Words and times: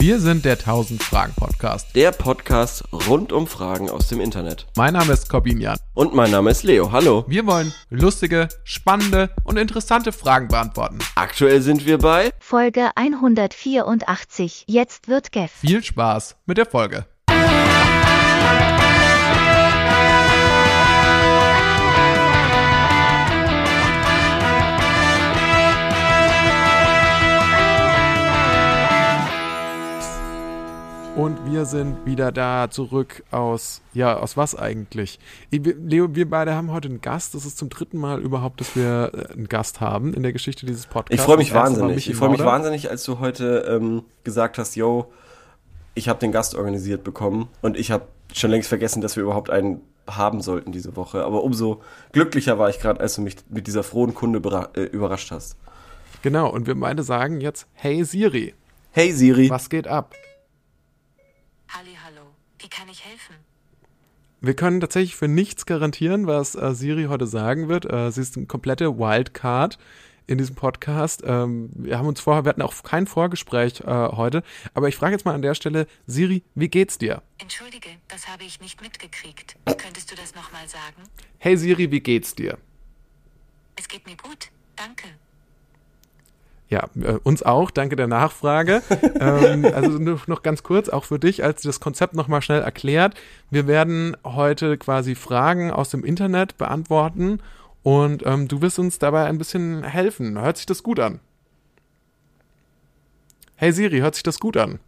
Wir 0.00 0.18
sind 0.18 0.46
der 0.46 0.54
1000 0.54 1.02
Fragen 1.02 1.34
Podcast. 1.36 1.94
Der 1.94 2.10
Podcast 2.10 2.84
rund 2.90 3.34
um 3.34 3.46
Fragen 3.46 3.90
aus 3.90 4.08
dem 4.08 4.18
Internet. 4.18 4.66
Mein 4.74 4.94
Name 4.94 5.12
ist 5.12 5.28
Corbinian. 5.28 5.76
Und 5.92 6.14
mein 6.14 6.30
Name 6.30 6.50
ist 6.50 6.62
Leo. 6.62 6.90
Hallo. 6.90 7.26
Wir 7.28 7.46
wollen 7.46 7.74
lustige, 7.90 8.48
spannende 8.64 9.28
und 9.44 9.58
interessante 9.58 10.12
Fragen 10.12 10.48
beantworten. 10.48 11.00
Aktuell 11.16 11.60
sind 11.60 11.84
wir 11.84 11.98
bei 11.98 12.30
Folge 12.38 12.92
184. 12.94 14.64
Jetzt 14.68 15.08
wird 15.08 15.32
Geff. 15.32 15.52
Viel 15.60 15.84
Spaß 15.84 16.36
mit 16.46 16.56
der 16.56 16.64
Folge. 16.64 17.04
Und 31.16 31.50
wir 31.50 31.66
sind 31.66 32.06
wieder 32.06 32.32
da 32.32 32.70
zurück 32.70 33.24
aus, 33.30 33.82
ja, 33.92 34.16
aus 34.16 34.36
was 34.36 34.54
eigentlich? 34.54 35.18
Leo, 35.50 36.14
wir 36.14 36.30
beide 36.30 36.54
haben 36.54 36.70
heute 36.70 36.88
einen 36.88 37.00
Gast. 37.00 37.34
Das 37.34 37.44
ist 37.44 37.58
zum 37.58 37.68
dritten 37.68 37.98
Mal 37.98 38.20
überhaupt, 38.20 38.60
dass 38.60 38.76
wir 38.76 39.10
äh, 39.12 39.32
einen 39.32 39.48
Gast 39.48 39.80
haben 39.80 40.14
in 40.14 40.22
der 40.22 40.32
Geschichte 40.32 40.66
dieses 40.66 40.86
Podcasts. 40.86 41.20
Ich 41.20 41.20
freue 41.20 41.36
mich 41.36 41.52
wahnsinnig. 41.52 42.08
Ich 42.08 42.16
freue 42.16 42.30
mich 42.30 42.44
wahnsinnig, 42.44 42.90
als 42.90 43.04
du 43.04 43.18
heute 43.18 43.66
ähm, 43.68 44.04
gesagt 44.24 44.56
hast, 44.56 44.76
yo, 44.76 45.12
ich 45.94 46.08
habe 46.08 46.20
den 46.20 46.32
Gast 46.32 46.54
organisiert 46.54 47.04
bekommen 47.04 47.48
und 47.60 47.76
ich 47.76 47.90
habe 47.90 48.04
schon 48.32 48.50
längst 48.50 48.68
vergessen, 48.68 49.02
dass 49.02 49.16
wir 49.16 49.24
überhaupt 49.24 49.50
einen 49.50 49.80
haben 50.06 50.40
sollten 50.40 50.72
diese 50.72 50.96
Woche. 50.96 51.24
Aber 51.24 51.42
umso 51.42 51.82
glücklicher 52.12 52.58
war 52.58 52.70
ich 52.70 52.78
gerade, 52.78 53.00
als 53.00 53.16
du 53.16 53.22
mich 53.22 53.36
mit 53.48 53.66
dieser 53.66 53.82
frohen 53.82 54.14
Kunde 54.14 54.40
äh, 54.74 54.82
überrascht 54.84 55.30
hast. 55.32 55.56
Genau, 56.22 56.50
und 56.50 56.66
wir 56.66 56.78
beide 56.78 57.02
sagen 57.02 57.40
jetzt, 57.40 57.66
hey 57.74 58.04
Siri. 58.04 58.54
Hey 58.92 59.12
Siri. 59.12 59.50
Was 59.50 59.68
geht 59.70 59.86
ab? 59.86 60.14
Kann 62.70 62.88
ich 62.88 63.04
helfen? 63.04 63.34
Wir 64.40 64.54
können 64.54 64.80
tatsächlich 64.80 65.16
für 65.16 65.28
nichts 65.28 65.66
garantieren, 65.66 66.26
was 66.26 66.54
äh, 66.54 66.74
Siri 66.74 67.04
heute 67.04 67.26
sagen 67.26 67.68
wird. 67.68 67.84
Äh, 67.84 68.10
sie 68.10 68.22
ist 68.22 68.36
eine 68.36 68.46
komplette 68.46 68.98
Wildcard 68.98 69.78
in 70.26 70.38
diesem 70.38 70.54
Podcast. 70.54 71.22
Ähm, 71.26 71.70
wir 71.74 71.98
haben 71.98 72.06
uns 72.06 72.20
vorher, 72.20 72.44
wir 72.44 72.50
hatten 72.50 72.62
auch 72.62 72.82
kein 72.82 73.06
Vorgespräch 73.06 73.80
äh, 73.80 73.84
heute, 73.86 74.42
aber 74.72 74.88
ich 74.88 74.96
frage 74.96 75.12
jetzt 75.12 75.24
mal 75.24 75.34
an 75.34 75.42
der 75.42 75.54
Stelle, 75.54 75.86
Siri, 76.06 76.42
wie 76.54 76.68
geht's 76.68 76.96
dir? 76.96 77.22
Entschuldige, 77.38 77.90
das 78.08 78.28
habe 78.28 78.44
ich 78.44 78.60
nicht 78.60 78.80
mitgekriegt. 78.80 79.56
Könntest 79.76 80.10
du 80.10 80.14
das 80.14 80.34
nochmal 80.34 80.66
sagen? 80.68 81.02
Hey 81.38 81.56
Siri, 81.56 81.90
wie 81.90 82.00
geht's 82.00 82.34
dir? 82.34 82.56
Es 83.76 83.88
geht 83.88 84.06
mir 84.06 84.16
gut, 84.16 84.50
danke. 84.76 85.08
Ja, 86.70 86.88
äh, 87.02 87.18
uns 87.24 87.42
auch, 87.42 87.72
danke 87.72 87.96
der 87.96 88.06
Nachfrage. 88.06 88.80
ähm, 89.20 89.64
also 89.64 89.98
noch 89.98 90.42
ganz 90.42 90.62
kurz, 90.62 90.88
auch 90.88 91.04
für 91.04 91.18
dich, 91.18 91.42
als 91.42 91.62
das 91.62 91.80
Konzept 91.80 92.14
nochmal 92.14 92.42
schnell 92.42 92.62
erklärt. 92.62 93.14
Wir 93.50 93.66
werden 93.66 94.16
heute 94.24 94.78
quasi 94.78 95.16
Fragen 95.16 95.72
aus 95.72 95.90
dem 95.90 96.04
Internet 96.04 96.56
beantworten 96.58 97.40
und 97.82 98.24
ähm, 98.24 98.46
du 98.46 98.62
wirst 98.62 98.78
uns 98.78 99.00
dabei 99.00 99.24
ein 99.24 99.36
bisschen 99.36 99.82
helfen. 99.82 100.40
Hört 100.40 100.58
sich 100.58 100.66
das 100.66 100.84
gut 100.84 101.00
an? 101.00 101.18
Hey 103.56 103.72
Siri, 103.72 103.98
hört 103.98 104.14
sich 104.14 104.22
das 104.22 104.38
gut 104.38 104.56
an? 104.56 104.78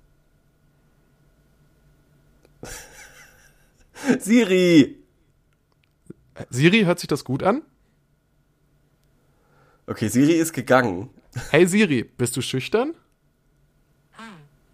Siri! 4.20 4.98
Siri, 6.48 6.84
hört 6.84 7.00
sich 7.00 7.08
das 7.08 7.24
gut 7.24 7.42
an? 7.42 7.62
Okay, 9.88 10.06
Siri 10.06 10.34
ist 10.34 10.52
gegangen. 10.52 11.10
Hey 11.50 11.66
Siri, 11.66 12.04
bist 12.04 12.36
du 12.36 12.42
schüchtern? 12.42 12.94
Hm, 14.12 14.24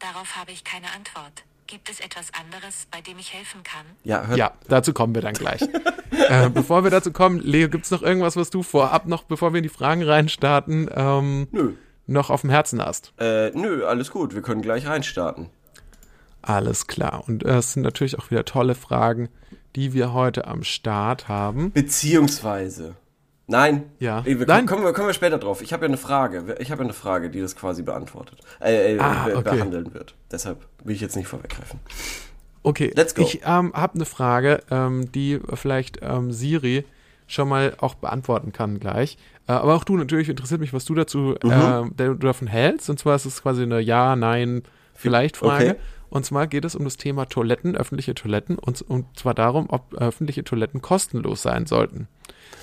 darauf 0.00 0.36
habe 0.36 0.50
ich 0.50 0.64
keine 0.64 0.86
Antwort. 0.86 1.44
Gibt 1.68 1.90
es 1.90 2.00
etwas 2.00 2.32
anderes, 2.34 2.86
bei 2.90 3.00
dem 3.00 3.18
ich 3.18 3.32
helfen 3.32 3.62
kann? 3.62 3.86
Ja, 4.02 4.34
ja 4.34 4.52
dazu 4.68 4.92
kommen 4.92 5.14
wir 5.14 5.22
dann 5.22 5.34
gleich. 5.34 5.62
äh, 6.28 6.48
bevor 6.48 6.82
wir 6.82 6.90
dazu 6.90 7.12
kommen, 7.12 7.38
Leo, 7.40 7.68
gibt 7.68 7.84
es 7.84 7.90
noch 7.90 8.02
irgendwas, 8.02 8.36
was 8.36 8.50
du 8.50 8.62
vorab 8.62 9.06
noch, 9.06 9.24
bevor 9.24 9.52
wir 9.52 9.58
in 9.58 9.62
die 9.62 9.68
Fragen 9.68 10.02
reinstarten, 10.02 10.90
ähm, 10.92 11.46
nö. 11.52 11.74
noch 12.06 12.30
auf 12.30 12.40
dem 12.40 12.50
Herzen 12.50 12.82
hast? 12.82 13.12
Äh, 13.18 13.50
nö, 13.50 13.84
alles 13.84 14.10
gut. 14.10 14.34
Wir 14.34 14.42
können 14.42 14.62
gleich 14.62 14.86
reinstarten. 14.86 15.50
Alles 16.42 16.86
klar. 16.86 17.22
Und 17.28 17.44
äh, 17.44 17.58
es 17.58 17.74
sind 17.74 17.82
natürlich 17.82 18.18
auch 18.18 18.30
wieder 18.30 18.44
tolle 18.44 18.74
Fragen, 18.74 19.28
die 19.76 19.92
wir 19.92 20.12
heute 20.12 20.46
am 20.48 20.64
Start 20.64 21.28
haben. 21.28 21.70
Beziehungsweise 21.72 22.96
Nein. 23.50 23.90
Ja. 23.98 24.24
Wir, 24.26 24.36
Nein. 24.46 24.66
Kommen, 24.66 24.84
wir, 24.84 24.92
kommen 24.92 25.08
wir 25.08 25.14
später 25.14 25.38
drauf. 25.38 25.62
Ich 25.62 25.72
habe 25.72 25.86
ja 25.86 25.88
eine 25.88 25.96
Frage. 25.96 26.56
Ich 26.58 26.70
habe 26.70 26.82
ja 26.82 26.86
eine 26.86 26.92
Frage, 26.92 27.30
die 27.30 27.40
das 27.40 27.56
quasi 27.56 27.82
beantwortet. 27.82 28.38
Äh, 28.60 28.96
äh, 28.96 28.98
ah, 29.00 29.26
okay. 29.34 29.56
behandeln 29.56 29.94
wird. 29.94 30.14
Deshalb 30.30 30.66
will 30.84 30.94
ich 30.94 31.00
jetzt 31.00 31.16
nicht 31.16 31.28
vorweggreifen. 31.28 31.80
Okay. 32.62 32.92
Let's 32.94 33.14
go. 33.14 33.22
Ich 33.22 33.40
ähm, 33.46 33.72
habe 33.74 33.94
eine 33.94 34.04
Frage, 34.04 34.60
ähm, 34.70 35.10
die 35.12 35.40
vielleicht 35.54 36.00
ähm, 36.02 36.30
Siri 36.30 36.84
schon 37.26 37.48
mal 37.48 37.74
auch 37.78 37.94
beantworten 37.94 38.52
kann 38.52 38.80
gleich. 38.80 39.16
Äh, 39.46 39.52
aber 39.52 39.76
auch 39.76 39.84
du 39.84 39.96
natürlich 39.96 40.28
interessiert 40.28 40.60
mich, 40.60 40.74
was 40.74 40.84
du 40.84 40.94
dazu 40.94 41.34
mhm. 41.42 41.94
äh, 41.96 42.14
davon 42.16 42.48
hältst. 42.48 42.90
Und 42.90 42.98
zwar 42.98 43.16
ist 43.16 43.24
es 43.24 43.42
quasi 43.42 43.62
eine 43.62 43.80
Ja, 43.80 44.14
Nein, 44.14 44.62
vielleicht 44.92 45.38
Frage. 45.38 45.70
Okay. 45.70 45.78
Und 46.10 46.26
zwar 46.26 46.46
geht 46.46 46.66
es 46.66 46.74
um 46.74 46.84
das 46.84 46.98
Thema 46.98 47.26
Toiletten, 47.26 47.76
öffentliche 47.76 48.14
Toiletten 48.14 48.58
und, 48.58 48.82
und 48.82 49.06
zwar 49.18 49.34
darum, 49.34 49.68
ob 49.70 49.94
öffentliche 49.94 50.44
Toiletten 50.44 50.82
kostenlos 50.82 51.42
sein 51.42 51.66
sollten. 51.66 52.08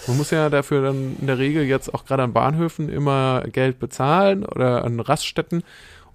Man 0.07 0.17
muss 0.17 0.31
ja 0.31 0.49
dafür 0.49 0.81
dann 0.81 1.17
in 1.19 1.27
der 1.27 1.37
Regel 1.37 1.63
jetzt 1.63 1.93
auch 1.93 2.05
gerade 2.05 2.23
an 2.23 2.33
Bahnhöfen 2.33 2.89
immer 2.89 3.43
Geld 3.51 3.79
bezahlen 3.79 4.45
oder 4.45 4.83
an 4.83 4.99
Raststätten. 4.99 5.63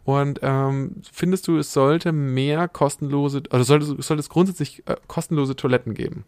Und 0.04 0.40
ähm, 0.42 0.96
findest 1.12 1.46
du, 1.48 1.58
es 1.58 1.72
sollte 1.72 2.12
mehr 2.12 2.68
kostenlose, 2.68 3.42
oder 3.50 3.64
sollte, 3.64 3.86
sollte 4.02 4.20
es 4.20 4.28
grundsätzlich 4.28 4.82
äh, 4.86 4.96
kostenlose 5.06 5.56
Toiletten 5.56 5.94
geben? 5.94 6.24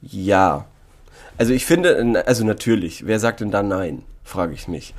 Ja. 0.00 0.66
Also 1.38 1.52
ich 1.52 1.66
finde, 1.66 2.24
also 2.26 2.44
natürlich, 2.44 3.06
wer 3.06 3.18
sagt 3.18 3.40
denn 3.40 3.50
da 3.50 3.62
nein, 3.62 4.02
frage 4.22 4.54
ich 4.54 4.68
mich. 4.68 4.94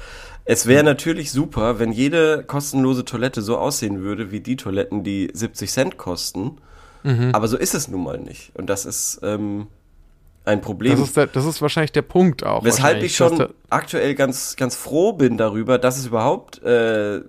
Es 0.46 0.68
wäre 0.68 0.84
natürlich 0.84 1.32
super, 1.32 1.80
wenn 1.80 1.94
jede 1.94 2.44
kostenlose 2.44 3.06
Toilette 3.06 3.42
so 3.42 3.58
aussehen 3.58 4.02
würde 4.02 4.32
wie 4.32 4.42
die 4.42 4.58
Toiletten, 4.58 5.04
die 5.04 5.30
70 5.34 5.72
Cent 5.72 5.98
kosten. 5.98 6.58
Mhm. 7.04 7.30
Aber 7.34 7.48
so 7.48 7.58
ist 7.58 7.74
es 7.74 7.88
nun 7.88 8.04
mal 8.04 8.20
nicht. 8.20 8.52
Und 8.56 8.68
das 8.70 8.86
ist, 8.86 9.22
ähm, 9.24 9.68
ein 10.46 10.62
Problem. 10.62 10.98
Das 10.98 11.08
ist, 11.08 11.18
der, 11.18 11.28
das 11.28 11.46
ist 11.46 11.62
wahrscheinlich 11.62 11.92
der 11.92 12.02
Punkt 12.02 12.46
auch. 12.46 12.64
Weshalb 12.64 13.02
ich 13.02 13.16
schon 13.16 13.48
aktuell 13.70 14.14
ganz, 14.16 14.56
ganz 14.56 14.76
froh 14.76 15.14
bin 15.14 15.38
darüber, 15.38 15.78
dass 15.78 15.98
es 15.98 16.08
überhaupt 16.08 16.62
äh, 16.64 17.22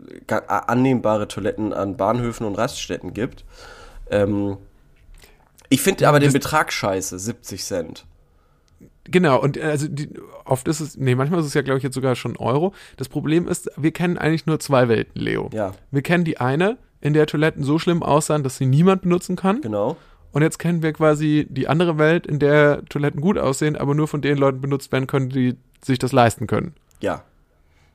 annehmbare 0.49 1.29
Toiletten 1.29 1.73
an 1.73 1.97
Bahnhöfen 1.97 2.47
und 2.47 2.57
Raststätten 2.57 3.15
gibt. 3.15 3.45
Ähm, 4.11 4.57
ich 5.69 5.81
finde 5.81 6.09
aber 6.09 6.21
den 6.21 6.33
Betrag 6.33 6.73
scheiße, 6.73 7.19
70 7.19 7.65
Cent. 7.65 8.05
Genau, 9.05 9.41
und 9.41 9.57
äh, 9.57 9.63
also 9.63 9.87
die, 9.89 10.09
oft 10.45 10.67
ist 10.67 10.81
es, 10.81 10.97
nee, 10.97 11.15
manchmal 11.15 11.41
ist 11.41 11.47
es 11.47 11.55
ja, 11.55 11.63
glaube 11.63 11.79
ich, 11.79 11.85
jetzt 11.85 11.95
sogar 11.95 12.17
schon 12.17 12.37
Euro. 12.37 12.73
Das 12.97 13.09
Problem 13.09 13.47
ist, 13.47 13.71
wir 13.77 13.93
kennen 13.93 14.19
eigentlich 14.19 14.47
nur 14.47 14.59
zwei 14.61 14.89
Welten, 14.89 15.21
Leo. 15.21 15.51
Ja. 15.53 15.73
Wir 15.91 16.03
kennen 16.03 16.25
die 16.25 16.39
eine, 16.39 16.79
in 17.01 17.13
der 17.13 17.27
Toiletten 17.27 17.63
so 17.65 17.79
schlimm 17.79 18.03
aussahen, 18.03 18.43
dass 18.43 18.57
sie 18.57 18.67
niemand 18.67 19.03
benutzen 19.03 19.37
kann. 19.37 19.61
Genau. 19.61 19.97
Und 20.35 20.43
jetzt 20.43 20.59
kennen 20.59 20.83
wir 20.83 20.93
quasi 20.93 21.47
die 21.49 21.69
andere 21.69 21.97
Welt, 21.97 22.27
in 22.27 22.41
der 22.41 22.85
Toiletten 22.87 23.21
gut 23.21 23.39
aussehen, 23.39 23.77
aber 23.77 23.95
nur 23.95 24.09
von 24.09 24.21
den 24.21 24.37
Leuten 24.37 24.61
benutzt 24.61 24.91
werden 24.91 25.07
können, 25.07 25.29
die 25.29 25.57
sich 25.81 26.01
das 26.01 26.11
leisten 26.11 26.49
können. 26.49 26.75
Ja. 26.99 27.23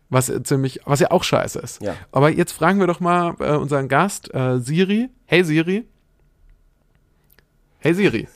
Was 0.10 0.32
ziemlich, 0.44 0.80
was 0.86 1.02
ja 1.02 1.12
auch 1.12 1.26
scheiße 1.26 1.60
ist. 1.60 1.82
Ja. 1.82 1.98
Aber 2.14 2.30
jetzt 2.30 2.54
fragen 2.54 2.80
wir 2.80 2.88
doch 2.88 3.02
mal 3.02 3.36
äh, 3.40 3.58
unseren 3.58 3.90
Gast, 3.90 4.34
äh, 4.34 4.58
Siri. 4.60 5.10
Hey 5.26 5.44
Siri. 5.44 5.86
Hey 7.80 7.94
Siri. 7.94 8.30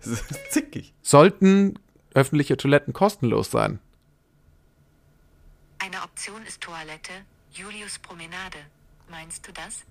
zickig. 0.50 0.94
Sollten 1.02 1.78
öffentliche 2.14 2.56
Toiletten 2.56 2.94
kostenlos 2.94 3.50
sein? 3.50 3.80
Eine 5.78 6.02
Option 6.04 6.40
ist 6.46 6.62
Toilette, 6.62 7.12
Julius 7.50 7.98
Promenade. 7.98 8.58
Meinst 9.10 9.46
du 9.46 9.52
das? 9.52 9.84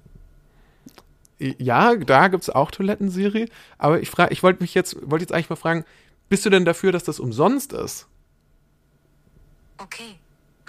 Ja, 1.39 1.95
da 1.95 2.27
gibt 2.27 2.43
es 2.43 2.49
auch 2.49 2.71
Toiletten, 2.71 3.09
Siri. 3.09 3.49
Aber 3.77 4.01
ich 4.01 4.09
frage, 4.09 4.33
ich 4.33 4.43
wollte 4.43 4.61
mich 4.61 4.73
jetzt, 4.73 4.97
wollte 5.09 5.23
jetzt 5.23 5.33
eigentlich 5.33 5.49
mal 5.49 5.55
fragen, 5.55 5.85
bist 6.29 6.45
du 6.45 6.49
denn 6.49 6.65
dafür, 6.65 6.91
dass 6.91 7.03
das 7.03 7.19
umsonst 7.19 7.73
ist? 7.73 8.07
Okay. 9.77 10.15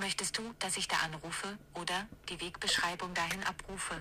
Möchtest 0.01 0.39
du, 0.39 0.43
dass 0.61 0.77
ich 0.77 0.87
da 0.87 0.97
anrufe 1.05 1.49
oder 1.75 2.07
die 2.29 2.41
Wegbeschreibung 2.41 3.13
dahin 3.15 3.43
abrufe? 3.43 3.95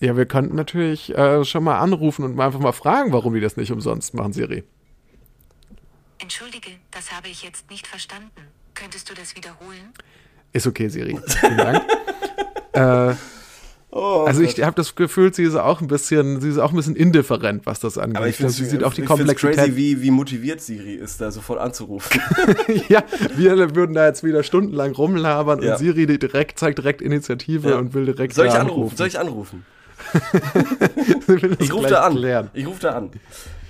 Ja, 0.00 0.16
wir 0.16 0.26
könnten 0.26 0.56
natürlich 0.56 1.14
äh, 1.16 1.44
schon 1.44 1.64
mal 1.64 1.78
anrufen 1.78 2.24
und 2.24 2.36
mal 2.36 2.46
einfach 2.46 2.60
mal 2.60 2.72
fragen, 2.72 3.12
warum 3.12 3.34
die 3.34 3.40
das 3.40 3.56
nicht 3.56 3.70
umsonst 3.70 4.14
machen, 4.14 4.32
Siri. 4.32 4.64
Entschuldige, 6.18 6.70
das 6.90 7.12
habe 7.12 7.28
ich 7.28 7.42
jetzt 7.42 7.70
nicht 7.70 7.86
verstanden. 7.86 8.48
Könntest 8.74 9.10
du 9.10 9.14
das 9.14 9.36
wiederholen? 9.36 9.92
Ist 10.52 10.66
okay, 10.66 10.88
Siri. 10.88 11.18
Vielen 11.26 11.56
Dank. 11.58 11.84
äh, 12.72 13.14
Oh, 13.92 14.24
also 14.26 14.42
ich 14.42 14.60
habe 14.62 14.74
das 14.74 14.94
Gefühl, 14.94 15.32
sie 15.32 15.44
ist 15.44 15.54
auch 15.54 15.80
ein 15.80 15.86
bisschen, 15.86 16.40
sie 16.40 16.50
ist 16.50 16.58
auch 16.58 16.70
ein 16.70 16.76
bisschen 16.76 16.96
indifferent, 16.96 17.66
was 17.66 17.80
das 17.80 17.96
angeht. 17.96 18.16
Aber 18.16 18.28
ich 18.28 18.36
finde, 18.36 18.52
sie 18.52 18.64
sieht 18.64 18.82
auch 18.82 18.92
die 18.92 19.02
ich 19.02 19.06
Komplexität. 19.06 19.56
crazy, 19.56 19.76
wie, 19.76 20.02
wie 20.02 20.10
motiviert 20.10 20.60
Siri 20.60 20.94
ist, 20.94 21.20
da 21.20 21.30
sofort 21.30 21.60
anzurufen. 21.60 22.20
ja, 22.88 23.04
wir 23.36 23.74
würden 23.76 23.94
da 23.94 24.06
jetzt 24.06 24.24
wieder 24.24 24.42
stundenlang 24.42 24.92
rumlabern 24.92 25.62
Ja. 25.62 25.72
und 25.72 25.78
Siri 25.78 26.06
die 26.06 26.18
direkt 26.18 26.58
zeigt 26.58 26.78
direkt 26.78 27.00
Initiative 27.00 27.70
Ja. 27.70 27.78
und 27.78 27.94
will 27.94 28.04
direkt 28.04 28.34
Soll 28.34 28.46
ich 28.48 28.52
da 28.54 28.60
anrufen? 28.60 28.96
Soll 28.96 29.06
ich 29.06 29.18
anrufen? 29.18 29.64
Ich 31.58 31.72
rufe 31.72 31.88
da 31.88 32.02
an. 32.02 32.14
Klären. 32.14 32.50
Ich 32.52 32.66
rufe 32.66 32.80
da 32.80 32.90
an. 32.90 33.10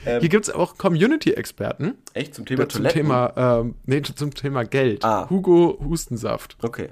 Hier 0.05 0.29
gibt 0.29 0.49
es 0.49 0.55
auch 0.55 0.77
Community-Experten 0.79 1.95
Echt? 2.15 2.35
Zum 2.35 2.47
Thema 2.47 2.69
zum 2.69 2.83
Toiletten? 2.83 3.03
Thema, 3.03 3.33
ähm, 3.61 3.75
nee, 3.87 4.03
zum 4.03 4.33
Thema 4.35 4.65
Geld. 4.65 5.05
Ah. 5.05 5.29
Hugo 5.29 5.79
Hustensaft. 5.85 6.57
Okay. 6.63 6.91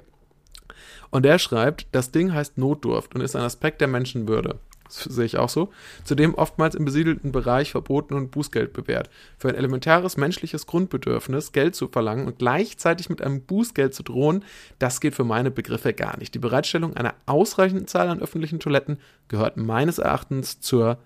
Und 1.09 1.23
der 1.23 1.39
schreibt, 1.39 1.87
das 1.91 2.11
Ding 2.11 2.33
heißt 2.33 2.57
Notdurft 2.57 3.15
und 3.15 3.21
ist 3.21 3.35
ein 3.35 3.43
Aspekt 3.43 3.81
der 3.81 3.87
Menschenwürde. 3.87 4.59
Das 4.85 5.03
sehe 5.03 5.25
ich 5.25 5.37
auch 5.37 5.49
so. 5.49 5.71
Zudem 6.03 6.35
oftmals 6.35 6.75
im 6.75 6.85
besiedelten 6.85 7.31
Bereich 7.31 7.71
verboten 7.71 8.13
und 8.13 8.31
Bußgeld 8.31 8.71
bewährt. 8.71 9.09
Für 9.37 9.49
ein 9.49 9.55
elementares 9.55 10.15
menschliches 10.15 10.67
Grundbedürfnis, 10.67 11.51
Geld 11.51 11.75
zu 11.75 11.87
verlangen 11.87 12.27
und 12.27 12.37
gleichzeitig 12.39 13.09
mit 13.09 13.21
einem 13.21 13.41
Bußgeld 13.41 13.93
zu 13.93 14.03
drohen, 14.03 14.43
das 14.77 15.01
geht 15.01 15.15
für 15.15 15.23
meine 15.23 15.49
Begriffe 15.49 15.93
gar 15.93 16.17
nicht. 16.17 16.35
Die 16.35 16.39
Bereitstellung 16.39 16.95
einer 16.95 17.15
ausreichenden 17.25 17.87
Zahl 17.87 18.09
an 18.09 18.21
öffentlichen 18.21 18.59
Toiletten 18.59 18.99
gehört 19.27 19.57
meines 19.57 19.97
Erachtens 19.97 20.59
zur 20.59 20.99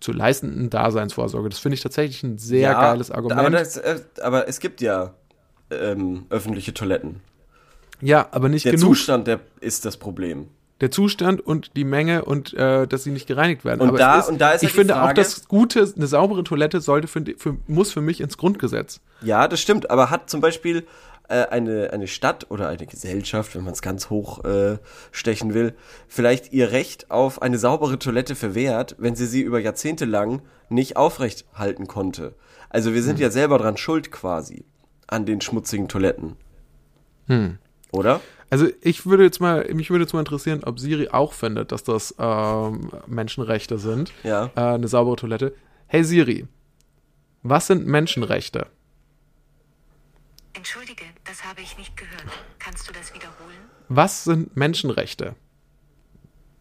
zu 0.00 0.12
leistenden 0.12 0.70
Daseinsvorsorge. 0.70 1.48
Das 1.48 1.58
finde 1.58 1.74
ich 1.74 1.82
tatsächlich 1.82 2.22
ein 2.22 2.38
sehr 2.38 2.70
Ja, 2.70 2.80
geiles 2.80 3.10
Argument. 3.10 3.40
Aber, 3.40 3.50
das, 3.50 3.76
äh, 3.76 4.00
aber 4.22 4.48
es 4.48 4.60
gibt 4.60 4.80
ja 4.80 5.14
ähm, 5.70 6.26
öffentliche 6.30 6.72
Toiletten. 6.72 7.20
Ja, 8.00 8.28
aber 8.30 8.48
nicht 8.48 8.64
Der 8.64 8.72
genug. 8.72 8.88
Zustand, 8.96 9.26
der 9.26 9.40
ist 9.60 9.84
das 9.84 9.96
Problem. 9.96 10.48
Der 10.80 10.90
Zustand 10.92 11.40
und 11.40 11.72
die 11.76 11.82
Menge 11.84 12.24
und 12.24 12.54
äh, 12.54 12.86
dass 12.86 13.02
sie 13.02 13.10
nicht 13.10 13.26
gereinigt 13.26 13.64
werden. 13.64 13.80
Und 13.80 13.88
Aber 13.88 13.98
da- 13.98 14.20
ist, 14.20 14.28
und 14.28 14.40
da 14.40 14.52
ist 14.52 14.62
ich 14.62 14.68
halt 14.70 14.76
finde 14.76 14.94
auch, 14.96 15.06
Frage- 15.06 15.14
das 15.20 15.48
Gute, 15.48 15.92
eine 15.96 16.06
saubere 16.06 16.44
Toilette 16.44 16.80
sollte 16.80 17.08
für, 17.08 17.24
für, 17.36 17.56
muss 17.66 17.90
für 17.92 18.00
mich 18.00 18.20
ins 18.20 18.36
Grundgesetz. 18.38 19.00
Ja, 19.22 19.48
das 19.48 19.60
stimmt. 19.60 19.90
Aber 19.90 20.10
hat 20.10 20.30
zum 20.30 20.40
Beispiel 20.40 20.86
äh, 21.28 21.46
eine, 21.46 21.90
eine 21.92 22.06
Stadt 22.06 22.46
oder 22.50 22.68
eine 22.68 22.86
Gesellschaft, 22.86 23.56
wenn 23.56 23.64
man 23.64 23.72
es 23.72 23.82
ganz 23.82 24.08
hoch 24.08 24.44
äh, 24.44 24.78
stechen 25.10 25.52
will, 25.52 25.74
vielleicht 26.06 26.52
ihr 26.52 26.70
Recht 26.70 27.10
auf 27.10 27.42
eine 27.42 27.58
saubere 27.58 27.98
Toilette 27.98 28.36
verwehrt, 28.36 28.94
wenn 28.98 29.16
sie 29.16 29.26
sie 29.26 29.40
über 29.42 29.58
Jahrzehnte 29.58 30.04
lang 30.04 30.42
nicht 30.68 30.96
aufrecht 30.96 31.44
halten 31.54 31.88
konnte? 31.88 32.36
Also 32.70 32.94
wir 32.94 33.02
sind 33.02 33.16
Hm. 33.16 33.22
ja 33.22 33.30
selber 33.32 33.58
dran 33.58 33.76
schuld 33.78 34.12
quasi 34.12 34.64
an 35.08 35.26
den 35.26 35.40
schmutzigen 35.40 35.88
Toiletten. 35.88 36.36
Hm. 37.26 37.58
Oder? 37.92 38.20
Also 38.50 38.68
ich 38.80 39.06
würde 39.06 39.24
jetzt 39.24 39.40
mal, 39.40 39.66
mich 39.74 39.90
würde 39.90 40.04
jetzt 40.04 40.12
mal 40.12 40.20
interessieren, 40.20 40.64
ob 40.64 40.78
Siri 40.78 41.08
auch 41.10 41.32
findet, 41.32 41.72
dass 41.72 41.84
das 41.84 42.14
ähm, 42.18 42.90
Menschenrechte 43.06 43.78
sind. 43.78 44.12
Ja. 44.24 44.50
Äh, 44.56 44.60
eine 44.60 44.88
saubere 44.88 45.16
Toilette. 45.16 45.54
Hey 45.86 46.04
Siri, 46.04 46.46
was 47.42 47.66
sind 47.66 47.86
Menschenrechte? 47.86 48.66
Entschuldige, 50.54 51.04
das 51.24 51.44
habe 51.44 51.60
ich 51.60 51.78
nicht 51.78 51.96
gehört. 51.96 52.24
Kannst 52.58 52.88
du 52.88 52.92
das 52.92 53.14
wiederholen? 53.14 53.70
Was 53.88 54.24
sind 54.24 54.56
Menschenrechte? 54.56 55.36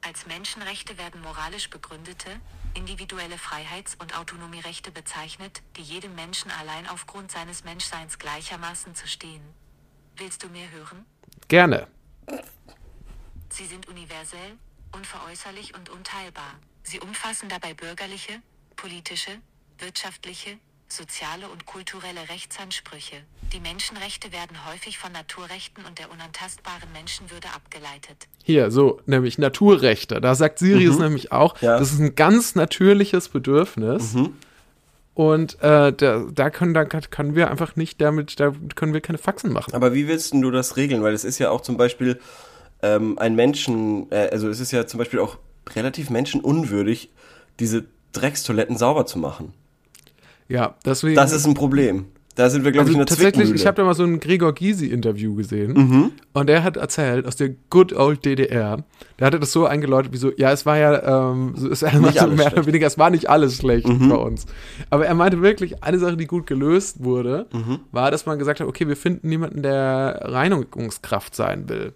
Als 0.02 0.28
Menschenrechte 0.28 0.98
werden 0.98 1.22
moralisch 1.22 1.70
begründete, 1.70 2.30
individuelle 2.76 3.38
Freiheits- 3.38 3.98
und 4.00 4.18
Autonomierechte 4.18 4.92
bezeichnet, 4.92 5.62
die 5.78 5.82
jedem 5.82 6.16
Menschen 6.16 6.52
allein 6.52 6.88
aufgrund 6.88 7.32
seines 7.32 7.64
Menschseins 7.64 8.20
gleichermaßen 8.20 8.94
zu 8.94 9.08
stehen. 9.08 9.42
Willst 10.16 10.44
du 10.44 10.50
mehr 10.50 10.70
hören? 10.72 11.06
Gerne. 11.48 11.88
Sie 13.50 13.66
sind 13.66 13.88
universell, 13.88 14.54
unveräußerlich 14.94 15.74
und 15.76 15.90
unteilbar. 15.90 16.60
Sie 16.84 17.00
umfassen 17.00 17.50
dabei 17.50 17.74
bürgerliche, 17.74 18.34
politische, 18.76 19.32
wirtschaftliche, 19.80 20.58
soziale 20.90 21.48
und 21.50 21.66
kulturelle 21.66 22.30
Rechtsansprüche. 22.30 23.18
Die 23.54 23.60
Menschenrechte 23.60 24.32
werden 24.32 24.58
häufig 24.72 24.98
von 24.98 25.12
Naturrechten 25.12 25.84
und 25.86 26.00
der 26.00 26.12
unantastbaren 26.12 26.92
Menschenwürde 26.94 27.48
abgeleitet. 27.54 28.28
Hier, 28.44 28.72
so, 28.72 29.02
nämlich 29.06 29.38
Naturrechte. 29.38 30.22
Da 30.22 30.36
sagt 30.36 30.60
Siri 30.60 30.86
es 30.86 30.98
nämlich 30.98 31.32
auch, 31.32 31.56
Mhm. 31.62 31.66
Ja. 31.66 31.76
Mhm. 31.76 31.80
das 31.80 31.92
ist 31.94 32.00
ein 32.00 32.16
ganz 32.16 32.56
natürliches 32.56 33.30
Bedürfnis. 33.30 34.16
Und 35.18 35.56
äh, 35.64 35.94
da, 35.94 36.26
da, 36.32 36.50
können, 36.52 36.76
da 36.76 36.86
können 36.86 37.34
wir 37.34 37.50
einfach 37.50 37.76
nicht 37.76 38.00
damit, 38.00 38.40
da 38.40 38.54
können 38.76 38.94
wir 38.94 39.02
keine 39.02 39.18
Faxen 39.18 39.52
machen. 39.52 39.74
Aber 39.74 39.96
wie 39.96 40.08
willst 40.08 40.32
du 40.32 40.52
das 40.52 40.78
regeln? 40.78 41.02
Weil 41.02 41.16
es 41.16 41.24
ist 41.24 41.40
ja 41.40 41.50
auch 41.50 41.62
zum 41.62 41.76
Beispiel 41.76 42.20
ähm, 42.84 43.18
ein 43.18 43.34
Menschen, 43.34 44.12
äh, 44.12 44.30
also 44.32 44.48
es 44.48 44.60
ist 44.60 44.72
ja 44.72 44.86
zum 44.86 45.00
Beispiel 45.00 45.20
auch 45.20 45.40
relativ 45.76 46.12
menschenunwürdig, 46.12 47.10
diese 47.60 47.86
Dreckstoiletten 48.12 48.78
sauber 48.78 49.08
zu 49.08 49.18
machen. 49.18 49.56
Ja, 50.50 50.76
deswegen. 50.86 51.16
Das 51.16 51.32
ist 51.32 51.48
ein 51.48 51.56
Problem. 51.56 52.06
Da 52.38 52.50
sind 52.50 52.64
wir, 52.64 52.72
glaube 52.72 52.88
also 52.88 52.92
ich, 52.92 52.96
in 52.96 53.00
der 53.00 53.06
tatsächlich, 53.08 53.52
ich 53.54 53.66
habe 53.68 53.76
da 53.76 53.84
mal 53.84 53.94
so 53.96 54.04
ein 54.04 54.20
Gregor 54.20 54.54
Gysi-Interview 54.54 55.36
gesehen 55.36 55.74
Mhm. 55.74 56.12
und 56.34 56.48
der 56.48 56.64
hat 56.64 56.78
erzählt 56.78 57.26
aus 57.28 57.36
der 57.36 57.50
Good 57.70 57.94
Old 57.94 58.24
DDR, 58.24 58.84
der 59.20 59.28
hatte 59.28 59.40
das 59.40 59.52
so 59.52 59.66
eingeläutet 59.66 60.14
wie 60.14 60.18
so, 60.18 60.32
ja, 60.38 60.52
es 60.52 60.66
war 60.66 60.78
ja, 60.78 61.32
ähm, 61.32 61.54
so, 61.58 61.70
es, 61.70 61.82
er 61.82 62.00
meinte 62.00 62.20
so 62.20 62.28
mehr 62.28 62.34
oder 62.36 62.42
schlecht. 62.50 62.58
Mhm. 62.58 62.66
weniger, 62.68 62.88
es 62.88 62.98
war 63.00 63.10
nicht 63.10 63.30
alles 63.30 63.58
schlecht 63.58 63.88
bei 63.88 64.16
uns. 64.16 64.46
Aber 64.92 65.06
er 65.08 65.16
meinte 65.16 65.42
wirklich, 65.42 65.84
eine 65.84 65.98
Sache, 66.00 66.16
die 66.16 66.28
gut 66.28 66.48
gelöst 66.48 67.04
wurde, 67.04 67.48
Mhm. 67.52 67.80
war, 67.92 68.12
dass 68.12 68.26
man 68.28 68.38
gesagt 68.40 68.60
hat, 68.60 68.68
okay, 68.68 68.88
wir 68.88 68.96
finden 68.98 69.28
niemanden, 69.30 69.64
der 69.64 70.20
Reinigungskraft 70.24 71.36
sein 71.36 71.68
will. 71.70 71.94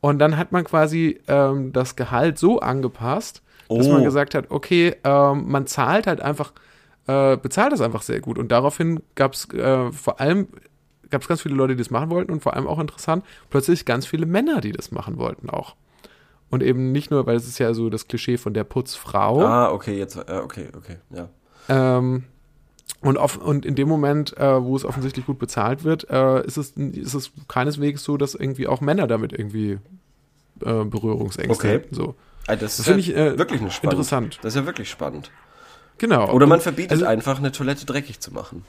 Und 0.00 0.18
dann 0.20 0.36
hat 0.36 0.52
man 0.52 0.62
quasi 0.64 1.18
ähm, 1.26 1.72
das 1.72 1.96
Gehalt 1.96 2.38
so 2.38 2.60
angepasst, 2.60 3.42
dass 3.68 3.88
Oh. 3.88 3.92
man 3.94 4.04
gesagt 4.04 4.36
hat, 4.36 4.46
okay, 4.50 4.94
ähm, 5.02 5.44
man 5.48 5.66
zahlt 5.66 6.06
halt 6.06 6.20
einfach, 6.20 6.52
äh, 7.06 7.36
bezahlt 7.36 7.72
das 7.72 7.80
einfach 7.80 8.02
sehr 8.02 8.20
gut. 8.20 8.38
Und 8.38 8.50
daraufhin 8.52 9.00
gab 9.14 9.34
es 9.34 9.48
äh, 9.52 9.92
vor 9.92 10.20
allem 10.20 10.48
gab 11.10 11.22
es 11.22 11.28
ganz 11.28 11.40
viele 11.42 11.54
Leute, 11.54 11.74
die 11.76 11.82
das 11.82 11.90
machen 11.90 12.10
wollten 12.10 12.32
und 12.32 12.42
vor 12.42 12.54
allem 12.54 12.66
auch 12.66 12.80
interessant, 12.80 13.24
plötzlich 13.48 13.84
ganz 13.84 14.06
viele 14.06 14.26
Männer, 14.26 14.60
die 14.60 14.72
das 14.72 14.90
machen 14.90 15.18
wollten 15.18 15.48
auch. 15.50 15.76
Und 16.50 16.62
eben 16.62 16.90
nicht 16.92 17.10
nur, 17.12 17.26
weil 17.26 17.36
es 17.36 17.46
ist 17.46 17.58
ja 17.58 17.74
so 17.74 17.90
das 17.90 18.08
Klischee 18.08 18.38
von 18.38 18.54
der 18.54 18.64
Putzfrau. 18.64 19.40
Ah, 19.44 19.70
okay, 19.70 19.96
jetzt, 19.98 20.16
äh, 20.16 20.40
okay, 20.42 20.68
okay, 20.76 20.96
ja. 21.10 21.28
Ähm, 21.68 22.24
und, 23.02 23.18
auf, 23.18 23.36
und 23.36 23.64
in 23.66 23.74
dem 23.76 23.88
Moment, 23.88 24.36
äh, 24.36 24.62
wo 24.62 24.74
es 24.74 24.84
offensichtlich 24.84 25.26
gut 25.26 25.38
bezahlt 25.38 25.84
wird, 25.84 26.08
äh, 26.10 26.44
ist, 26.44 26.56
es, 26.56 26.70
ist 26.72 27.14
es 27.14 27.30
keineswegs 27.48 28.02
so, 28.02 28.16
dass 28.16 28.34
irgendwie 28.34 28.66
auch 28.66 28.80
Männer 28.80 29.06
damit 29.06 29.32
irgendwie 29.32 29.78
äh, 30.64 30.84
Berührungsängste 30.84 31.52
Okay. 31.52 31.72
hätten. 31.74 31.94
So. 31.94 32.14
Ah, 32.48 32.54
Das, 32.56 32.60
Das 32.76 32.78
ist 32.80 32.86
finde 32.86 33.00
ja 33.02 33.10
ich, 33.10 33.16
äh, 33.34 33.38
wirklich 33.38 33.60
spannend. 33.72 33.92
interessant. 33.92 34.38
Das 34.42 34.54
ist 34.54 34.60
ja 34.60 34.66
wirklich 34.66 34.88
spannend. 34.90 35.30
Genau. 35.98 36.30
Oder 36.32 36.46
man 36.46 36.60
verbietet 36.60 36.92
also, 36.92 37.06
einfach, 37.06 37.38
eine 37.38 37.52
Toilette 37.52 37.86
dreckig 37.86 38.20
zu 38.20 38.32
machen. 38.32 38.64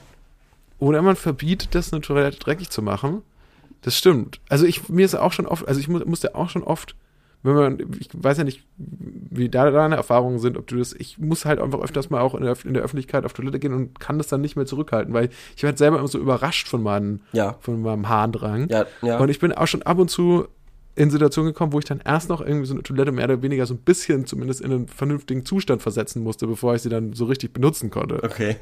Oder 0.78 1.02
man 1.02 1.16
verbietet 1.16 1.74
das, 1.74 1.92
eine 1.92 2.02
Toilette 2.02 2.38
dreckig 2.38 2.70
zu 2.70 2.82
machen. 2.82 3.22
Das 3.82 3.96
stimmt. 3.96 4.40
Also 4.48 4.64
ich, 4.66 4.88
mir 4.88 5.04
ist 5.04 5.14
auch 5.14 5.32
schon 5.32 5.46
oft, 5.46 5.66
also 5.68 5.80
ich 5.80 5.88
mu 5.88 6.00
musste 6.04 6.34
auch 6.34 6.50
schon 6.50 6.62
oft, 6.64 6.94
wenn 7.44 7.54
man, 7.54 7.78
ich 8.00 8.08
weiß 8.12 8.38
ja 8.38 8.44
nicht, 8.44 8.64
wie 8.76 9.48
da 9.48 9.70
deine 9.70 9.94
Erfahrungen 9.94 10.40
sind, 10.40 10.56
ob 10.56 10.66
du 10.66 10.76
das, 10.76 10.92
ich 10.92 11.18
muss 11.18 11.44
halt 11.44 11.60
einfach 11.60 11.80
öfters 11.80 12.10
mal 12.10 12.20
auch 12.20 12.34
in 12.34 12.42
der, 12.42 12.56
in 12.64 12.74
der 12.74 12.82
Öffentlichkeit 12.82 13.24
auf 13.24 13.32
Toilette 13.32 13.60
gehen 13.60 13.72
und 13.72 14.00
kann 14.00 14.18
das 14.18 14.26
dann 14.26 14.40
nicht 14.40 14.56
mehr 14.56 14.66
zurückhalten, 14.66 15.14
weil 15.14 15.30
ich 15.56 15.62
werde 15.62 15.78
selber 15.78 15.98
immer 15.98 16.08
so 16.08 16.18
überrascht 16.18 16.66
von 16.66 16.82
meinen, 16.82 17.22
Ja. 17.32 17.54
von 17.60 17.80
meinem 17.82 18.08
Harndrang. 18.08 18.68
Ja, 18.68 18.86
ja. 19.02 19.18
Und 19.18 19.28
ich 19.28 19.38
bin 19.38 19.52
auch 19.52 19.68
schon 19.68 19.82
ab 19.82 19.98
und 19.98 20.10
zu 20.10 20.48
in 20.98 21.10
Situationen 21.10 21.52
gekommen, 21.52 21.72
wo 21.72 21.78
ich 21.78 21.84
dann 21.84 22.00
erst 22.04 22.28
noch 22.28 22.40
irgendwie 22.40 22.66
so 22.66 22.74
eine 22.74 22.82
Toilette 22.82 23.12
mehr 23.12 23.24
oder 23.26 23.40
weniger 23.40 23.66
so 23.66 23.74
ein 23.74 23.78
bisschen 23.78 24.26
zumindest 24.26 24.60
in 24.60 24.72
einen 24.72 24.88
vernünftigen 24.88 25.44
Zustand 25.44 25.80
versetzen 25.80 26.24
musste, 26.24 26.48
bevor 26.48 26.74
ich 26.74 26.82
sie 26.82 26.88
dann 26.88 27.12
so 27.12 27.26
richtig 27.26 27.52
benutzen 27.52 27.90
konnte. 27.90 28.20
Okay. 28.24 28.56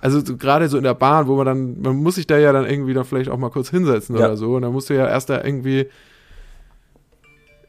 Also 0.00 0.24
so, 0.24 0.36
gerade 0.38 0.68
so 0.68 0.78
in 0.78 0.84
der 0.84 0.94
Bahn, 0.94 1.26
wo 1.26 1.36
man 1.36 1.44
dann, 1.44 1.80
man 1.82 1.96
muss 1.96 2.14
sich 2.14 2.26
da 2.26 2.38
ja 2.38 2.52
dann 2.52 2.64
irgendwie 2.64 2.94
dann 2.94 3.04
vielleicht 3.04 3.28
auch 3.28 3.36
mal 3.36 3.50
kurz 3.50 3.68
hinsetzen 3.68 4.16
Ja. 4.16 4.24
oder 4.26 4.36
so. 4.38 4.56
Und 4.56 4.62
dann 4.62 4.72
musst 4.72 4.88
du 4.88 4.94
ja 4.94 5.06
erst 5.06 5.28
da 5.28 5.44
irgendwie. 5.44 5.86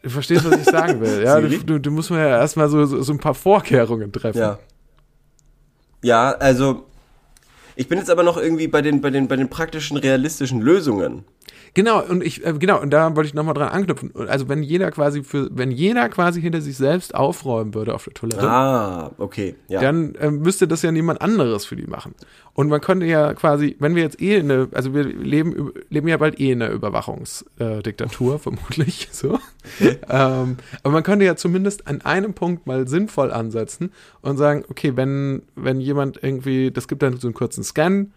Du 0.04 0.10
verstehst, 0.10 0.50
was 0.50 0.58
ich 0.58 0.66
sagen 0.66 1.02
will. 1.02 1.24
Ja, 1.24 1.42
du, 1.42 1.50
du, 1.50 1.80
du 1.80 1.92
musst 1.92 2.10
mir 2.10 2.20
ja 2.20 2.38
erstmal 2.40 2.70
so, 2.70 2.86
so, 2.86 3.02
so 3.02 3.12
ein 3.12 3.20
paar 3.20 3.34
Vorkehrungen 3.34 4.12
treffen. 4.14 4.38
Ja. 4.40 4.60
Ja, 6.02 6.32
also 6.32 6.86
ich 7.76 7.90
bin 7.90 7.98
jetzt 7.98 8.10
aber 8.10 8.24
noch 8.24 8.38
irgendwie 8.38 8.68
bei 8.68 8.82
den, 8.82 9.02
bei 9.02 9.10
den, 9.10 9.28
bei 9.28 9.36
den 9.36 9.50
praktischen, 9.50 9.98
realistischen 9.98 10.62
Lösungen. 10.62 11.26
Genau, 11.74 12.04
und 12.04 12.24
ich, 12.24 12.46
äh, 12.46 12.54
genau, 12.58 12.82
und 12.82 12.90
da 12.92 13.16
wollte 13.16 13.28
ich 13.28 13.34
nochmal 13.34 13.54
dran 13.54 13.70
anknüpfen. 13.70 14.12
Also 14.28 14.50
wenn 14.50 14.64
jeder 14.64 14.90
quasi 14.92 15.24
für, 15.24 15.50
wenn 15.52 15.72
jeder 15.72 16.10
quasi 16.10 16.42
hinter 16.42 16.62
sich 16.62 16.76
selbst 16.78 17.14
aufräumen 17.14 17.74
würde 17.74 17.94
auf 17.94 18.04
der 18.06 18.14
Toilette, 18.14 18.50
Ah, 18.50 19.12
okay. 19.18 19.56
Ja. 19.68 19.82
dann 19.82 20.16
äh, 20.16 20.32
müsste 20.32 20.68
das 20.68 20.82
ja 20.82 20.92
niemand 20.92 21.22
anderes 21.22 21.66
für 21.66 21.76
die 21.76 21.86
machen. 21.88 22.16
Und 22.54 22.70
man 22.70 22.82
könnte 22.82 23.06
ja 23.06 23.34
quasi, 23.36 23.76
wenn 23.80 23.96
wir 23.96 24.02
jetzt 24.02 24.20
eh 24.20 24.40
eine, 24.40 24.68
also 24.74 24.94
wir 24.96 25.04
leben, 25.04 25.72
leben 25.90 26.08
ja 26.08 26.18
bald 26.18 26.40
eh 26.40 26.52
in 26.52 26.62
einer 26.64 26.72
Überwachungsdiktatur, 26.74 28.40
vermutlich, 28.40 29.10
so. 29.12 29.40
ähm, 30.10 30.58
aber 30.84 30.94
man 30.94 31.04
könnte 31.04 31.26
ja 31.26 31.36
zumindest 31.36 31.88
an 31.88 32.02
einem 32.02 32.34
Punkt 32.34 32.66
mal 32.68 32.88
sinnvoll 32.88 33.32
ansetzen 33.32 33.92
und 34.22 34.38
sagen, 34.38 34.64
okay, 34.70 34.94
wenn, 34.96 35.44
wenn 35.56 35.80
jemand 35.80 36.22
irgendwie, 36.24 36.72
das 36.72 36.88
gibt 36.88 37.04
dann 37.04 37.18
so 37.18 37.28
einen 37.28 37.34
kurzen 37.36 37.64
Scan, 37.64 38.08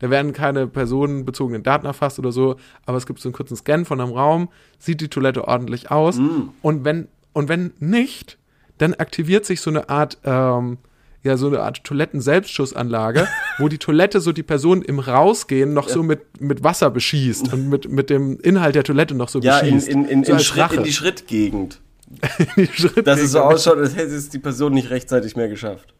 da 0.00 0.10
werden 0.10 0.32
keine 0.32 0.66
personenbezogenen 0.66 1.62
Daten 1.62 1.86
erfasst 1.86 2.18
oder 2.18 2.32
so, 2.32 2.56
aber 2.86 2.96
es 2.96 3.06
gibt 3.06 3.20
so 3.20 3.28
einen 3.28 3.34
kurzen 3.34 3.56
Scan 3.56 3.84
von 3.84 4.00
einem 4.00 4.12
Raum, 4.12 4.48
sieht 4.78 5.00
die 5.00 5.08
Toilette 5.08 5.46
ordentlich 5.46 5.90
aus. 5.90 6.18
Und 6.62 6.84
wenn 6.84 7.08
Und 7.32 7.48
wenn 7.48 7.72
nicht, 7.78 8.38
dann 8.78 8.94
aktiviert 8.94 9.44
sich 9.44 9.60
so 9.60 9.70
eine 9.70 9.88
Art, 9.88 10.18
ähm, 10.24 10.78
ja, 11.22 11.36
so 11.36 11.48
eine 11.48 11.60
Art 11.60 11.84
Toiletten-Selbstschussanlage, 11.84 13.28
wo 13.58 13.68
die 13.68 13.78
Toilette 13.78 14.20
so 14.20 14.32
die 14.32 14.42
Person 14.42 14.82
im 14.82 14.98
Rausgehen 14.98 15.74
noch 15.74 15.88
so 15.88 16.02
mit, 16.02 16.40
mit 16.40 16.64
Wasser 16.64 16.90
beschießt 16.90 17.52
und 17.52 17.68
mit, 17.68 17.90
mit 17.90 18.08
dem 18.08 18.40
Inhalt 18.40 18.74
der 18.74 18.84
Toilette 18.84 19.14
noch 19.14 19.28
so 19.28 19.38
ja, 19.40 19.60
beschießt. 19.60 19.88
Ja, 19.88 19.92
in, 19.92 20.04
in, 20.06 20.08
in, 20.08 20.24
so 20.24 20.32
in, 20.32 20.38
Schritt, 20.40 20.72
in 20.72 20.82
die 20.82 20.92
Schrittgegend. 20.92 21.80
die 22.56 22.66
Schrittgegend. 22.66 23.06
Dass 23.06 23.20
es 23.20 23.32
so 23.32 23.40
ausschaut, 23.40 23.76
als 23.76 23.94
hätte 23.96 24.14
es 24.14 24.30
die 24.30 24.38
Person 24.38 24.72
nicht 24.72 24.88
rechtzeitig 24.88 25.36
mehr 25.36 25.48
geschafft. 25.48 25.94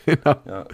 Genau. 0.04 0.36
Ja. 0.46 0.66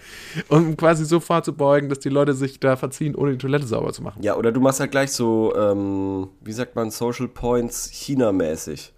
Um 0.49 0.76
quasi 0.76 1.05
so 1.05 1.21
vorzubeugen, 1.21 1.88
dass 1.88 2.00
die 2.00 2.09
Leute 2.09 2.35
sich 2.35 2.61
da 2.61 2.76
verziehen, 2.76 3.14
ohne 3.14 3.33
die 3.33 3.38
Toilette 3.38 3.67
sauber 3.67 3.93
zu 3.93 4.02
machen. 4.02 4.23
Ja, 4.23 4.37
oder 4.37 4.52
du 4.52 4.61
machst 4.61 4.81
halt 4.81 4.91
gleich 4.91 5.12
so, 5.12 5.55
ähm, 5.57 6.29
wie 6.43 6.52
sagt 6.52 6.76
man, 6.76 6.91
Social 6.91 7.29
Points 7.29 7.88
China-mäßig. 7.91 8.93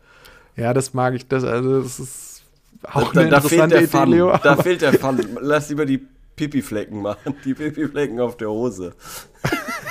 Ja, 0.57 0.73
das 0.75 0.95
mag 0.95 1.15
ich. 1.15 1.29
Das, 1.29 1.45
also, 1.45 1.83
das 1.83 2.01
ist 2.01 2.43
auch 2.83 3.13
da, 3.13 3.21
eine 3.21 3.31
da 3.31 3.41
fehlt 3.41 3.71
der 3.71 3.79
Idee, 3.83 3.87
Fun. 3.87 4.11
Leo, 4.11 4.37
Da 4.43 4.57
fehlt 4.57 4.83
der 4.83 4.93
Fun. 4.95 5.21
Lass 5.41 5.69
lieber 5.69 5.87
die 5.87 6.07
Pipi-Flecken 6.37 7.01
machen. 7.01 7.35
Die 7.45 7.55
Pipi-Flecken 7.55 8.21
auf 8.21 8.37
der 8.37 8.51
Hose. 8.51 8.95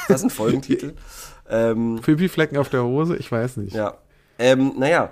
Das 0.08 0.20
ist 0.20 0.24
ein 0.26 0.30
Folgentitel. 0.30 0.94
Ähm, 1.50 2.00
Pipi-Flecken 2.02 2.58
auf 2.58 2.70
der 2.70 2.84
Hose? 2.84 3.16
Ich 3.18 3.32
weiß 3.32 3.58
nicht. 3.58 3.74
Ja. 3.76 3.98
Ähm, 4.40 4.74
naja. 4.78 5.12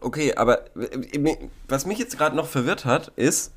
Okay, 0.00 0.34
aber 0.34 0.66
äh, 0.76 1.36
was 1.68 1.86
mich 1.86 1.98
jetzt 1.98 2.18
gerade 2.18 2.36
noch 2.36 2.46
verwirrt 2.46 2.84
hat, 2.84 3.12
ist, 3.16 3.52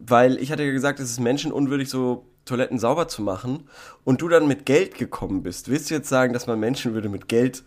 weil 0.00 0.38
ich 0.38 0.50
hatte 0.50 0.64
ja 0.64 0.72
gesagt, 0.72 1.00
es 1.00 1.10
ist 1.10 1.20
menschenunwürdig, 1.20 1.88
so 1.88 2.26
Toiletten 2.44 2.78
sauber 2.78 3.06
zu 3.06 3.22
machen 3.22 3.68
und 4.04 4.22
du 4.22 4.28
dann 4.28 4.48
mit 4.48 4.66
Geld 4.66 4.96
gekommen 4.96 5.42
bist. 5.42 5.68
Willst 5.68 5.90
du 5.90 5.94
jetzt 5.94 6.08
sagen, 6.08 6.32
dass 6.32 6.46
man 6.46 6.58
Menschenwürde 6.58 7.08
mit 7.08 7.28
Geld 7.28 7.62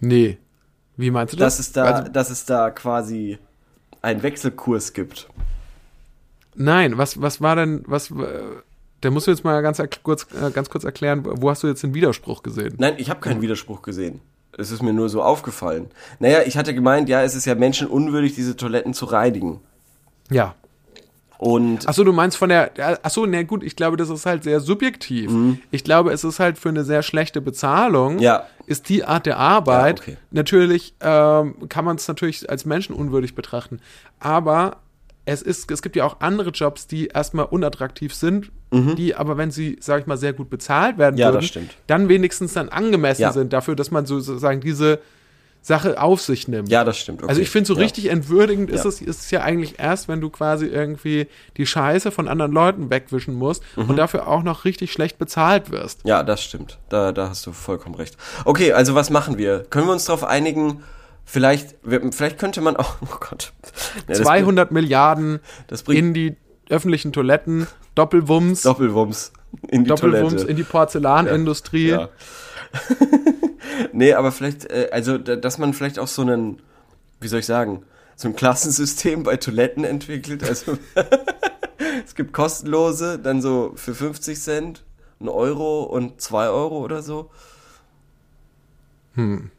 Nee. 0.00 0.38
Wie 0.96 1.10
meinst 1.10 1.32
du 1.32 1.36
das? 1.36 1.56
Dass 1.56 1.66
es 1.66 1.72
da, 1.72 1.84
also, 1.84 2.10
dass 2.10 2.30
es 2.30 2.44
da 2.44 2.70
quasi 2.70 3.38
einen 4.02 4.22
Wechselkurs 4.22 4.92
gibt. 4.92 5.28
Nein, 6.54 6.98
was, 6.98 7.20
was 7.20 7.40
war 7.40 7.56
denn, 7.56 7.84
was, 7.86 8.12
da 9.00 9.10
musst 9.10 9.28
du 9.28 9.30
jetzt 9.30 9.44
mal 9.44 9.60
ganz 9.62 9.80
kurz, 10.02 10.26
äh, 10.34 10.50
ganz 10.50 10.70
kurz 10.70 10.84
erklären, 10.84 11.22
wo 11.24 11.50
hast 11.50 11.62
du 11.62 11.68
jetzt 11.68 11.82
den 11.84 11.94
Widerspruch 11.94 12.42
gesehen? 12.42 12.74
Nein, 12.78 12.94
ich 12.98 13.10
habe 13.10 13.20
keinen 13.20 13.42
Widerspruch 13.42 13.82
gesehen. 13.82 14.20
Es 14.56 14.72
ist 14.72 14.82
mir 14.82 14.92
nur 14.92 15.08
so 15.08 15.22
aufgefallen. 15.22 15.88
Naja, 16.18 16.40
ich 16.44 16.56
hatte 16.56 16.74
gemeint, 16.74 17.08
ja, 17.08 17.22
es 17.22 17.36
ist 17.36 17.44
ja 17.44 17.54
menschenunwürdig, 17.54 18.34
diese 18.34 18.56
Toiletten 18.56 18.92
zu 18.92 19.04
reinigen. 19.04 19.60
Ja. 20.30 20.54
Und 21.38 21.88
achso, 21.88 22.02
du 22.02 22.12
meinst 22.12 22.36
von 22.36 22.48
der. 22.48 22.72
Achso, 23.04 23.24
na 23.24 23.42
gut, 23.44 23.62
ich 23.62 23.76
glaube, 23.76 23.96
das 23.96 24.10
ist 24.10 24.26
halt 24.26 24.42
sehr 24.42 24.58
subjektiv. 24.58 25.30
Mhm. 25.30 25.60
Ich 25.70 25.84
glaube, 25.84 26.12
es 26.12 26.24
ist 26.24 26.40
halt 26.40 26.58
für 26.58 26.68
eine 26.68 26.82
sehr 26.82 27.02
schlechte 27.02 27.40
Bezahlung. 27.40 28.18
Ja. 28.18 28.46
Ist 28.66 28.88
die 28.88 29.04
Art 29.04 29.24
der 29.24 29.38
Arbeit. 29.38 30.00
Ja, 30.00 30.02
okay. 30.02 30.16
Natürlich 30.32 30.94
ähm, 31.00 31.68
kann 31.68 31.84
man 31.84 31.96
es 31.96 32.08
natürlich 32.08 32.50
als 32.50 32.64
menschenunwürdig 32.64 33.36
betrachten. 33.36 33.80
Aber 34.18 34.78
es 35.26 35.42
ist, 35.42 35.70
es 35.70 35.80
gibt 35.80 35.94
ja 35.94 36.04
auch 36.04 36.16
andere 36.20 36.50
Jobs, 36.50 36.88
die 36.88 37.06
erstmal 37.06 37.44
unattraktiv 37.44 38.14
sind, 38.14 38.50
mhm. 38.72 38.96
die 38.96 39.14
aber, 39.14 39.36
wenn 39.36 39.52
sie, 39.52 39.76
sag 39.80 40.00
ich 40.00 40.06
mal, 40.06 40.16
sehr 40.16 40.32
gut 40.32 40.50
bezahlt 40.50 40.98
werden 40.98 41.18
ja, 41.18 41.32
würden, 41.32 41.70
dann 41.86 42.08
wenigstens 42.08 42.54
dann 42.54 42.68
angemessen 42.68 43.30
sind 43.32 43.52
dafür, 43.52 43.76
dass 43.76 43.90
man 43.90 44.06
sozusagen 44.06 44.60
diese 44.60 45.00
Sache 45.68 46.00
auf 46.00 46.22
sich 46.22 46.48
nimmt. 46.48 46.70
Ja, 46.70 46.82
das 46.82 46.96
stimmt. 46.96 47.22
Okay. 47.22 47.28
Also 47.28 47.42
ich 47.42 47.50
finde, 47.50 47.68
so 47.68 47.74
ja. 47.74 47.80
richtig 47.80 48.06
entwürdigend 48.06 48.70
ist, 48.70 48.86
es, 48.86 49.02
ist 49.02 49.20
es 49.20 49.30
ja 49.30 49.42
eigentlich 49.42 49.78
erst, 49.78 50.08
wenn 50.08 50.20
du 50.20 50.30
quasi 50.30 50.64
irgendwie 50.66 51.28
die 51.58 51.66
Scheiße 51.66 52.10
von 52.10 52.26
anderen 52.26 52.52
Leuten 52.52 52.88
wegwischen 52.88 53.34
musst 53.34 53.62
mhm. 53.76 53.90
und 53.90 53.96
dafür 53.96 54.26
auch 54.26 54.42
noch 54.42 54.64
richtig 54.64 54.90
schlecht 54.92 55.18
bezahlt 55.18 55.70
wirst. 55.70 56.00
Ja, 56.04 56.22
das 56.22 56.42
stimmt. 56.42 56.78
Da, 56.88 57.12
da 57.12 57.28
hast 57.28 57.46
du 57.46 57.52
vollkommen 57.52 57.94
recht. 57.94 58.16
Okay, 58.46 58.72
also 58.72 58.94
was 58.94 59.10
machen 59.10 59.36
wir? 59.36 59.60
Können 59.68 59.86
wir 59.86 59.92
uns 59.92 60.06
darauf 60.06 60.24
einigen, 60.24 60.82
vielleicht, 61.26 61.76
vielleicht 61.84 62.38
könnte 62.38 62.62
man 62.62 62.76
auch, 62.76 62.96
oh 63.02 63.18
Gott. 63.20 63.52
Ja, 64.08 64.14
200 64.14 64.72
Milliarden 64.72 65.40
in 65.86 66.14
die 66.14 66.36
öffentlichen 66.70 67.12
Toiletten, 67.12 67.66
Doppelwumms. 67.94 68.62
Doppelwumms 68.62 69.32
in 69.68 69.84
die 69.84 69.88
Doppelwumms 69.88 70.32
Toilette. 70.32 70.50
in 70.50 70.56
die 70.56 70.62
Porzellanindustrie. 70.62 71.88
Ja. 71.88 72.00
ja. 72.00 72.08
nee, 73.92 74.12
aber 74.12 74.32
vielleicht, 74.32 74.70
äh, 74.70 74.88
also, 74.92 75.18
dass 75.18 75.58
man 75.58 75.74
vielleicht 75.74 75.98
auch 75.98 76.08
so 76.08 76.22
einen, 76.22 76.60
wie 77.20 77.28
soll 77.28 77.40
ich 77.40 77.46
sagen, 77.46 77.82
so 78.16 78.28
ein 78.28 78.36
Klassensystem 78.36 79.22
bei 79.22 79.36
Toiletten 79.36 79.84
entwickelt. 79.84 80.42
Also, 80.44 80.78
es 82.04 82.14
gibt 82.14 82.32
kostenlose, 82.32 83.18
dann 83.18 83.40
so 83.42 83.72
für 83.76 83.94
50 83.94 84.40
Cent, 84.40 84.84
ein 85.20 85.28
Euro 85.28 85.84
und 85.84 86.20
zwei 86.20 86.48
Euro 86.48 86.78
oder 86.78 87.02
so. 87.02 87.30
Hm. 89.14 89.50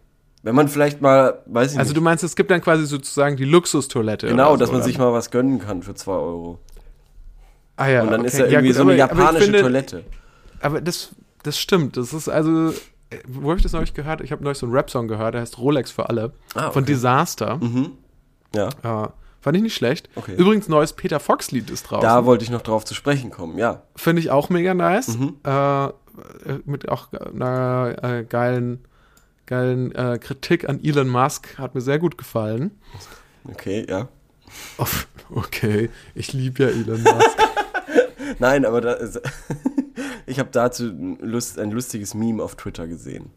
Wenn 0.42 0.56
man 0.56 0.70
vielleicht 0.70 1.02
mal, 1.02 1.42
weiß 1.46 1.46
ich 1.46 1.52
also 1.52 1.64
nicht. 1.66 1.80
Also 1.80 1.94
du 1.94 2.02
meinst, 2.02 2.24
es 2.24 2.36
gibt 2.36 2.50
dann 2.50 2.62
quasi 2.62 2.86
sozusagen 2.86 3.36
die 3.36 3.44
Luxustoilette. 3.44 4.28
Genau, 4.28 4.52
so, 4.52 4.58
dass 4.58 4.70
man 4.70 4.78
oder? 4.78 4.86
sich 4.86 4.98
mal 4.98 5.12
was 5.12 5.32
gönnen 5.32 5.60
kann 5.60 5.84
für 5.84 5.96
zwei 5.96 6.14
Euro. 6.14 6.60
Ah 7.76 7.88
ja. 7.88 8.02
Und 8.04 8.12
dann 8.12 8.22
okay. 8.22 8.28
ist 8.28 8.40
da 8.40 8.46
irgendwie 8.46 8.54
ja, 8.54 8.62
gut, 8.62 8.76
so 8.76 8.82
eine 8.82 8.92
aber, 8.92 8.98
japanische 8.98 9.28
aber 9.28 9.40
finde, 9.40 9.62
Toilette. 9.62 10.04
Aber 10.62 10.82
das, 10.82 11.10
das 11.44 11.60
stimmt. 11.60 11.98
Das 11.98 12.14
ist 12.14 12.30
also, 12.30 12.74
wo 13.28 13.50
habe 13.50 13.58
ich 13.58 13.64
das 13.64 13.74
neulich 13.74 13.94
gehört? 13.94 14.22
Ich 14.22 14.32
habe 14.32 14.44
neulich 14.44 14.58
so 14.60 14.66
einen 14.66 14.76
Rap-Song 14.76 15.08
gehört, 15.08 15.34
der 15.34 15.42
heißt 15.42 15.58
Rolex 15.58 15.92
für 15.92 16.10
alle. 16.10 16.34
Ah, 16.54 16.66
okay. 16.66 16.74
Von 16.74 16.86
Disaster. 16.86 17.58
Mhm. 17.58 17.92
Ja. 18.54 18.70
Äh, 18.84 19.10
fand 19.42 19.58
ich 19.58 19.64
nicht 19.64 19.76
schlecht. 19.76 20.10
Okay. 20.16 20.36
Übrigens, 20.36 20.68
neues 20.68 20.94
Peter 20.94 21.20
Fox-Lied 21.20 21.70
ist 21.70 21.84
draußen. 21.84 22.02
Da 22.02 22.26
wollte 22.26 22.44
ich 22.44 22.50
noch 22.50 22.62
drauf 22.62 22.86
zu 22.86 22.94
sprechen 22.94 23.32
kommen, 23.32 23.58
ja. 23.58 23.84
Finde 23.96 24.22
ich 24.22 24.32
auch 24.32 24.50
mega 24.50 24.74
nice. 24.74 25.18
Mhm. 25.18 25.38
Äh, 25.44 25.90
mit 26.66 26.90
auch 26.90 27.08
einer 27.14 27.96
äh, 28.04 28.24
geilen, 28.24 28.86
geilen 29.46 29.94
äh, 29.96 30.20
Kritik 30.20 30.68
an 30.68 30.84
Elon 30.84 31.08
Musk. 31.08 31.58
Hat 31.58 31.76
mir 31.76 31.82
sehr 31.82 32.00
gut 32.00 32.18
gefallen. 32.18 32.72
Okay, 33.46 33.86
ja. 33.90 34.08
Okay, 35.32 35.90
ich 36.16 36.34
liebe 36.34 36.64
ja 36.64 36.70
Elon 36.70 37.04
Musk. 37.04 37.38
Nein, 38.40 38.66
aber 38.66 38.82
da 38.82 38.94
ist 38.94 39.22
ich 40.30 40.40
habe 40.40 40.50
dazu 40.52 41.18
Lust, 41.20 41.60
ein 41.60 41.72
lustiges 41.72 42.14
Meme 42.14 42.44
auf 42.44 42.56
Twitter 42.56 42.88
gesehen. 42.88 43.32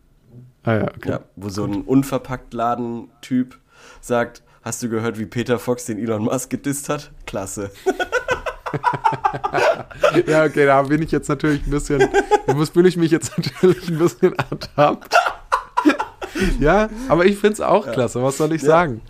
Ah 0.62 0.74
ja, 0.74 0.82
okay. 0.84 1.10
Ja, 1.10 1.20
wo 1.36 1.48
so 1.48 1.64
ein 1.64 1.82
unverpackt 1.82 2.54
Laden-Typ 2.54 3.58
sagt, 4.00 4.42
hast 4.62 4.82
du 4.82 4.88
gehört, 4.88 5.18
wie 5.18 5.26
Peter 5.26 5.58
Fox 5.58 5.86
den 5.86 5.98
Elon 5.98 6.22
Musk 6.22 6.50
gedisst 6.50 6.88
hat? 6.88 7.10
Klasse. 7.26 7.70
ja, 10.26 10.44
okay, 10.44 10.66
da 10.66 10.82
bin 10.82 11.02
ich 11.02 11.10
jetzt 11.10 11.28
natürlich 11.28 11.66
ein 11.66 11.70
bisschen, 11.70 12.08
da 12.46 12.64
fühle 12.66 12.88
ich 12.88 12.96
mich 12.96 13.10
jetzt 13.10 13.36
natürlich 13.38 13.88
ein 13.88 13.98
bisschen 13.98 14.34
ertappt. 14.34 15.16
ja, 16.60 16.88
aber 17.08 17.24
ich 17.24 17.38
finde 17.38 17.54
es 17.54 17.60
auch 17.60 17.90
klasse, 17.90 18.22
was 18.22 18.36
soll 18.36 18.52
ich 18.52 18.62
ja. 18.62 18.68
sagen? 18.68 19.02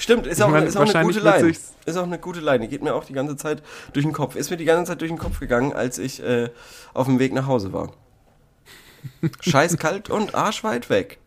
Stimmt, 0.00 0.26
ist, 0.26 0.40
auch, 0.40 0.48
meine, 0.48 0.64
ist 0.64 0.78
auch 0.78 0.94
eine 0.94 1.04
gute 1.04 1.20
Line. 1.20 1.48
Ist 1.48 1.96
auch 1.98 2.04
eine 2.04 2.18
gute 2.18 2.40
Line. 2.40 2.60
Die 2.60 2.68
geht 2.68 2.82
mir 2.82 2.94
auch 2.94 3.04
die 3.04 3.12
ganze 3.12 3.36
Zeit 3.36 3.62
durch 3.92 4.06
den 4.06 4.14
Kopf. 4.14 4.34
Ist 4.34 4.50
mir 4.50 4.56
die 4.56 4.64
ganze 4.64 4.90
Zeit 4.90 5.02
durch 5.02 5.10
den 5.10 5.18
Kopf 5.18 5.40
gegangen, 5.40 5.74
als 5.74 5.98
ich 5.98 6.22
äh, 6.22 6.48
auf 6.94 7.04
dem 7.04 7.18
Weg 7.18 7.34
nach 7.34 7.46
Hause 7.46 7.74
war. 7.74 7.92
Scheiß 9.40 9.76
kalt 9.76 10.08
und 10.08 10.34
arschweit 10.34 10.88
weg. 10.88 11.18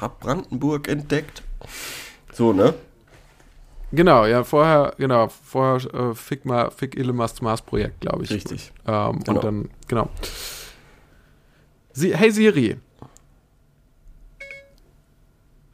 Hab 0.00 0.18
Brandenburg 0.18 0.88
entdeckt. 0.88 1.44
So, 2.32 2.52
ne? 2.52 2.74
Genau, 3.92 4.26
ja, 4.26 4.42
vorher, 4.42 4.94
genau, 4.98 5.28
vorher 5.28 5.94
äh, 5.94 6.14
Fick, 6.16 6.44
mal, 6.44 6.72
Fick 6.72 6.98
Musk 7.06 7.40
Mars 7.40 7.62
Projekt, 7.62 8.00
glaube 8.00 8.24
ich. 8.24 8.30
Richtig. 8.30 8.72
Ähm, 8.84 9.20
genau. 9.20 9.36
Und 9.36 9.44
dann, 9.44 9.70
genau. 9.86 10.10
Sie, 11.92 12.16
hey 12.16 12.32
Siri. 12.32 12.78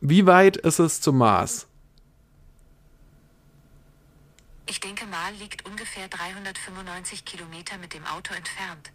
Wie 0.02 0.26
weit 0.26 0.58
ist 0.58 0.78
es 0.78 1.00
zum 1.00 1.16
Mars? 1.16 1.68
Ich 4.66 4.80
denke 4.80 5.06
mal, 5.06 5.32
liegt 5.34 5.66
ungefähr 5.66 6.08
395 6.08 7.24
Kilometer 7.24 7.78
mit 7.78 7.94
dem 7.94 8.04
Auto 8.06 8.34
entfernt. 8.34 8.92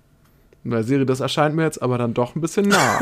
Na, 0.64 0.84
Siri, 0.84 1.06
das 1.06 1.20
erscheint 1.20 1.56
mir 1.56 1.64
jetzt 1.64 1.82
aber 1.82 1.98
dann 1.98 2.14
doch 2.14 2.36
ein 2.36 2.42
bisschen 2.42 2.68
nah. 2.68 3.02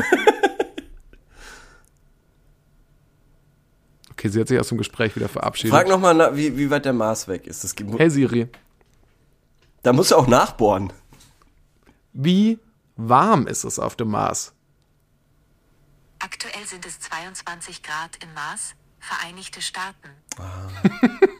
okay, 4.10 4.28
sie 4.28 4.40
hat 4.40 4.48
sich 4.48 4.60
aus 4.60 4.68
dem 4.68 4.78
Gespräch 4.78 5.16
wieder 5.16 5.28
verabschiedet. 5.28 5.72
Frag 5.72 5.88
nochmal, 5.88 6.36
wie, 6.36 6.56
wie 6.56 6.70
weit 6.70 6.84
der 6.84 6.92
Mars 6.92 7.26
weg 7.26 7.46
ist. 7.46 7.64
Das 7.64 7.74
gibt 7.74 7.98
hey 7.98 8.10
Siri. 8.10 8.48
Da 9.82 9.92
musst 9.92 10.10
du 10.10 10.16
auch 10.16 10.26
nachbohren. 10.26 10.92
Wie 12.12 12.58
warm 12.96 13.46
ist 13.46 13.64
es 13.64 13.78
auf 13.78 13.96
dem 13.96 14.10
Mars? 14.10 14.52
Aktuell 16.18 16.66
sind 16.66 16.84
es 16.84 17.00
22 17.00 17.82
Grad 17.82 18.22
im 18.22 18.34
Mars, 18.34 18.74
Vereinigte 18.98 19.62
Staaten. 19.62 20.10
Ah. 20.36 20.68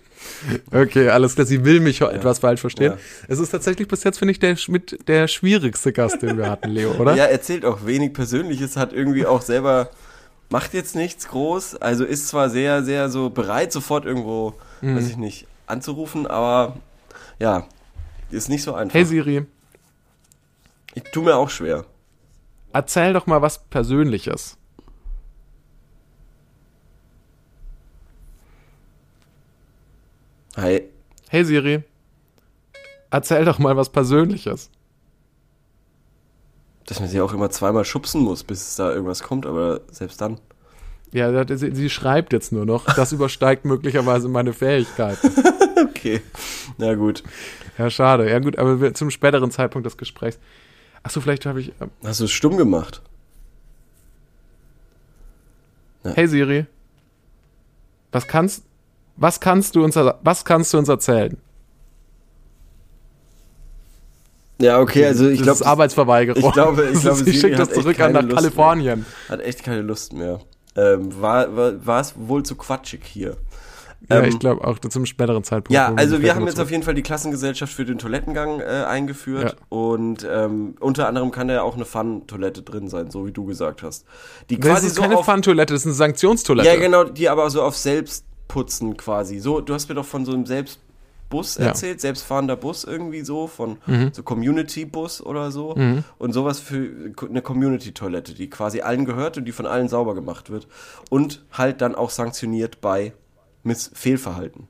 Okay, 0.71 1.09
alles 1.09 1.35
klar. 1.35 1.47
Sie 1.47 1.65
will 1.65 1.81
mich 1.81 2.01
ja. 2.01 2.11
etwas 2.11 2.39
falsch 2.39 2.61
verstehen. 2.61 2.93
Ja. 2.93 2.99
Es 3.29 3.39
ist 3.39 3.51
tatsächlich 3.51 3.89
bis 3.89 4.05
jetzt, 4.05 4.19
finde 4.19 4.33
ich, 4.33 4.39
der, 4.39 4.57
mit 4.69 5.09
der 5.09 5.29
schwierigste 5.29 5.93
Gast, 5.93 6.23
den 6.23 6.39
wir 6.39 6.51
hatten, 6.51 6.71
Leo, 6.71 6.93
oder? 6.93 7.15
Ja, 7.15 7.25
erzählt 7.25 7.65
auch 7.65 7.87
wenig 7.87 8.13
Persönliches, 8.13 8.77
hat 8.77 8.93
irgendwie 8.93 9.27
auch 9.27 9.43
selber, 9.43 9.91
macht 10.51 10.75
jetzt 10.75 10.95
nichts 10.95 11.29
groß, 11.29 11.77
also 11.77 12.05
ist 12.05 12.29
zwar 12.29 12.51
sehr, 12.51 12.83
sehr 12.83 13.09
so 13.09 13.31
bereit, 13.31 13.73
sofort 13.73 14.05
irgendwo, 14.05 14.55
mhm. 14.81 14.97
weiß 14.97 15.09
ich 15.09 15.17
nicht, 15.17 15.47
anzurufen, 15.67 16.27
aber 16.27 16.77
ja, 17.39 17.67
ist 18.31 18.49
nicht 18.49 18.63
so 18.63 18.75
einfach. 18.75 18.95
Hey 18.95 19.05
Siri. 19.05 19.47
Ich 20.95 21.05
tue 21.05 21.25
mir 21.25 21.37
auch 21.37 21.51
schwer. 21.51 21.85
Erzähl 22.73 23.13
doch 23.13 23.27
mal 23.27 23.43
was 23.43 23.65
Persönliches. 23.69 24.57
Hi. 30.59 30.83
Hey 31.29 31.45
Siri, 31.45 31.85
erzähl 33.11 33.45
doch 33.45 33.61
mal 33.61 33.77
was 33.77 33.91
Persönliches. 33.91 34.71
Dass 36.87 36.99
man 36.99 37.09
sie 37.09 37.21
auch 37.21 37.33
immer 37.33 37.49
zweimal 37.51 37.85
schubsen 37.85 38.23
muss, 38.23 38.43
bis 38.43 38.75
da 38.75 38.91
irgendwas 38.91 39.23
kommt, 39.23 39.47
aber 39.47 39.83
selbst 39.91 40.21
dann. 40.21 40.41
Ja, 41.13 41.47
sie, 41.47 41.75
sie 41.75 41.91
schreibt 41.91 42.33
jetzt 42.33 42.51
nur 42.51 42.67
noch. 42.67 42.87
Das 42.87 43.13
übersteigt 43.13 43.67
möglicherweise 43.67 44.29
meine 44.29 44.53
Fähigkeiten. 44.53 45.31
okay. 45.89 46.23
Na 46.77 46.95
gut. 46.95 47.23
Ja, 47.77 47.89
schade. 47.89 48.29
Ja, 48.29 48.41
gut, 48.41 48.59
aber 48.59 48.93
zum 48.95 49.11
späteren 49.11 49.53
Zeitpunkt 49.53 49.87
des 49.87 49.97
Gesprächs. 49.97 50.41
Achso, 51.05 51.21
vielleicht 51.21 51.47
habe 51.47 51.61
ich. 51.61 51.69
Äh, 51.81 51.87
Hast 52.03 52.19
du 52.19 52.25
es 52.25 52.33
stumm 52.33 52.57
gemacht? 52.57 53.01
Ja. 56.03 56.15
Hey 56.15 56.27
Siri. 56.27 56.67
Was 58.11 58.27
kannst, 58.27 58.65
was 59.19 59.41
kannst 59.41 59.77
du 59.77 59.85
uns, 59.85 59.97
was 59.97 60.45
kannst 60.45 60.73
du 60.73 60.79
uns 60.79 60.89
erzählen? 60.89 61.37
Ja, 64.61 64.81
okay, 64.81 65.05
also 65.05 65.29
ich 65.29 65.43
glaube. 65.43 65.65
Arbeitsverweigerung. 65.65 66.43
Ich 66.43 66.53
glaube, 66.53 66.91
ich 66.93 67.01
glaube, 67.01 67.23
sie 67.23 67.33
schickt 67.33 67.59
das 67.59 67.71
zurück 67.71 68.01
an 68.01 68.13
nach 68.13 68.23
Lust 68.23 68.37
Kalifornien. 68.37 69.01
Mehr. 69.01 69.29
Hat 69.29 69.41
echt 69.41 69.63
keine 69.63 69.83
Lust 69.83 70.13
mehr. 70.13 70.41
Ähm, 70.77 71.21
war, 71.21 71.57
war, 71.57 71.87
war 71.87 72.01
es 72.01 72.15
wohl 72.17 72.43
zu 72.43 72.57
quatschig 72.57 73.05
hier. 73.05 73.37
Ja, 74.09 74.19
ähm, 74.19 74.27
ich 74.27 74.39
glaube 74.39 74.67
auch 74.67 74.79
zum 74.79 75.07
späteren 75.07 75.43
Zeitpunkt. 75.45 75.73
Ja, 75.73 75.93
also 75.95 76.23
wir 76.23 76.35
haben 76.35 76.47
jetzt 76.47 76.61
auf 76.61 76.71
jeden 76.71 76.83
Fall 76.83 76.95
die 76.95 77.03
Klassengesellschaft 77.03 77.73
für 77.73 77.85
den 77.85 77.99
Toilettengang 77.99 78.61
äh, 78.61 78.85
eingeführt 78.87 79.57
ja. 79.59 79.67
und 79.77 80.27
ähm, 80.29 80.77
unter 80.81 81.09
anderem 81.09 81.31
kann 81.31 81.49
da 81.49 81.55
ja 81.55 81.63
auch 81.63 81.75
eine 81.75 81.85
Fun-Toilette 81.85 82.63
drin 82.63 82.89
sein, 82.89 83.11
so 83.11 83.27
wie 83.27 83.33
du 83.33 83.45
gesagt 83.45 83.83
hast. 83.83 84.07
Die 84.51 84.59
das 84.59 84.71
quasi 84.71 84.87
ist 84.87 84.97
so 84.97 85.03
keine 85.03 85.23
Fun-Toilette, 85.23 85.75
das 85.75 85.83
ist 85.83 85.87
eine 85.87 85.95
Sanktionstoilette. 85.95 86.69
Ja, 86.69 86.77
genau, 86.77 87.05
die 87.05 87.29
aber 87.29 87.51
so 87.51 87.63
auf 87.63 87.77
Selbstputzen 88.49 88.97
quasi. 88.97 89.39
So, 89.39 89.61
du 89.61 89.75
hast 89.75 89.89
mir 89.89 89.95
doch 89.95 90.05
von 90.05 90.25
so 90.25 90.33
einem 90.33 90.47
Selbst 90.47 90.81
Bus 91.31 91.59
erzählt, 91.59 91.97
ja. 91.97 92.01
selbstfahrender 92.01 92.57
Bus 92.57 92.85
irgendwie 92.85 93.21
so, 93.21 93.49
von 93.49 93.77
mhm. 93.85 94.13
so 94.15 94.23
Community-Bus 94.23 95.21
oder 95.21 95.51
so. 95.51 95.75
Mhm. 95.77 96.03
Und 96.17 96.33
sowas 96.33 96.59
für 96.59 97.13
eine 97.29 97.43
Community-Toilette, 97.43 98.33
die 98.33 98.49
quasi 98.49 98.81
allen 98.81 99.05
gehört 99.05 99.37
und 99.37 99.45
die 99.45 99.53
von 99.53 99.67
allen 99.67 99.89
sauber 99.89 100.15
gemacht 100.15 100.49
wird. 100.49 100.69
Und 101.11 101.45
halt 101.53 101.83
dann 101.83 101.95
auch 101.95 102.09
sanktioniert 102.09 102.81
bei 102.81 103.13
Miss 103.63 103.91
Fehlverhalten. 103.93 104.69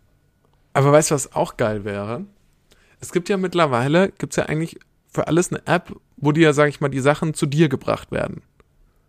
Aber 0.72 0.90
weißt 0.90 1.12
du, 1.12 1.14
was 1.14 1.32
auch 1.32 1.56
geil 1.56 1.84
wäre? 1.84 2.24
Es 2.98 3.12
gibt 3.12 3.28
ja 3.28 3.36
mittlerweile, 3.36 4.10
gibt 4.10 4.32
es 4.32 4.36
ja 4.36 4.46
eigentlich 4.46 4.80
für 5.08 5.28
alles 5.28 5.52
eine 5.52 5.64
App, 5.64 5.94
wo 6.16 6.32
dir 6.32 6.42
ja, 6.42 6.52
sag 6.52 6.68
ich 6.68 6.80
mal, 6.80 6.88
die 6.88 6.98
Sachen 6.98 7.34
zu 7.34 7.46
dir 7.46 7.68
gebracht 7.68 8.10
werden. 8.10 8.42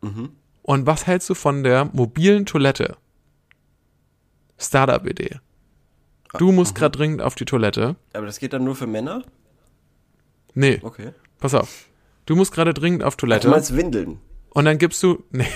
Mhm. 0.02 0.30
Und 0.62 0.86
was 0.86 1.08
hältst 1.08 1.28
du 1.32 1.34
von 1.34 1.64
der 1.64 1.86
mobilen 1.94 2.46
Toilette? 2.46 2.96
Startup-Idee. 4.60 5.40
Du 6.38 6.52
musst 6.52 6.76
gerade 6.76 6.96
dringend 6.96 7.22
auf 7.22 7.36
die 7.36 7.46
Toilette. 7.46 7.96
Aber 8.14 8.26
das 8.26 8.40
geht 8.40 8.54
dann 8.54 8.64
nur 8.64 8.76
für 8.76 8.86
Männer? 8.86 9.24
Nee. 10.54 10.80
Okay. 10.84 11.14
Pass 11.40 11.56
auf. 11.56 11.88
Du 12.26 12.36
musst 12.36 12.52
gerade 12.54 12.74
dringend 12.74 13.04
auf 13.04 13.16
Toilette. 13.16 13.48
Du 13.48 13.52
meinst 13.52 13.76
Windeln? 13.76 14.20
Und 14.52 14.66
dann 14.66 14.78
gibst 14.78 15.02
du. 15.02 15.24
Nee. 15.32 15.48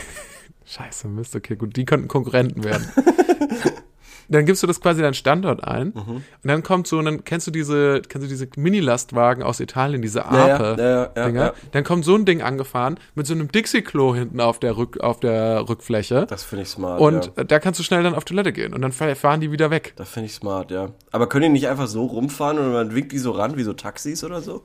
Scheiße, 0.65 1.09
Mist, 1.09 1.35
okay, 1.35 1.55
gut. 1.57 1.75
Die 1.75 1.83
könnten 1.85 2.07
Konkurrenten 2.07 2.63
werden. 2.63 2.89
dann 4.29 4.45
gibst 4.45 4.63
du 4.63 4.67
das 4.67 4.81
quasi 4.81 5.01
deinen 5.01 5.13
Standort 5.13 5.63
ein 5.63 5.87
mhm. 5.87 6.15
und 6.15 6.23
dann 6.43 6.63
kommt 6.63 6.87
so, 6.87 6.99
und 6.99 7.05
dann 7.05 7.23
kennst 7.23 7.47
du 7.47 7.51
diese, 7.51 8.01
kennst 8.01 8.25
du 8.25 8.29
diese 8.29 8.47
Mini-Lastwagen 8.55 9.43
aus 9.43 9.59
Italien, 9.59 10.01
diese 10.01 10.25
Ape, 10.25 10.75
ja, 10.79 11.11
ja, 11.15 11.29
ja, 11.29 11.53
dann 11.71 11.83
kommt 11.83 12.05
so 12.05 12.15
ein 12.15 12.25
Ding 12.25 12.41
angefahren 12.41 12.99
mit 13.15 13.27
so 13.27 13.33
einem 13.33 13.51
Dixie-Klo 13.51 14.15
hinten 14.15 14.39
auf 14.41 14.59
der 14.59 14.77
Rück, 14.77 14.99
auf 14.99 15.19
der 15.19 15.67
Rückfläche. 15.67 16.25
Das 16.27 16.43
finde 16.43 16.63
ich 16.63 16.69
smart. 16.69 16.99
Und 17.01 17.31
da 17.35 17.59
kannst 17.59 17.79
du 17.79 17.83
schnell 17.83 18.03
dann 18.03 18.15
auf 18.15 18.25
Toilette 18.25 18.53
gehen 18.53 18.73
und 18.73 18.81
dann 18.81 18.91
fahren 18.91 19.41
die 19.41 19.51
wieder 19.51 19.69
weg. 19.69 19.93
Das 19.95 20.09
finde 20.09 20.27
ich 20.27 20.33
smart, 20.33 20.71
ja. 20.71 20.89
Aber 21.11 21.27
können 21.27 21.43
die 21.43 21.49
nicht 21.49 21.67
einfach 21.67 21.87
so 21.87 22.05
rumfahren 22.05 22.57
und 22.59 22.71
man 22.73 22.95
winkt 22.95 23.11
die 23.11 23.19
so 23.19 23.31
ran 23.31 23.57
wie 23.57 23.63
so 23.63 23.73
Taxis 23.73 24.23
oder 24.23 24.41
so? 24.41 24.63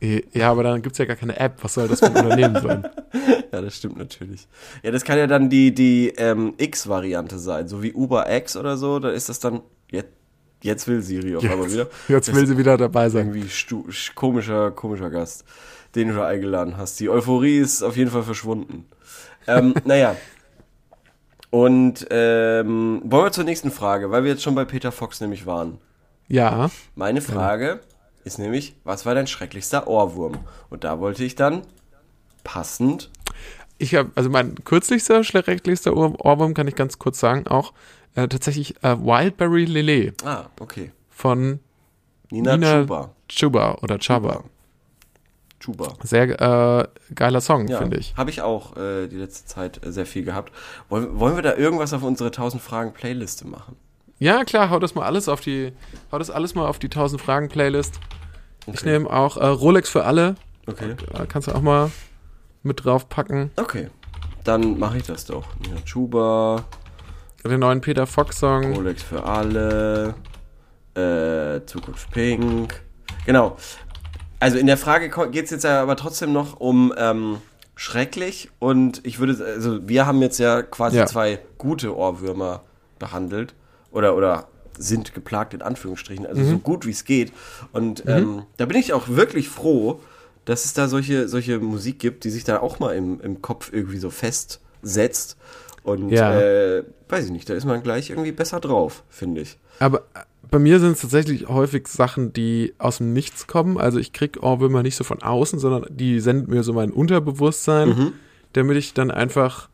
Ja, 0.00 0.50
aber 0.50 0.62
dann 0.62 0.80
gibt 0.80 0.94
es 0.94 0.98
ja 0.98 1.04
gar 1.04 1.16
keine 1.16 1.38
App. 1.38 1.58
Was 1.62 1.74
soll 1.74 1.86
das 1.86 2.00
für 2.00 2.06
ein 2.06 2.16
Unternehmen 2.16 2.62
sein? 2.62 2.88
Ja, 3.52 3.60
das 3.60 3.76
stimmt 3.76 3.98
natürlich. 3.98 4.46
Ja, 4.84 4.92
das 4.92 5.02
kann 5.02 5.18
ja 5.18 5.26
dann 5.26 5.50
die, 5.50 5.74
die 5.74 6.10
ähm, 6.16 6.54
X-Variante 6.56 7.36
sein, 7.40 7.66
so 7.66 7.82
wie 7.82 7.92
Uber 7.92 8.32
X 8.32 8.56
oder 8.56 8.76
so. 8.76 9.00
Da 9.00 9.10
ist 9.10 9.28
das 9.28 9.40
dann. 9.40 9.62
Jetzt, 9.90 10.10
jetzt 10.62 10.86
will 10.86 11.02
Siri 11.02 11.34
auf 11.34 11.42
einmal 11.42 11.68
wieder. 11.68 11.88
Jetzt 12.06 12.32
will 12.32 12.46
sie 12.46 12.56
wieder 12.56 12.76
dabei 12.76 13.08
sein. 13.08 13.26
Irgendwie 13.26 13.48
stu, 13.48 13.86
komischer, 14.14 14.70
komischer 14.70 15.10
Gast, 15.10 15.44
den 15.96 16.08
du 16.08 16.14
da 16.14 16.28
eingeladen 16.28 16.76
hast. 16.76 17.00
Die 17.00 17.10
Euphorie 17.10 17.58
ist 17.58 17.82
auf 17.82 17.96
jeden 17.96 18.12
Fall 18.12 18.22
verschwunden. 18.22 18.86
Ähm, 19.48 19.74
naja. 19.84 20.14
Und 21.50 22.06
ähm, 22.10 23.02
wollen 23.04 23.24
wir 23.24 23.32
zur 23.32 23.42
nächsten 23.42 23.72
Frage, 23.72 24.12
weil 24.12 24.22
wir 24.22 24.30
jetzt 24.30 24.44
schon 24.44 24.54
bei 24.54 24.64
Peter 24.64 24.92
Fox 24.92 25.20
nämlich 25.20 25.44
waren. 25.44 25.78
Ja. 26.28 26.70
Meine 26.94 27.20
Frage. 27.20 27.66
Ja 27.66 27.89
ist 28.24 28.38
nämlich, 28.38 28.74
was 28.84 29.06
war 29.06 29.14
dein 29.14 29.26
schrecklichster 29.26 29.86
Ohrwurm? 29.86 30.38
Und 30.68 30.84
da 30.84 31.00
wollte 31.00 31.24
ich 31.24 31.34
dann 31.34 31.62
passend. 32.44 33.10
Ich 33.78 33.94
habe, 33.94 34.10
also 34.14 34.28
mein 34.28 34.56
kürzlichster, 34.64 35.24
schrecklichster 35.24 35.96
Ohr 35.96 36.22
Ohrwurm 36.24 36.54
kann 36.54 36.68
ich 36.68 36.74
ganz 36.74 36.98
kurz 36.98 37.18
sagen, 37.18 37.46
auch 37.46 37.72
äh, 38.14 38.28
tatsächlich 38.28 38.76
äh, 38.82 38.98
Wildberry 38.98 39.64
Lele. 39.64 40.12
Ah, 40.24 40.46
okay. 40.60 40.92
Von 41.08 41.60
Nina, 42.30 42.56
Nina 42.56 42.82
Chuba. 42.82 43.10
Chuba 43.28 43.78
oder 43.82 43.98
Chuba. 43.98 44.44
Chuba. 45.60 45.94
Sehr 46.02 46.40
äh, 46.40 46.88
geiler 47.14 47.40
Song, 47.40 47.68
ja, 47.68 47.78
finde 47.78 47.98
ich. 47.98 48.14
Habe 48.16 48.30
ich 48.30 48.42
auch 48.42 48.76
äh, 48.76 49.08
die 49.08 49.16
letzte 49.16 49.46
Zeit 49.46 49.84
äh, 49.84 49.92
sehr 49.92 50.06
viel 50.06 50.24
gehabt. 50.24 50.52
Wollen, 50.88 51.18
wollen 51.18 51.36
wir 51.36 51.42
da 51.42 51.54
irgendwas 51.54 51.92
auf 51.92 52.02
unsere 52.02 52.28
1000 52.28 52.62
Fragen 52.62 52.92
Playliste 52.92 53.46
machen? 53.46 53.76
Ja, 54.20 54.44
klar, 54.44 54.68
hau 54.68 54.78
das 54.78 54.94
mal 54.94 55.06
alles 55.06 55.30
auf 55.30 55.40
die, 55.40 55.72
hau 56.12 56.18
das 56.18 56.30
alles 56.30 56.54
mal 56.54 56.66
auf 56.66 56.78
die 56.78 56.88
1000 56.88 57.20
Fragen 57.20 57.48
Playlist. 57.48 57.98
Okay. 58.66 58.76
Ich 58.76 58.84
nehme 58.84 59.08
auch 59.08 59.38
äh, 59.38 59.46
Rolex 59.46 59.88
für 59.88 60.04
alle. 60.04 60.34
Okay. 60.66 60.94
Da 61.10 61.24
kannst 61.24 61.48
du 61.48 61.52
auch 61.52 61.62
mal 61.62 61.90
mit 62.62 62.84
drauf 62.84 63.08
packen. 63.08 63.50
Okay. 63.56 63.88
Dann 64.44 64.78
mache 64.78 64.98
ich 64.98 65.04
das 65.04 65.24
doch. 65.24 65.46
Ja, 65.66 65.80
Chuba. 65.86 66.64
Den 67.44 67.60
neuen 67.60 67.80
Peter 67.80 68.06
Fox 68.06 68.38
Song. 68.40 68.74
Rolex 68.74 69.02
für 69.02 69.24
alle. 69.24 70.14
Äh, 70.94 71.64
Zukunft 71.64 72.10
Pink. 72.10 72.82
Genau. 73.24 73.56
Also 74.38 74.58
in 74.58 74.66
der 74.66 74.76
Frage 74.76 75.08
geht 75.30 75.46
es 75.46 75.50
jetzt 75.50 75.64
ja 75.64 75.80
aber 75.80 75.96
trotzdem 75.96 76.34
noch 76.34 76.60
um 76.60 76.92
ähm, 76.98 77.38
schrecklich 77.74 78.50
und 78.58 79.00
ich 79.06 79.18
würde, 79.18 79.42
also 79.42 79.88
wir 79.88 80.04
haben 80.04 80.20
jetzt 80.20 80.38
ja 80.38 80.60
quasi 80.60 80.98
ja. 80.98 81.06
zwei 81.06 81.38
gute 81.56 81.96
Ohrwürmer 81.96 82.62
behandelt 82.98 83.54
oder, 83.92 84.16
oder 84.16 84.48
sind 84.78 85.14
geplagt 85.14 85.54
in 85.54 85.62
Anführungsstrichen, 85.62 86.26
also 86.26 86.40
mhm. 86.40 86.50
so 86.50 86.58
gut 86.58 86.86
wie 86.86 86.90
es 86.90 87.04
geht. 87.04 87.32
Und 87.72 88.04
mhm. 88.04 88.10
ähm, 88.10 88.42
da 88.56 88.66
bin 88.66 88.78
ich 88.78 88.92
auch 88.92 89.08
wirklich 89.08 89.48
froh, 89.48 90.00
dass 90.44 90.64
es 90.64 90.72
da 90.72 90.88
solche, 90.88 91.28
solche 91.28 91.58
Musik 91.58 91.98
gibt, 91.98 92.24
die 92.24 92.30
sich 92.30 92.44
da 92.44 92.60
auch 92.60 92.78
mal 92.78 92.94
im, 92.96 93.20
im 93.20 93.42
Kopf 93.42 93.70
irgendwie 93.72 93.98
so 93.98 94.10
festsetzt. 94.10 95.36
Und 95.82 96.10
ja. 96.10 96.38
äh, 96.38 96.84
weiß 97.08 97.26
ich 97.26 97.30
nicht, 97.30 97.48
da 97.48 97.54
ist 97.54 97.64
man 97.64 97.82
gleich 97.82 98.10
irgendwie 98.10 98.32
besser 98.32 98.60
drauf, 98.60 99.02
finde 99.08 99.42
ich. 99.42 99.58
Aber 99.78 99.98
äh, 100.14 100.20
bei 100.50 100.58
mir 100.58 100.80
sind 100.80 100.92
es 100.92 101.00
tatsächlich 101.00 101.48
häufig 101.48 101.86
Sachen, 101.88 102.32
die 102.32 102.74
aus 102.78 102.98
dem 102.98 103.12
Nichts 103.12 103.46
kommen. 103.46 103.78
Also 103.78 103.98
ich 103.98 104.12
krieg 104.12 104.42
Ohrwürmer 104.42 104.82
nicht 104.82 104.96
so 104.96 105.04
von 105.04 105.22
außen, 105.22 105.58
sondern 105.58 105.86
die 105.90 106.20
senden 106.20 106.52
mir 106.52 106.62
so 106.62 106.72
mein 106.72 106.90
Unterbewusstsein, 106.90 107.88
mhm. 107.88 108.12
damit 108.52 108.76
ich 108.76 108.94
dann 108.94 109.10
einfach, 109.10 109.68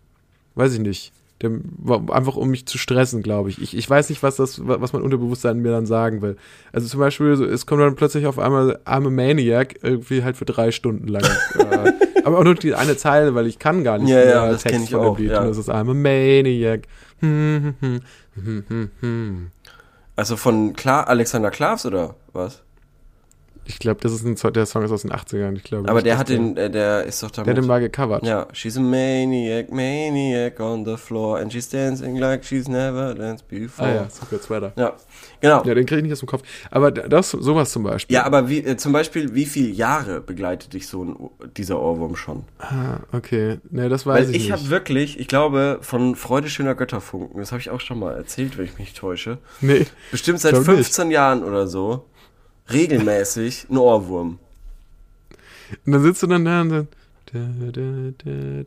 weiß 0.54 0.74
ich 0.74 0.80
nicht, 0.80 1.12
der, 1.42 1.50
einfach 2.10 2.36
um 2.36 2.48
mich 2.48 2.66
zu 2.66 2.78
stressen, 2.78 3.22
glaube 3.22 3.50
ich. 3.50 3.60
ich. 3.60 3.76
Ich 3.76 3.88
weiß 3.88 4.08
nicht, 4.08 4.22
was 4.22 4.36
das, 4.36 4.60
was 4.64 4.92
mein 4.92 5.02
Unterbewusstsein 5.02 5.58
mir 5.58 5.70
dann 5.70 5.84
sagen 5.84 6.22
will. 6.22 6.36
Also 6.72 6.88
zum 6.88 7.00
Beispiel, 7.00 7.32
es 7.32 7.66
kommt 7.66 7.82
dann 7.82 7.94
plötzlich 7.94 8.26
auf 8.26 8.38
einmal 8.38 8.80
I'm 8.86 9.06
a 9.06 9.10
Maniac, 9.10 9.74
irgendwie 9.82 10.24
halt 10.24 10.36
für 10.36 10.46
drei 10.46 10.72
Stunden 10.72 11.08
lang. 11.08 11.24
äh, 11.58 11.92
aber 12.24 12.38
auch 12.38 12.44
nur 12.44 12.54
die 12.54 12.74
eine 12.74 12.96
Zeile, 12.96 13.34
weil 13.34 13.46
ich 13.46 13.58
kann 13.58 13.84
gar 13.84 13.98
nicht 13.98 14.08
ja, 14.08 14.16
mehr 14.16 14.28
ja, 14.28 14.50
das 14.50 14.62
Text 14.62 14.84
ich 14.84 14.90
von 14.90 15.00
auch. 15.00 15.18
Ja. 15.18 15.40
Und 15.40 15.48
das 15.48 15.58
ist 15.58 15.68
I'm 15.68 15.90
a 15.90 15.94
Maniac. 15.94 16.82
Hm, 17.20 17.74
hm, 17.80 18.90
hm, 19.00 19.50
also 20.16 20.36
von 20.36 20.74
Klar, 20.74 21.08
Alexander 21.08 21.50
Klavs 21.50 21.84
oder 21.84 22.16
was? 22.32 22.62
Ich 23.68 23.78
glaube, 23.78 24.00
das 24.00 24.12
ist 24.12 24.24
ein 24.24 24.52
der 24.52 24.66
Song 24.66 24.84
ist 24.84 24.92
aus 24.92 25.02
den 25.02 25.12
80ern, 25.12 25.56
ich 25.56 25.64
glaube. 25.64 25.88
Aber 25.88 26.00
der 26.00 26.18
hat 26.18 26.28
den, 26.28 26.56
äh, 26.56 26.70
der 26.70 27.04
ist 27.04 27.22
doch 27.22 27.30
damit. 27.30 27.48
Der 27.48 27.56
hat 27.56 27.62
den 27.62 27.66
mal 27.66 27.80
gecovert. 27.80 28.24
Ja, 28.24 28.46
she's 28.52 28.76
a 28.76 28.80
maniac, 28.80 29.72
maniac 29.72 30.60
on 30.60 30.84
the 30.84 30.96
floor 30.96 31.38
and 31.38 31.52
she's 31.52 31.68
dancing 31.68 32.16
like 32.16 32.44
she's 32.44 32.68
never 32.68 33.14
danced 33.14 33.48
before. 33.48 33.88
Ah 33.88 33.94
ja, 33.94 34.08
Secret 34.08 34.42
Sweater. 34.42 34.72
Ja, 34.76 34.94
genau. 35.40 35.64
Ja, 35.64 35.74
den 35.74 35.84
kriege 35.86 35.98
ich 35.98 36.02
nicht 36.04 36.12
aus 36.12 36.20
dem 36.20 36.28
Kopf. 36.28 36.42
Aber 36.70 36.90
das, 36.92 37.30
sowas 37.30 37.72
zum 37.72 37.82
Beispiel. 37.82 38.14
Ja, 38.14 38.24
aber 38.24 38.48
wie, 38.48 38.58
äh, 38.58 38.76
zum 38.76 38.92
Beispiel, 38.92 39.34
wie 39.34 39.46
viele 39.46 39.70
Jahre 39.70 40.20
begleitet 40.20 40.72
dich 40.72 40.86
so 40.86 41.04
ein, 41.04 41.16
dieser 41.56 41.80
Ohrwurm 41.80 42.14
schon? 42.14 42.44
Ah, 42.58 43.00
okay. 43.12 43.58
Ne, 43.70 43.88
das 43.88 44.06
weiß 44.06 44.14
Weil 44.14 44.22
ich, 44.22 44.28
ich 44.28 44.32
nicht. 44.34 44.46
ich 44.46 44.52
habe 44.52 44.70
wirklich, 44.70 45.18
ich 45.18 45.28
glaube, 45.28 45.78
von 45.80 46.14
Freude 46.14 46.48
schöner 46.48 46.74
Götterfunken, 46.74 47.40
das 47.40 47.50
habe 47.50 47.60
ich 47.60 47.70
auch 47.70 47.80
schon 47.80 47.98
mal 47.98 48.14
erzählt, 48.14 48.56
wenn 48.58 48.66
ich 48.66 48.78
mich 48.78 48.94
täusche. 48.94 49.38
Nee. 49.60 49.86
Bestimmt 50.10 50.40
seit 50.40 50.56
15 50.56 51.08
nicht. 51.08 51.14
Jahren 51.14 51.42
oder 51.42 51.66
so 51.66 52.04
regelmäßig 52.70 53.68
ein 53.70 53.76
Ohrwurm. 53.76 54.38
Und 55.84 55.92
dann 55.92 56.02
sitzt 56.02 56.22
du 56.22 56.26
dann 56.26 56.44
da 56.44 56.60
und 56.62 56.70
dann. 56.70 56.88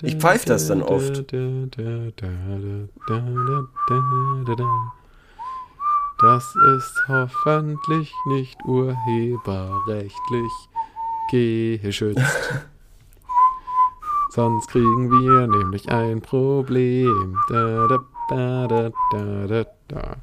Ich 0.03 0.15
pfeife 0.17 0.45
das 0.45 0.67
dann 0.67 0.81
oft. 0.81 1.33
Das 6.21 6.55
ist 6.75 7.03
hoffentlich 7.07 8.13
nicht 8.27 8.57
urheberrechtlich 8.65 10.51
geschützt. 11.31 12.21
Sonst 14.31 14.67
kriegen 14.67 15.09
wir 15.09 15.47
nämlich 15.47 15.89
ein 15.89 16.21
Problem. 16.21 17.37
Da, 17.49 17.87
da, 17.87 17.99
da, 18.29 18.67
da, 18.67 19.47
da, 19.47 19.65
da. 19.87 20.17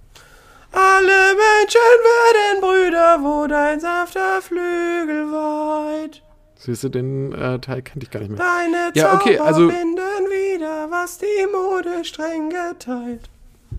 Alle 0.79 1.35
Menschen 1.35 1.97
werden 2.05 2.61
Brüder, 2.61 3.19
wo 3.23 3.47
dein 3.47 3.81
sanfter 3.81 4.43
Flügel 4.43 5.33
weit. 5.33 6.23
Siehst 6.57 6.85
du, 6.85 6.89
den 6.91 7.33
äh, 7.33 7.59
Teil 7.61 7.81
kannte 7.81 8.05
ich 8.05 8.11
gar 8.11 8.21
nicht 8.21 8.29
mehr. 8.31 8.39
Deine 8.39 8.93
Ja, 8.95 9.15
okay, 9.15 9.37
Zauber 9.37 9.47
also- 9.49 9.69
binden 9.69 9.97
wieder, 10.29 10.91
was 10.91 11.17
die 11.19 11.47
Mode 11.51 12.05
streng 12.05 12.51
geteilt. 12.51 13.31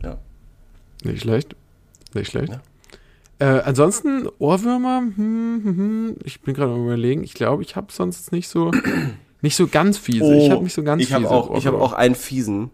Ja. 0.03 0.17
Nicht 1.03 1.21
schlecht. 1.21 1.55
Nicht 2.13 2.31
schlecht. 2.31 2.53
Ja. 3.39 3.57
Äh, 3.59 3.61
ansonsten 3.61 4.27
Ohrwürmer, 4.39 4.97
hm, 4.99 5.61
hm, 5.63 5.77
hm, 5.77 6.15
ich 6.23 6.41
bin 6.41 6.55
gerade 6.55 6.71
am 6.73 6.83
überlegen, 6.85 7.23
ich 7.23 7.35
glaube, 7.35 7.61
ich 7.61 7.75
habe 7.75 7.91
sonst 7.91 8.31
nicht 8.31 8.47
so 8.49 8.71
nicht 9.41 9.55
so 9.55 9.67
ganz 9.67 9.99
fiese. 9.99 10.33
ich 10.35 10.49
habe 10.49 10.63
nicht 10.63 10.73
so 10.73 10.81
ganz 10.81 11.01
Oh, 11.01 11.03
ich 11.03 11.13
habe 11.13 11.23
fiese 11.25 11.33
auch, 11.35 11.55
ich 11.57 11.67
habe 11.67 11.79
auch 11.79 11.93
einen 11.93 12.15
fiesen. 12.15 12.71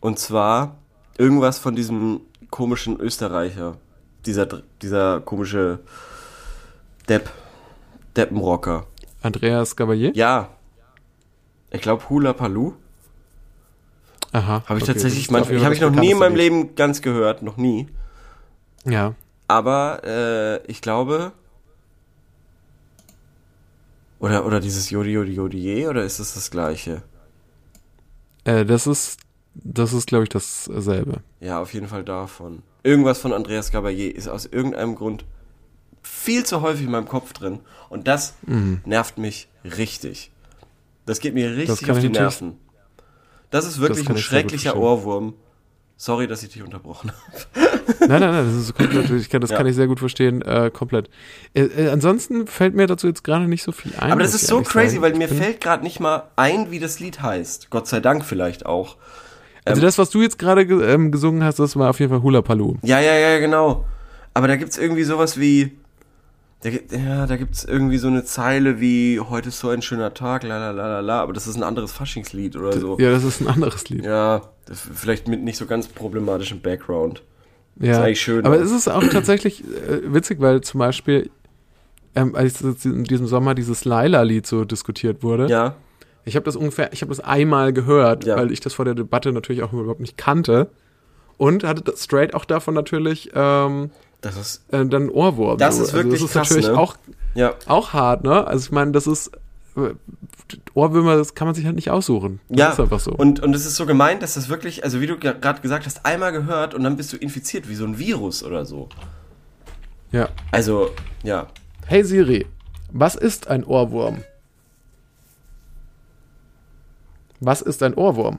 Und 0.00 0.18
zwar 0.18 0.76
irgendwas 1.16 1.58
von 1.58 1.74
diesem 1.74 2.20
komischen 2.56 2.98
Österreicher. 2.98 3.76
Dieser, 4.24 4.46
dieser 4.80 5.20
komische 5.20 5.80
Depp. 7.06 7.28
Deppenrocker. 8.16 8.86
Andreas 9.20 9.76
Gabalier? 9.76 10.12
Ja. 10.14 10.48
Ich 11.70 11.82
glaube 11.82 12.08
Hula 12.08 12.32
Palu. 12.32 12.72
Aha. 14.32 14.62
Habe 14.64 14.78
ich 14.78 14.84
okay, 14.84 14.94
tatsächlich 14.94 15.26
das 15.26 15.32
manchmal, 15.32 15.64
habe 15.64 15.74
ich 15.74 15.82
noch 15.82 15.92
das 15.92 16.00
nie 16.00 16.12
in 16.12 16.18
meinem 16.18 16.34
Leben 16.34 16.74
ganz 16.76 17.02
gehört, 17.02 17.42
noch 17.42 17.58
nie. 17.58 17.88
Ja. 18.86 19.14
Aber 19.48 20.00
äh, 20.04 20.66
ich 20.66 20.80
glaube. 20.80 21.32
Oder, 24.18 24.46
oder 24.46 24.60
dieses 24.60 24.88
Jodi 24.88 25.10
Jodi 25.10 25.34
Jodi 25.34 25.86
oder 25.86 26.04
ist 26.04 26.20
es 26.20 26.32
das 26.32 26.50
gleiche? 26.50 27.02
Äh, 28.44 28.64
das 28.64 28.86
ist, 28.86 29.18
das 29.64 29.92
ist, 29.92 30.06
glaube 30.06 30.24
ich, 30.24 30.28
dasselbe. 30.30 31.20
Ja, 31.40 31.60
auf 31.60 31.72
jeden 31.74 31.88
Fall 31.88 32.04
davon. 32.04 32.62
Irgendwas 32.82 33.18
von 33.18 33.32
Andreas 33.32 33.70
Gabalier 33.70 34.14
ist 34.14 34.28
aus 34.28 34.46
irgendeinem 34.46 34.94
Grund 34.94 35.24
viel 36.02 36.44
zu 36.44 36.60
häufig 36.60 36.84
in 36.84 36.90
meinem 36.92 37.08
Kopf 37.08 37.32
drin. 37.32 37.60
Und 37.88 38.06
das 38.06 38.34
nervt 38.84 39.18
mich 39.18 39.48
richtig. 39.64 40.30
Das 41.04 41.20
geht 41.20 41.34
mir 41.34 41.50
Mhm. 41.50 41.60
Das 41.66 41.70
richtig 41.70 41.90
auf 41.90 41.98
die 42.00 42.08
Nerven. 42.08 42.58
Das 43.50 43.64
ist 43.66 43.80
wirklich 43.80 44.06
kann 44.06 44.16
ein 44.16 44.22
schrecklicher. 44.22 44.76
Ohrwurm. 44.76 45.34
Sorry, 45.98 46.26
dass 46.26 46.42
ich 46.42 46.50
dich 46.50 46.62
unterbrochen 46.62 47.10
habe. 47.10 47.66
Nein, 48.00 48.20
nein, 48.20 48.32
nein, 48.32 48.44
das 48.44 48.54
ist 48.54 48.74
komplett, 48.74 49.08
ich 49.10 49.30
kann, 49.30 49.40
das 49.40 49.50
Ja. 49.52 49.56
kann 49.56 49.66
ich 49.66 49.74
sehr 49.74 49.86
gut 49.86 49.98
verstehen, 49.98 50.42
äh, 50.42 50.70
komplett. 50.70 51.08
Äh, 51.54 51.62
äh, 51.62 51.88
ansonsten 51.88 52.46
fällt 52.46 52.74
mir 52.74 52.86
dazu 52.86 53.06
jetzt 53.06 53.24
gerade 53.24 53.48
nicht 53.48 53.62
so 53.62 53.72
viel 53.72 53.94
ein. 53.96 54.12
Aber 54.12 54.20
das 54.22 54.34
ist 54.34 54.46
so 54.46 54.60
crazy, 54.60 54.96
sagen. 54.96 55.02
weil 55.02 55.14
mir 55.14 55.28
fällt 55.28 55.62
gerade 55.62 55.82
nicht 55.82 55.98
mal 55.98 56.24
ein, 56.36 56.70
wie 56.70 56.80
das 56.80 57.00
Lied 57.00 57.22
heißt. 57.22 57.70
Gott 57.70 57.88
sei 57.88 58.00
Dank 58.00 58.26
vielleicht 58.26 58.66
auch. 58.66 58.96
Also 59.72 59.82
das, 59.82 59.98
was 59.98 60.10
du 60.10 60.22
jetzt 60.22 60.38
gerade 60.38 60.66
ge 60.66 60.82
ähm, 60.92 61.10
gesungen 61.12 61.42
hast, 61.44 61.58
das 61.58 61.76
war 61.76 61.90
auf 61.90 61.98
jeden 62.00 62.10
Fall 62.10 62.22
Hula 62.22 62.42
Palu. 62.42 62.76
Ja, 62.82 63.00
ja, 63.00 63.14
ja, 63.14 63.38
genau. 63.38 63.84
Aber 64.34 64.48
da 64.48 64.56
gibt's 64.56 64.78
irgendwie 64.78 65.02
sowas 65.04 65.38
wie. 65.40 65.72
Da, 66.62 66.70
gibt- 66.70 66.90
ja, 66.92 67.26
da 67.26 67.36
gibt's 67.36 67.64
irgendwie 67.64 67.98
so 67.98 68.08
eine 68.08 68.24
Zeile 68.24 68.80
wie 68.80 69.20
heute 69.20 69.50
ist 69.50 69.58
so 69.58 69.68
ein 69.68 69.82
schöner 69.82 70.14
Tag, 70.14 70.42
la 70.42 70.58
la 70.58 70.70
la 70.70 70.88
la 70.88 71.00
la, 71.00 71.20
aber 71.20 71.32
das 71.32 71.46
ist 71.46 71.56
ein 71.56 71.62
anderes 71.62 71.92
Faschingslied 71.92 72.56
oder 72.56 72.72
so. 72.78 72.96
Ja, 72.98 73.10
das 73.10 73.24
ist 73.24 73.40
ein 73.40 73.48
anderes 73.48 73.88
Lied. 73.90 74.04
Ja, 74.04 74.42
das 74.64 74.80
vielleicht 74.80 75.28
mit 75.28 75.42
nicht 75.42 75.58
so 75.58 75.66
ganz 75.66 75.86
problematischem 75.86 76.60
Background. 76.60 77.22
Ja, 77.78 77.92
ist 77.92 77.98
eigentlich 77.98 78.20
schön, 78.22 78.44
aber 78.46 78.58
es 78.58 78.70
ist 78.70 78.88
auch 78.88 79.04
tatsächlich 79.12 79.62
äh, 79.64 80.00
witzig, 80.12 80.40
weil 80.40 80.62
zum 80.62 80.78
Beispiel, 80.78 81.28
ähm, 82.14 82.34
als 82.34 82.62
in 82.62 83.04
diesem 83.04 83.26
Sommer 83.26 83.54
dieses 83.54 83.84
Laila-Lied 83.84 84.46
so 84.46 84.64
diskutiert 84.64 85.22
wurde, 85.22 85.48
Ja, 85.48 85.74
ich 86.26 86.36
habe 86.36 86.44
das 86.44 86.56
ungefähr, 86.56 86.92
ich 86.92 87.00
habe 87.00 87.08
das 87.10 87.20
einmal 87.20 87.72
gehört, 87.72 88.24
Ja. 88.26 88.36
weil 88.36 88.52
ich 88.52 88.60
das 88.60 88.74
vor 88.74 88.84
der 88.84 88.94
Debatte 88.94 89.32
natürlich 89.32 89.62
auch 89.62 89.72
überhaupt 89.72 90.00
nicht 90.00 90.18
kannte 90.18 90.68
und 91.38 91.64
hatte 91.64 91.80
das 91.82 92.04
straight 92.04 92.34
auch 92.34 92.44
davon 92.44 92.74
natürlich 92.74 93.30
ähm, 93.34 93.90
das 94.20 94.36
ist. 94.36 94.64
äh, 94.72 94.84
dann 94.84 95.08
Ohrwurm. 95.08 95.56
Das 95.58 95.78
ist 95.78 95.92
wirklich 95.94 96.20
also 96.22 96.26
das 96.26 96.30
ist 96.30 96.32
krass, 96.32 96.50
natürlich 96.50 96.68
ne? 96.68 96.78
auch, 96.78 96.96
Ja, 97.34 97.54
auch 97.66 97.92
hart, 97.92 98.24
ne? 98.24 98.46
Also 98.46 98.66
ich 98.66 98.72
meine, 98.72 98.92
das 98.92 99.06
ist 99.06 99.30
äh, 99.76 99.94
Ohrwürmer, 100.74 101.16
das 101.16 101.34
kann 101.34 101.46
man 101.46 101.54
sich 101.54 101.64
halt 101.64 101.76
nicht 101.76 101.90
aussuchen. 101.90 102.40
Das 102.48 102.58
ja. 102.58 102.70
ist 102.72 102.80
einfach 102.80 103.00
so. 103.00 103.12
Und, 103.12 103.40
und 103.40 103.54
es 103.54 103.64
ist 103.66 103.76
so 103.76 103.86
gemeint, 103.86 104.22
dass 104.22 104.34
das 104.34 104.48
wirklich, 104.48 104.84
also 104.84 105.00
wie 105.00 105.06
du 105.06 105.18
gerade 105.18 105.60
gesagt 105.60 105.86
hast, 105.86 106.04
einmal 106.06 106.32
gehört 106.32 106.74
und 106.74 106.82
dann 106.84 106.96
bist 106.96 107.12
du 107.12 107.16
infiziert 107.16 107.68
wie 107.68 107.74
so 107.74 107.84
ein 107.84 107.98
Virus 107.98 108.42
oder 108.42 108.64
so. 108.64 108.88
ja. 110.12 110.28
Also, 110.50 110.90
ja. 111.22 111.46
Hey 111.86 112.02
Siri, 112.04 112.46
was 112.90 113.14
ist 113.14 113.48
ein 113.48 113.64
Ohrwurm? 113.64 114.18
Was 117.40 117.60
ist 117.60 117.82
ein 117.82 117.94
Ohrwurm? 117.94 118.38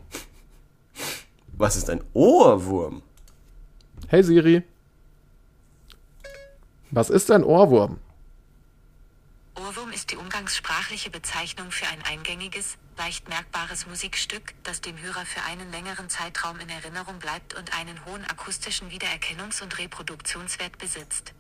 Was 1.54 1.76
ist 1.76 1.90
ein 1.90 2.04
Ohrwurm? 2.14 3.02
Hey 4.08 4.24
Siri, 4.24 4.64
was 6.92 7.10
ist 7.10 7.30
ein 7.32 7.44
Ohrwurm? 7.44 8.00
Ohrwurm 9.56 9.92
ist 9.92 10.12
die 10.12 10.18
umgangssprachliche 10.18 11.10
Bezeichnung 11.10 11.72
für 11.72 11.88
ein 11.88 12.02
eingängiges, 12.04 12.78
leicht 12.98 13.28
merkbares 13.28 13.88
Musikstück, 13.88 14.54
das 14.64 14.82
dem 14.82 15.00
Hörer 15.00 15.26
für 15.26 15.42
einen 15.44 15.72
längeren 15.72 16.10
Zeitraum 16.10 16.60
in 16.60 16.70
Erinnerung 16.70 17.20
bleibt 17.20 17.56
und 17.56 17.78
einen 17.78 18.06
hohen 18.06 18.24
akustischen 18.26 18.90
Wiedererkennungs- 18.90 19.62
und 19.62 19.78
Reproduktionswert 19.78 20.78
besitzt. 20.78 21.34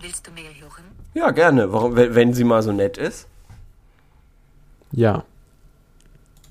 Willst 0.00 0.26
du 0.26 0.32
mehr 0.32 0.52
hören? 0.58 0.84
Ja, 1.14 1.30
gerne. 1.30 1.72
Warum, 1.72 1.96
wenn, 1.96 2.14
wenn 2.14 2.34
sie 2.34 2.44
mal 2.44 2.62
so 2.62 2.72
nett 2.72 2.98
ist? 2.98 3.28
Ja. 4.92 5.24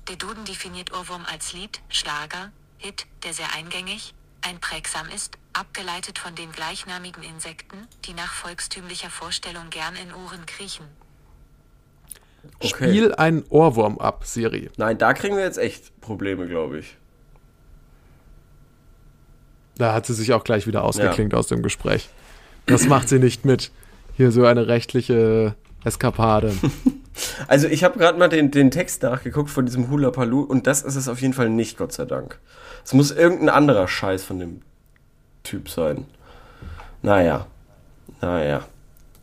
Der 0.08 0.16
Duden 0.16 0.44
definiert 0.44 0.92
Ohrwurm 0.92 1.24
als 1.30 1.52
Lied, 1.52 1.80
Schlager, 1.88 2.52
Hit, 2.76 3.06
der 3.24 3.32
sehr 3.32 3.54
eingängig, 3.54 4.14
einprägsam 4.42 5.08
ist, 5.14 5.38
abgeleitet 5.54 6.18
von 6.18 6.34
den 6.34 6.52
gleichnamigen 6.52 7.22
Insekten, 7.22 7.88
die 8.04 8.12
nach 8.12 8.32
volkstümlicher 8.32 9.08
Vorstellung 9.08 9.70
gern 9.70 9.94
in 9.96 10.12
Ohren 10.12 10.44
kriechen. 10.44 10.84
Okay. 12.56 12.68
Spiel 12.68 13.14
einen 13.14 13.44
Ohrwurm 13.48 13.98
ab, 13.98 14.26
Siri. 14.26 14.70
Nein, 14.76 14.98
da 14.98 15.14
kriegen 15.14 15.36
wir 15.36 15.44
jetzt 15.44 15.56
echt 15.56 15.98
Probleme, 16.02 16.46
glaube 16.46 16.80
ich. 16.80 16.98
Da 19.76 19.94
hat 19.94 20.04
sie 20.04 20.14
sich 20.14 20.34
auch 20.34 20.44
gleich 20.44 20.66
wieder 20.66 20.84
ausgeklingt 20.84 21.34
aus 21.34 21.48
dem 21.48 21.62
Gespräch. 21.62 22.10
Das 22.66 22.86
macht 22.86 23.08
sie 23.08 23.18
nicht 23.18 23.44
mit. 23.44 23.70
Hier 24.16 24.30
so 24.30 24.44
eine 24.44 24.68
rechtliche 24.68 25.56
Eskapade. 25.84 26.52
Also 27.46 27.68
ich 27.68 27.84
habe 27.84 27.96
gerade 27.96 28.18
mal 28.18 28.28
den, 28.28 28.50
den 28.50 28.72
Text 28.72 29.04
nachgeguckt 29.04 29.48
von 29.48 29.66
diesem 29.66 29.88
Hula 29.88 30.10
Palu 30.10 30.40
und 30.42 30.66
das 30.66 30.82
ist 30.82 30.96
es 30.96 31.06
auf 31.08 31.20
jeden 31.22 31.32
Fall 31.32 31.48
nicht, 31.48 31.78
Gott 31.78 31.92
sei 31.92 32.06
Dank. 32.06 32.40
Es 32.84 32.92
muss 32.92 33.12
irgendein 33.12 33.50
anderer 33.50 33.86
Scheiß 33.86 34.24
von 34.24 34.40
dem 34.40 34.62
Typ 35.44 35.68
sein. 35.68 36.06
Naja, 37.02 37.46
naja. 38.20 38.66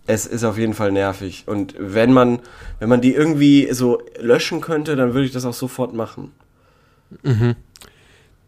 Es 0.08 0.26
ist 0.26 0.46
auf 0.46 0.58
jeden 0.58 0.74
Fall 0.74 0.94
nervig 0.94 1.44
und 1.48 1.76
wenn 1.78 2.14
man, 2.14 2.40
wenn 2.80 2.88
man 2.88 3.02
die 3.02 3.14
irgendwie 3.14 3.68
so 3.74 4.02
löschen 4.18 4.62
könnte, 4.62 4.96
dann 4.96 5.14
würde 5.14 5.26
ich 5.26 5.34
das 5.34 5.44
auch 5.44 5.54
sofort 5.54 5.94
machen. 5.94 6.32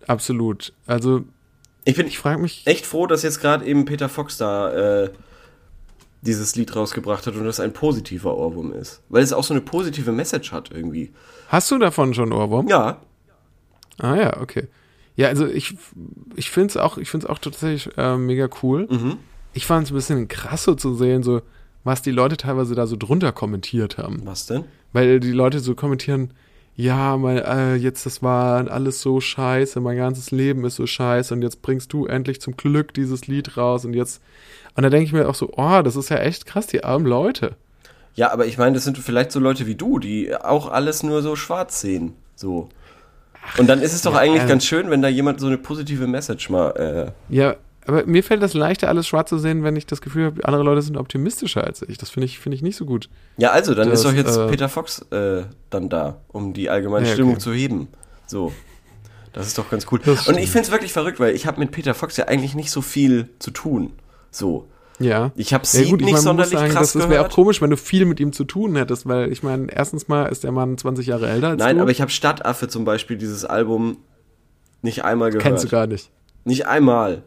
Absolut. 0.08 0.71
Also, 0.88 1.26
Ich 1.84 1.95
bin 1.95 2.08
ich 2.08 2.17
frage 2.17 2.41
mich. 2.41 2.65
echt 2.65 2.86
froh, 2.86 3.08
dass 3.08 3.23
jetzt 3.23 3.41
gerade 3.41 3.65
eben 3.65 3.84
Peter 3.84 4.08
Fox 4.08 4.38
da 4.38 5.04
äh, 5.04 5.10
dieses 6.26 6.56
Lied 6.56 6.76
rausgebracht 6.76 7.28
hat 7.28 7.36
und 7.36 7.46
das 7.46 7.60
ein 7.60 7.74
positiver 7.74 8.36
Ohrwurm 8.38 8.74
ist. 8.74 9.02
Weil 9.10 9.24
es 9.24 9.34
auch 9.34 9.44
so 9.44 9.54
eine 9.54 9.62
positive 9.62 10.12
Message 10.12 10.52
hat 10.52 10.72
irgendwie. 10.72 11.12
Hast 11.50 11.70
du 11.72 11.78
davon 11.78 12.14
schon 12.14 12.32
Ohrwurm? 12.34 12.68
Ja, 12.68 13.02
Ah 14.00 14.16
ja, 14.16 14.42
okay. 14.42 14.68
Ja, 15.16 15.28
also 15.28 15.48
ich, 15.48 15.76
ich 16.36 16.50
finde 16.50 16.70
es 16.70 16.78
auch, 16.78 16.98
ich 16.98 17.10
find's 17.10 17.26
auch 17.26 17.38
tatsächlich 17.38 17.96
äh, 17.98 18.18
mega 18.18 18.50
cool. 18.64 18.88
Mhm. 18.90 19.18
Ich 19.54 19.66
fand 19.66 19.86
es 19.86 19.92
ein 19.92 19.96
bisschen 19.96 20.28
krass 20.28 20.64
so 20.64 20.74
zu 20.74 20.96
sehen, 20.96 21.22
so 21.22 21.42
was 21.84 22.02
die 22.02 22.12
Leute 22.12 22.38
teilweise 22.38 22.76
da 22.76 22.88
so 22.88 22.96
drunter 22.96 23.32
kommentiert 23.32 23.98
haben. 23.98 24.22
was 24.26 24.46
denn? 24.46 24.64
Weil 24.94 25.20
die 25.20 25.32
Leute 25.32 25.60
so 25.60 25.76
kommentieren, 25.76 26.34
ja, 26.76 27.18
mein, 27.18 27.38
äh, 27.38 27.76
jetzt 27.76 28.06
das 28.06 28.24
war 28.24 28.70
alles 28.70 29.02
so 29.02 29.22
scheiße, 29.22 29.80
mein 29.80 29.98
ganzes 29.98 30.32
Leben 30.32 30.66
ist 30.66 30.76
so 30.76 30.88
scheiße 30.88 31.34
und 31.34 31.42
jetzt 31.42 31.62
bringst 31.62 31.94
du 31.94 32.06
endlich 32.06 32.42
zum 32.42 32.58
Glück 32.58 32.94
dieses 32.94 33.28
Lied 33.28 33.58
raus 33.58 33.86
und 33.86 33.94
jetzt 33.94 34.22
und 34.76 34.84
da 34.84 34.90
denke 34.90 35.06
ich 35.06 35.14
mir 35.14 35.30
auch 35.30 35.36
so, 35.36 35.52
oh, 35.56 35.82
das 35.84 35.96
ist 35.96 36.10
ja 36.10 36.18
echt 36.18 36.46
krass, 36.46 36.68
die 36.68 36.84
armen 36.84 37.06
Leute. 37.06 37.56
Ja, 38.16 38.32
aber 38.32 38.46
ich 38.46 38.58
meine, 38.58 38.74
das 38.76 38.84
sind 38.84 38.98
vielleicht 38.98 39.32
so 39.32 39.40
Leute 39.40 39.68
wie 39.68 39.76
du, 39.76 40.00
die 40.00 40.36
auch 40.36 40.72
alles 40.72 41.04
nur 41.04 41.22
so 41.22 41.36
schwarz 41.36 41.82
sehen. 41.82 42.14
So. 42.36 42.70
Und 43.58 43.68
dann 43.68 43.82
ist 43.82 43.94
es 43.94 44.02
doch 44.02 44.16
eigentlich 44.16 44.44
äh. 44.44 44.48
ganz 44.48 44.66
schön, 44.66 44.90
wenn 44.90 45.02
da 45.02 45.08
jemand 45.08 45.40
so 45.40 45.48
eine 45.48 45.58
positive 45.58 46.08
Message 46.08 46.50
mal. 46.50 46.72
Äh, 47.30 47.36
Ja, 47.36 47.56
aber 47.86 48.06
mir 48.06 48.24
fällt 48.24 48.41
das 48.41 48.54
leichter, 48.54 48.88
alles 48.89 49.08
schwarz 49.08 49.30
zu 49.30 49.38
sehen, 49.38 49.63
wenn 49.63 49.76
ich 49.76 49.86
das 49.86 50.02
Gefühl 50.02 50.26
habe, 50.26 50.46
andere 50.46 50.63
Leute 50.63 50.82
sind 50.82 50.98
optimistischer 50.98 51.63
als 51.63 51.82
ich. 51.82 51.98
Das 51.98 52.10
finde 52.10 52.26
ich, 52.26 52.39
finde 52.39 52.56
ich 52.56 52.62
nicht 52.62 52.76
so 52.76 52.86
gut. 52.86 53.10
ja, 53.38 53.52
also, 53.52 53.74
dann 53.74 53.89
Das, 53.89 54.00
ist 54.00 54.06
doch 54.06 54.13
jetzt 54.13 54.38
äh, 54.38 54.48
Peter 54.48 54.69
Fox 54.69 55.00
äh, 55.12 55.43
dann 55.69 55.89
da, 55.89 56.22
um 56.30 56.54
die 56.54 56.69
allgemeine 56.69 57.08
Ja, 57.08 57.13
Stimmung 57.13 57.34
okay. 57.34 57.41
zu 57.41 57.54
heben. 57.54 57.88
So. 58.26 58.52
Das 59.34 59.48
ist 59.48 59.58
doch 59.58 59.69
ganz 59.69 59.88
cool. 59.91 60.00
Und 60.28 60.38
ich 60.38 60.52
finde 60.52 60.65
es 60.67 60.72
wirklich 60.72 60.93
verrückt, 60.93 61.19
weil 61.19 61.34
ich 61.36 61.48
habe 61.48 61.60
mit 61.60 61.72
Peter 61.72 61.93
Fox 61.93 62.17
ja 62.17 62.26
eigentlich 62.26 62.54
nicht 62.56 62.69
so 62.69 62.82
viel 62.82 63.30
zu 63.39 63.52
tun. 63.52 63.93
So. 64.30 64.67
Ja. 65.00 65.32
Ich 65.36 65.54
habe 65.54 65.63
ja, 65.63 65.69
sie 65.69 65.89
gut, 65.89 66.02
ich 66.02 66.06
nicht 66.06 66.06
mein, 66.06 66.12
muss 66.13 66.24
sonderlich 66.24 66.54
sagen, 66.54 66.72
krass 66.72 66.93
Das 66.93 67.10
wäre 67.10 67.26
auch 67.26 67.30
komisch, 67.32 67.62
wenn 67.62 67.72
du 67.72 67.78
viel 67.78 68.06
mit 68.06 68.19
ihm 68.19 68.32
zu 68.32 68.43
tun 68.43 68.76
hättest, 68.76 69.08
weil 69.08 69.32
ich 69.32 69.41
meine, 69.41 69.67
erstens 69.74 70.08
mal 70.08 70.26
ist 70.26 70.43
der 70.43 70.52
Mann 70.52 70.78
20 70.78 71.08
Jahre 71.08 71.28
älter 71.28 71.50
als 71.50 71.60
Nein, 71.60 71.78
du. 71.78 71.82
aber 71.82 71.91
ich 71.91 72.00
habe 72.00 72.12
Stadtaffe 72.12 72.67
zum 72.67 72.86
Beispiel 72.86 73.17
dieses 73.17 73.43
Album 73.43 73.98
nicht 74.84 75.04
einmal 75.04 75.30
gehört. 75.32 75.43
Kennst 75.43 75.63
du 75.63 75.67
gar 75.67 75.88
nicht. 75.88 76.12
Nicht 76.46 76.67
einmal. 76.67 77.24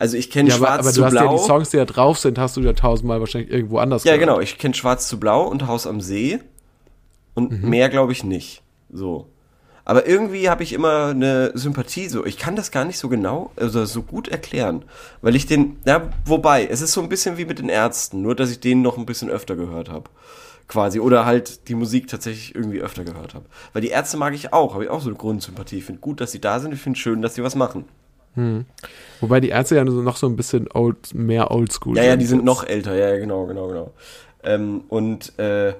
Also 0.00 0.16
ich 0.16 0.30
kenne 0.30 0.48
Ja, 0.48 0.54
aber, 0.54 0.66
Schwarz 0.66 0.78
aber 0.80 0.92
zu 0.92 1.00
du 1.00 1.04
hast 1.06 1.10
Blau. 1.12 1.24
ja 1.24 1.32
die 1.38 1.44
Songs, 1.44 1.70
die 1.70 1.76
da 1.76 1.84
drauf 1.84 2.18
sind, 2.20 2.38
hast 2.38 2.56
du 2.56 2.60
ja 2.60 2.72
tausendmal 2.72 3.18
wahrscheinlich 3.18 3.50
irgendwo 3.50 3.78
anders 3.78 4.04
ja, 4.04 4.12
gehört. 4.12 4.28
genau. 4.28 4.40
Ich 4.40 4.56
kenne 4.56 4.72
Schwarz 4.74 5.08
zu 5.08 5.18
Blau 5.18 5.42
und 5.46 5.66
Haus 5.66 5.86
am 5.88 6.00
See. 6.00 6.38
Und 7.34 7.50
Mhm. 7.64 7.68
mehr 7.68 7.88
glaube 7.88 8.12
ich 8.12 8.22
nicht. 8.22 8.62
So. 8.92 9.26
Aber 9.84 10.06
irgendwie 10.06 10.48
habe 10.50 10.62
ich 10.62 10.72
immer 10.72 11.06
eine 11.06 11.50
Sympathie 11.54 12.08
so. 12.08 12.24
Ich 12.26 12.36
kann 12.38 12.54
das 12.54 12.70
gar 12.70 12.84
nicht 12.84 12.98
so 12.98 13.08
genau, 13.08 13.50
also 13.56 13.84
so 13.86 14.02
gut 14.02 14.28
erklären. 14.28 14.84
Weil 15.20 15.34
ich 15.34 15.46
den, 15.46 15.78
ja, 15.84 16.10
wobei, 16.26 16.66
es 16.66 16.80
ist 16.80 16.92
so 16.92 17.00
ein 17.00 17.08
bisschen 17.08 17.36
wie 17.38 17.44
mit 17.46 17.58
den 17.58 17.68
Ärzten, 17.68 18.22
nur 18.22 18.36
dass 18.36 18.50
ich 18.52 18.60
den 18.60 18.82
noch 18.82 18.98
ein 18.98 19.06
bisschen 19.06 19.30
öfter 19.30 19.56
gehört 19.56 19.88
habe. 19.90 20.10
Quasi. 20.68 21.00
Oder 21.00 21.24
halt 21.26 21.68
die 21.68 21.74
Musik 21.74 22.06
tatsächlich 22.06 22.54
irgendwie 22.54 22.80
öfter 22.82 23.02
gehört 23.02 23.34
habe. 23.34 23.46
Weil 23.72 23.82
die 23.82 23.88
Ärzte 23.88 24.16
mag 24.18 24.34
ich 24.34 24.52
auch, 24.52 24.74
habe 24.74 24.84
ich 24.84 24.90
auch 24.90 25.00
so 25.00 25.08
eine 25.08 25.16
Grundsympathie. 25.18 25.78
Ich 25.78 25.84
finde 25.84 26.00
gut, 26.02 26.20
dass 26.20 26.30
sie 26.32 26.40
da 26.40 26.60
sind, 26.60 26.72
ich 26.72 26.80
finde 26.80 26.98
schön, 26.98 27.20
dass 27.22 27.34
sie 27.34 27.42
was 27.42 27.54
machen. 27.56 27.84
Wobei 29.20 29.40
die 29.40 29.48
Ärzte 29.48 29.76
ja 29.76 29.84
noch 29.84 30.16
so 30.16 30.28
ein 30.28 30.36
bisschen 30.36 30.68
old, 30.72 31.14
mehr 31.14 31.50
oldschool 31.50 31.96
Ja, 31.96 32.04
ja, 32.04 32.16
die 32.16 32.26
sind 32.26 32.44
noch 32.44 32.64
älter, 32.64 32.94
ja, 32.94 33.08
ja, 33.08 33.18
genau, 33.18 33.46
genau, 33.46 33.68
genau. 33.68 33.92
Ähm, 34.44 34.82
und 34.88 35.38
äh, 35.38 35.74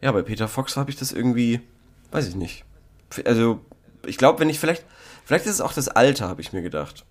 ja, 0.00 0.12
bei 0.12 0.22
Peter 0.22 0.48
Fox 0.48 0.76
habe 0.76 0.90
ich 0.90 0.96
das 0.96 1.12
irgendwie, 1.12 1.60
weiß 2.12 2.28
ich 2.28 2.36
nicht. 2.36 2.64
Also, 3.24 3.60
ich 4.06 4.18
glaube, 4.18 4.40
wenn 4.40 4.50
ich 4.50 4.60
vielleicht, 4.60 4.84
vielleicht 5.24 5.46
ist 5.46 5.54
es 5.54 5.60
auch 5.60 5.72
das 5.72 5.88
Alter, 5.88 6.28
habe 6.28 6.40
ich 6.40 6.52
mir 6.52 6.62
gedacht. 6.62 7.04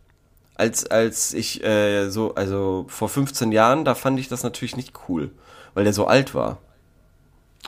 Als, 0.56 0.86
als 0.86 1.34
ich 1.34 1.64
äh, 1.64 2.10
so, 2.10 2.36
also 2.36 2.86
vor 2.88 3.10
15 3.10 3.52
Jahren, 3.52 3.86
da 3.86 3.96
fand 3.96 4.20
ich 4.20 4.28
das 4.28 4.44
natürlich 4.44 4.78
nicht 4.78 4.94
cool, 5.10 5.32
weil 5.74 5.84
der 5.84 5.94
so 5.94 6.06
alt 6.06 6.36
war. 6.36 6.60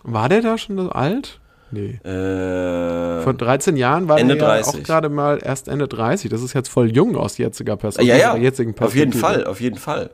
War 0.03 0.29
der 0.29 0.41
da 0.41 0.57
schon 0.57 0.77
so 0.77 0.89
alt? 0.89 1.39
Nee. 1.75 2.09
Äh, 2.09 3.21
Vor 3.21 3.33
13 3.33 3.75
Jahren 3.75 4.07
war 4.07 4.17
Ende 4.17 4.35
der 4.37 4.47
ja 4.47 4.55
30. 4.61 4.81
auch 4.81 4.83
gerade 4.83 5.09
mal 5.09 5.39
erst 5.43 5.67
Ende 5.67 5.87
30. 5.87 6.29
Das 6.29 6.41
ist 6.41 6.53
jetzt 6.53 6.69
voll 6.69 6.89
jung 6.95 7.17
aus 7.17 7.37
jetziger 7.37 7.75
Perspektive. 7.75 8.17
ja, 8.17 8.35
ja, 8.35 8.37
jetzigen 8.37 8.71
auf 8.79 8.95
jeden 8.95 9.11
Perspektive. 9.11 9.19
Fall, 9.19 9.47
auf 9.47 9.59
jeden 9.61 9.77
Fall. 9.77 10.09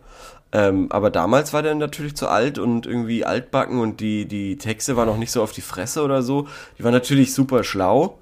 Ähm, 0.53 0.87
aber 0.91 1.11
damals 1.11 1.53
war 1.53 1.61
der 1.61 1.75
natürlich 1.75 2.15
zu 2.15 2.27
alt 2.27 2.57
und 2.57 2.85
irgendwie 2.85 3.23
altbacken 3.23 3.79
und 3.79 3.99
die, 3.99 4.25
die 4.25 4.57
Texte 4.57 4.97
waren 4.97 5.07
auch 5.07 5.17
nicht 5.17 5.31
so 5.31 5.41
auf 5.41 5.51
die 5.51 5.61
Fresse 5.61 6.01
oder 6.03 6.23
so. 6.23 6.47
Die 6.77 6.83
waren 6.83 6.91
natürlich 6.93 7.33
super 7.33 7.63
schlau. 7.63 8.17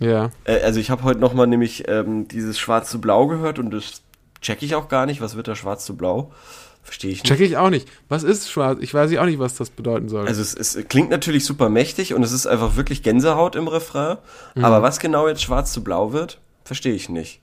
Ja. 0.00 0.30
Äh, 0.44 0.60
also 0.62 0.80
ich 0.80 0.90
habe 0.90 1.02
heute 1.02 1.20
noch 1.20 1.34
mal 1.34 1.46
nämlich 1.46 1.88
ähm, 1.88 2.28
dieses 2.28 2.58
Schwarz 2.58 2.90
zu 2.90 3.00
Blau 3.00 3.26
gehört 3.26 3.58
und 3.58 3.70
das 3.70 4.02
check 4.40 4.62
ich 4.62 4.74
auch 4.74 4.88
gar 4.88 5.04
nicht. 5.04 5.20
Was 5.20 5.36
wird 5.36 5.48
da 5.48 5.54
Schwarz 5.56 5.84
zu 5.84 5.96
Blau? 5.96 6.32
Verstehe 6.82 7.12
ich 7.12 7.22
nicht. 7.22 7.26
Check 7.26 7.40
ich 7.40 7.56
auch 7.56 7.70
nicht. 7.70 7.88
Was 8.08 8.24
ist 8.24 8.50
schwarz? 8.50 8.78
Ich 8.80 8.92
weiß 8.92 9.16
auch 9.16 9.24
nicht, 9.24 9.38
was 9.38 9.54
das 9.54 9.70
bedeuten 9.70 10.08
soll. 10.08 10.26
Also 10.26 10.42
es, 10.42 10.54
es 10.54 10.88
klingt 10.88 11.10
natürlich 11.10 11.44
super 11.44 11.68
mächtig 11.68 12.12
und 12.12 12.22
es 12.22 12.32
ist 12.32 12.46
einfach 12.46 12.76
wirklich 12.76 13.02
Gänsehaut 13.02 13.54
im 13.54 13.68
Refrain. 13.68 14.18
Mhm. 14.54 14.64
Aber 14.64 14.82
was 14.82 14.98
genau 14.98 15.28
jetzt 15.28 15.42
Schwarz 15.42 15.72
zu 15.72 15.84
Blau 15.84 16.12
wird, 16.12 16.40
verstehe 16.64 16.94
ich 16.94 17.08
nicht. 17.08 17.40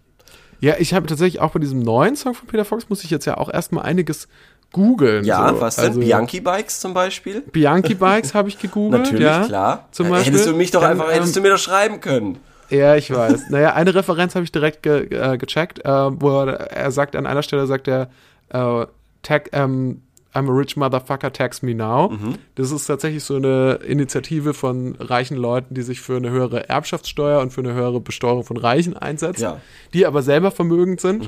ja, 0.60 0.75
ich 0.78 0.93
habe 0.93 1.08
tatsächlich 1.08 1.41
auch 1.41 1.52
bei 1.52 1.60
diesem 1.60 1.80
neuen 1.80 2.17
Song 2.17 2.34
von 2.34 2.47
Peter 2.47 2.65
Fox 2.65 2.89
muss 2.89 3.04
ich 3.04 3.12
jetzt 3.12 3.25
ja 3.25 3.38
auch 3.38 3.52
erstmal 3.52 3.86
einiges 3.86 4.28
googeln. 4.73 5.25
Ja, 5.25 5.49
so. 5.49 5.62
was 5.62 5.78
denn? 5.78 5.86
Also, 5.86 5.99
Bianchi 5.99 6.41
Bikes 6.41 6.80
zum 6.80 6.93
Beispiel? 6.93 7.41
Bianchi 7.41 7.93
Bikes 7.95 8.34
habe 8.34 8.49
ich 8.49 8.60
gegoogelt. 8.60 9.04
Natürlich, 9.04 9.25
ja, 9.25 9.45
klar. 9.45 9.88
Zum 9.91 10.10
Beispiel. 10.10 10.34
hättest 10.34 10.49
du 10.49 10.54
mich 10.54 10.71
doch 10.71 10.84
einfach, 10.84 11.12
hättest 11.12 11.36
du 11.36 11.39
ähm, 11.39 11.43
mir 11.43 11.49
doch 11.52 11.60
schreiben 11.60 12.02
können. 12.02 12.39
Ja, 12.69 12.95
ich 12.95 13.12
weiß. 13.12 13.45
naja, 13.49 13.73
eine 13.73 13.95
Referenz 13.95 14.36
habe 14.36 14.45
ich 14.45 14.52
direkt 14.52 14.84
ge 14.84 15.08
äh, 15.10 15.38
gecheckt, 15.38 15.84
äh, 15.86 15.89
wo 15.89 16.41
er, 16.41 16.71
er 16.71 16.91
sagt, 16.91 17.15
an 17.15 17.25
einer 17.25 17.41
Stelle 17.41 17.65
sagt 17.65 17.88
er, 17.88 18.10
äh, 18.49 18.86
tag, 19.24 19.50
ähm, 19.54 20.02
I'm 20.34 20.48
a 20.48 20.54
rich 20.56 20.78
motherfucker, 20.78 21.34
tax 21.34 21.64
me 21.64 21.74
now. 21.74 22.10
Mhm. 22.12 22.36
Das 22.54 22.70
ist 22.72 22.86
tatsächlich 22.86 23.24
so 23.24 23.36
eine 23.38 23.80
Initiative 23.86 24.54
von 24.54 24.96
reichen 25.00 25.36
Leuten, 25.38 25.74
die 25.74 25.82
sich 25.82 26.02
für 26.02 26.18
eine 26.18 26.30
höhere 26.30 26.70
Erbschaftssteuer 26.70 27.42
und 27.42 27.52
für 27.52 27.62
eine 27.62 27.74
höhere 27.74 28.00
Besteuerung 28.00 28.44
von 28.44 28.58
Reichen 28.58 28.96
einsetzen, 28.96 29.42
Ja. 29.42 29.62
die 29.94 30.06
aber 30.06 30.22
selber 30.22 30.52
vermögend 30.52 31.02
sind. 31.02 31.28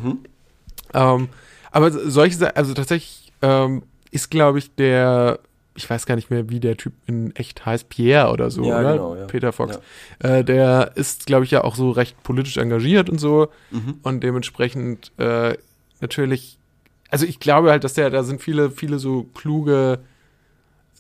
Ähm, 0.94 1.30
aber 1.72 1.92
solche, 1.92 2.56
also 2.56 2.74
tatsächlich 2.74 3.32
ähm, 3.42 3.84
ist, 4.12 4.30
glaube 4.30 4.60
ich, 4.60 4.76
der, 4.76 5.40
ich 5.76 5.90
weiß 5.90 6.06
gar 6.06 6.16
nicht 6.16 6.30
mehr, 6.30 6.50
wie 6.50 6.60
der 6.60 6.78
Typ 6.78 6.94
in 7.08 7.36
echt 7.36 7.66
heißt, 7.66 7.90
Pierre 7.90 8.32
oder 8.32 8.52
so, 8.52 8.64
Ja, 8.66 8.80
oder? 8.82 8.92
genau, 8.94 9.16
ja. 9.16 9.26
Peter 9.26 9.52
Fox. 9.52 9.80
Äh, 10.20 10.44
der 10.44 10.92
ist, 10.96 11.26
glaube 11.26 11.46
ich, 11.46 11.52
ja 11.52 11.64
auch 11.64 11.76
so 11.76 11.90
recht 11.92 12.22
politisch 12.24 12.58
engagiert 12.58 13.10
und 13.10 13.20
so 13.20 13.48
Mhm. 13.72 13.96
und 14.04 14.22
dementsprechend 14.22 15.12
äh, 15.18 15.58
natürlich, 16.02 16.60
also 17.12 17.26
ich 17.26 17.40
glaube 17.40 17.70
halt, 17.70 17.84
dass 17.84 17.94
der, 17.94 18.10
da 18.10 18.24
sind 18.24 18.42
viele, 18.42 18.72
viele 18.72 18.98
so 18.98 19.24
kluge, 19.36 20.00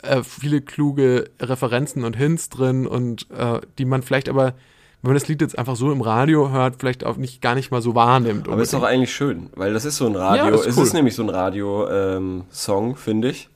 äh, 0.03 0.21
viele 0.23 0.61
kluge 0.61 1.31
Referenzen 1.39 2.03
und 2.03 2.15
Hints 2.15 2.49
drin 2.49 2.85
und 2.85 3.31
äh, 3.31 3.61
die 3.77 3.85
man 3.85 4.03
vielleicht 4.03 4.29
aber, 4.29 4.53
wenn 5.01 5.11
man 5.11 5.13
das 5.13 5.27
Lied 5.29 5.41
jetzt 5.41 5.57
einfach 5.57 5.77
so 5.77 5.91
im 5.91 6.01
Radio 6.01 6.51
hört, 6.51 6.75
vielleicht 6.79 7.05
auch 7.05 7.15
nicht 7.17 7.41
gar 7.41 7.55
nicht 7.55 7.71
mal 7.71 7.81
so 7.81 7.95
wahrnimmt. 7.95 8.47
Aber 8.49 8.61
ist 8.61 8.73
doch 8.73 8.79
unbedingt. 8.79 8.97
eigentlich 8.97 9.15
schön, 9.15 9.49
weil 9.55 9.73
das 9.73 9.85
ist 9.85 9.97
so 9.97 10.05
ein 10.05 10.15
Radio. 10.15 10.45
Ja, 10.45 10.49
ist 10.53 10.67
es 10.67 10.77
cool. 10.77 10.83
ist 10.83 10.93
nämlich 10.93 11.15
so 11.15 11.23
ein 11.23 11.29
Radio-Song, 11.29 12.95
finde 12.97 13.29
ich. 13.29 13.49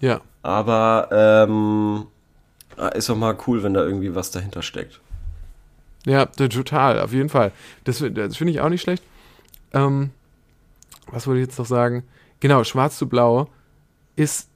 ja. 0.00 0.20
Aber 0.40 1.08
ähm, 1.10 2.06
ah, 2.76 2.88
ist 2.88 3.08
doch 3.08 3.16
mal 3.16 3.36
cool, 3.46 3.64
wenn 3.64 3.74
da 3.74 3.82
irgendwie 3.82 4.14
was 4.14 4.30
dahinter 4.30 4.62
steckt. 4.62 5.00
Ja, 6.06 6.26
total, 6.26 7.00
auf 7.00 7.12
jeden 7.12 7.28
Fall. 7.28 7.50
Das, 7.84 7.98
das 7.98 8.36
finde 8.36 8.52
ich 8.52 8.60
auch 8.60 8.68
nicht 8.68 8.80
schlecht. 8.80 9.02
Ähm, 9.74 10.10
was 11.10 11.26
wollte 11.26 11.40
ich 11.40 11.46
jetzt 11.46 11.58
noch 11.58 11.66
sagen? 11.66 12.04
Genau, 12.40 12.64
Schwarz 12.64 12.98
zu 12.98 13.08
Blau 13.08 13.48
ist, 14.16 14.48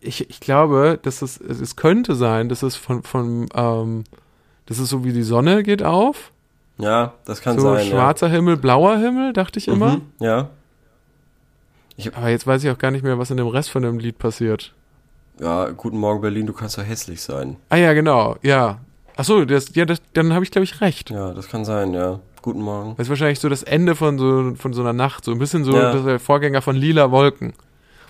ich, 0.00 0.28
ich 0.28 0.40
glaube, 0.40 0.98
dass 1.02 1.22
es, 1.22 1.38
es 1.40 1.76
könnte 1.76 2.14
sein, 2.14 2.48
dass 2.48 2.62
es 2.62 2.76
von, 2.76 3.02
von 3.02 3.48
ähm, 3.54 4.04
das 4.66 4.78
ist 4.78 4.90
so 4.90 5.04
wie 5.04 5.12
die 5.12 5.22
Sonne 5.22 5.62
geht 5.62 5.82
auf. 5.82 6.32
Ja, 6.78 7.14
das 7.24 7.40
kann 7.40 7.58
so 7.58 7.74
sein. 7.74 7.86
schwarzer 7.86 8.28
Himmel, 8.28 8.56
blauer 8.56 8.98
Himmel, 8.98 9.32
dachte 9.32 9.58
ich 9.58 9.66
ja. 9.66 9.72
immer. 9.72 9.96
Mhm, 9.96 10.02
ja. 10.20 10.48
Aber 12.14 12.28
jetzt 12.28 12.46
weiß 12.46 12.62
ich 12.62 12.70
auch 12.70 12.76
gar 12.76 12.90
nicht 12.90 13.02
mehr, 13.02 13.18
was 13.18 13.30
in 13.30 13.38
dem 13.38 13.46
Rest 13.46 13.70
von 13.70 13.82
dem 13.82 13.98
Lied 13.98 14.18
passiert. 14.18 14.74
Ja, 15.40 15.70
guten 15.70 15.98
Morgen 15.98 16.20
Berlin, 16.20 16.46
du 16.46 16.52
kannst 16.52 16.76
doch 16.76 16.84
hässlich 16.84 17.22
sein. 17.22 17.56
Ah 17.70 17.76
ja, 17.76 17.94
genau, 17.94 18.36
ja. 18.42 18.80
Achso, 19.16 19.46
das, 19.46 19.74
ja, 19.74 19.86
das, 19.86 20.02
dann 20.12 20.34
habe 20.34 20.44
ich, 20.44 20.50
glaube 20.50 20.64
ich, 20.64 20.82
recht. 20.82 21.08
Ja, 21.10 21.32
das 21.32 21.48
kann 21.48 21.64
sein, 21.64 21.94
ja. 21.94 22.20
Guten 22.46 22.62
Morgen. 22.62 22.94
Das 22.96 23.06
ist 23.06 23.10
wahrscheinlich 23.10 23.40
so 23.40 23.48
das 23.48 23.64
Ende 23.64 23.96
von 23.96 24.18
so, 24.20 24.52
von 24.56 24.72
so 24.72 24.80
einer 24.80 24.92
Nacht, 24.92 25.24
so 25.24 25.32
ein 25.32 25.38
bisschen 25.40 25.64
so 25.64 25.72
Ja. 25.76 25.92
der 25.92 26.20
Vorgänger 26.20 26.62
von 26.62 26.76
Lila 26.76 27.10
Wolken. 27.10 27.54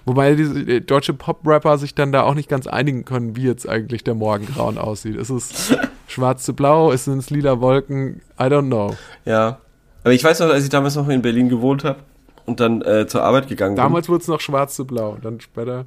Wobei 0.04 0.34
diese 0.34 0.60
äh, 0.60 0.80
deutsche 0.82 1.14
Pop-Rapper 1.14 1.78
sich 1.78 1.94
dann 1.94 2.12
da 2.12 2.20
auch 2.24 2.34
nicht 2.34 2.46
ganz 2.50 2.66
einigen 2.66 3.06
können, 3.06 3.34
wie 3.34 3.44
jetzt 3.44 3.66
eigentlich 3.66 4.04
der 4.04 4.14
Morgengrauen 4.14 4.76
aussieht. 4.76 5.16
Ist 5.16 5.30
es 5.30 5.74
schwarz 6.06 6.44
zu 6.44 6.52
blau? 6.52 6.90
Ist 6.90 7.06
es 7.06 7.30
lila 7.30 7.62
Wolken? 7.62 8.20
I 8.38 8.42
don't 8.42 8.66
know. 8.66 8.94
Ja. 9.24 9.56
Aber 10.04 10.12
ich 10.12 10.22
weiß 10.22 10.40
noch, 10.40 10.50
als 10.50 10.64
ich 10.64 10.68
damals 10.68 10.96
noch 10.96 11.08
in 11.08 11.22
Berlin 11.22 11.48
gewohnt 11.48 11.82
habe 11.84 12.00
und 12.44 12.60
dann 12.60 12.82
äh, 12.82 13.06
zur 13.06 13.22
Arbeit 13.22 13.48
gegangen 13.48 13.74
Damals 13.74 14.06
wurde 14.10 14.20
es 14.20 14.28
noch 14.28 14.40
schwarz 14.40 14.76
zu 14.76 14.84
blau. 14.86 15.16
Dann 15.22 15.40
später. 15.40 15.86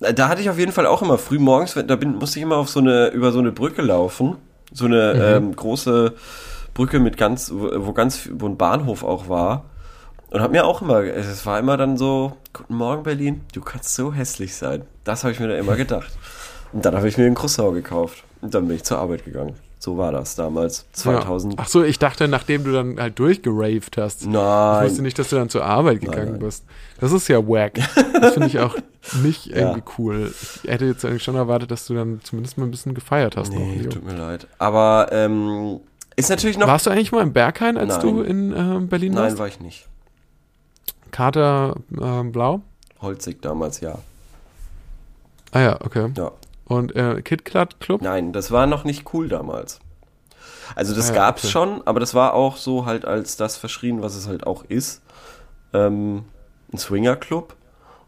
bin. 0.00 0.08
Äh, 0.08 0.12
Da 0.12 0.28
hatte 0.28 0.40
ich 0.42 0.50
auf 0.50 0.58
jeden 0.58 0.72
Fall 0.72 0.86
auch 0.86 1.02
immer 1.02 1.18
früh 1.18 1.38
morgens, 1.38 1.74
da 1.74 1.94
bin, 1.94 2.16
musste 2.16 2.40
ich 2.40 2.42
immer 2.42 2.56
auf 2.56 2.68
so 2.68 2.80
eine, 2.80 3.10
über 3.10 3.30
so 3.30 3.38
eine 3.38 3.52
Brücke 3.52 3.80
laufen. 3.82 4.38
So 4.72 4.86
eine 4.86 5.12
ähm, 5.36 5.54
große 5.54 6.14
Brücke 6.80 6.98
mit 6.98 7.18
ganz, 7.18 7.52
wo, 7.54 7.92
ganz, 7.92 8.30
wo 8.32 8.46
ein 8.46 8.56
Bahnhof 8.56 9.04
auch 9.04 9.28
war. 9.28 9.66
Und 10.30 10.40
hab 10.40 10.50
mir 10.50 10.64
auch 10.64 10.80
immer, 10.80 11.02
es 11.02 11.44
war 11.44 11.58
immer 11.58 11.76
dann 11.76 11.98
so, 11.98 12.38
guten 12.54 12.74
Morgen 12.74 13.02
Berlin, 13.02 13.42
du 13.52 13.60
kannst 13.60 13.94
so 13.94 14.14
hässlich 14.14 14.56
sein. 14.56 14.84
Das 15.04 15.22
habe 15.22 15.34
ich 15.34 15.40
mir 15.40 15.48
da 15.48 15.56
immer 15.56 15.76
gedacht. 15.76 16.10
Und 16.72 16.86
dann 16.86 16.96
habe 16.96 17.06
ich 17.06 17.18
mir 17.18 17.26
ein 17.26 17.34
Croissant 17.34 17.74
gekauft. 17.74 18.24
Und 18.40 18.54
dann 18.54 18.66
bin 18.66 18.76
ich 18.76 18.84
zur 18.84 18.96
Arbeit 18.96 19.26
gegangen. 19.26 19.56
So 19.78 19.98
war 19.98 20.10
das 20.10 20.36
damals, 20.36 20.86
2000. 20.92 21.52
Ja. 21.54 21.58
Ach 21.62 21.68
so, 21.68 21.84
ich 21.84 21.98
dachte, 21.98 22.28
nachdem 22.28 22.64
du 22.64 22.72
dann 22.72 22.98
halt 22.98 23.18
durchgeraved 23.18 23.98
hast. 23.98 24.22
Ich 24.22 24.28
Nein. 24.28 24.82
wusste 24.82 25.02
nicht, 25.02 25.18
dass 25.18 25.28
du 25.28 25.36
dann 25.36 25.50
zur 25.50 25.66
Arbeit 25.66 26.00
gegangen 26.00 26.32
nein. 26.32 26.40
bist. 26.40 26.64
Das 26.98 27.12
ist 27.12 27.28
ja 27.28 27.46
wack. 27.46 27.74
Das 28.20 28.32
finde 28.32 28.48
ich 28.48 28.58
auch 28.58 28.74
nicht 29.22 29.46
irgendwie 29.54 29.82
cool. 29.98 30.32
Ich 30.62 30.70
hätte 30.70 30.86
jetzt 30.86 31.04
eigentlich 31.04 31.24
schon 31.24 31.36
erwartet, 31.36 31.70
dass 31.70 31.86
du 31.86 31.94
dann 31.94 32.20
zumindest 32.22 32.56
mal 32.56 32.64
ein 32.64 32.70
bisschen 32.70 32.94
gefeiert 32.94 33.36
hast. 33.36 33.52
Nee, 33.52 33.82
tut 33.84 34.04
mir 34.04 34.16
leid. 34.16 34.46
Aber 34.58 35.08
ähm, 35.12 35.80
ist 36.20 36.30
natürlich 36.30 36.58
noch. 36.58 36.66
Warst 36.66 36.86
du 36.86 36.90
eigentlich 36.90 37.12
mal 37.12 37.22
im 37.22 37.32
Berghain, 37.32 37.76
als 37.76 37.96
Nein. 37.96 38.00
du 38.00 38.22
in 38.22 38.52
ähm, 38.56 38.88
Berlin 38.88 39.12
Nein, 39.12 39.24
warst? 39.24 39.38
war 39.38 39.48
ich 39.48 39.60
nicht. 39.60 39.86
Kater 41.10 41.76
ähm, 42.00 42.32
blau? 42.32 42.62
Holzig 43.00 43.42
damals, 43.42 43.80
ja. 43.80 43.98
Ah 45.52 45.60
ja, 45.60 45.80
okay. 45.80 46.10
Ja. 46.16 46.30
Und 46.64 46.94
äh, 46.94 47.20
KitKat 47.22 47.80
Club? 47.80 48.02
Nein, 48.02 48.32
das 48.32 48.50
war 48.52 48.66
noch 48.66 48.84
nicht 48.84 49.12
cool 49.12 49.28
damals. 49.28 49.80
Also 50.76 50.94
das 50.94 51.10
Ah 51.10 51.14
ja, 51.14 51.20
gab's 51.20 51.42
okay. 51.44 51.52
schon, 51.52 51.82
aber 51.84 51.98
das 51.98 52.14
war 52.14 52.34
auch 52.34 52.56
so 52.56 52.86
halt 52.86 53.04
als 53.04 53.36
das 53.36 53.56
verschrien, 53.56 54.02
was 54.02 54.14
es 54.14 54.28
halt 54.28 54.46
auch 54.46 54.64
ist. 54.68 55.02
Ähm, 55.72 56.24
ein 56.72 56.78
Swingerclub. 56.78 57.56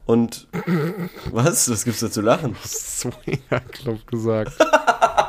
Und 0.06 0.46
was? 1.32 1.70
Was 1.70 1.84
gibt's 1.84 2.00
da 2.00 2.10
zu 2.10 2.20
lachen? 2.20 2.56
Swinger 2.64 3.60
Club 3.72 4.06
gesagt. 4.06 4.52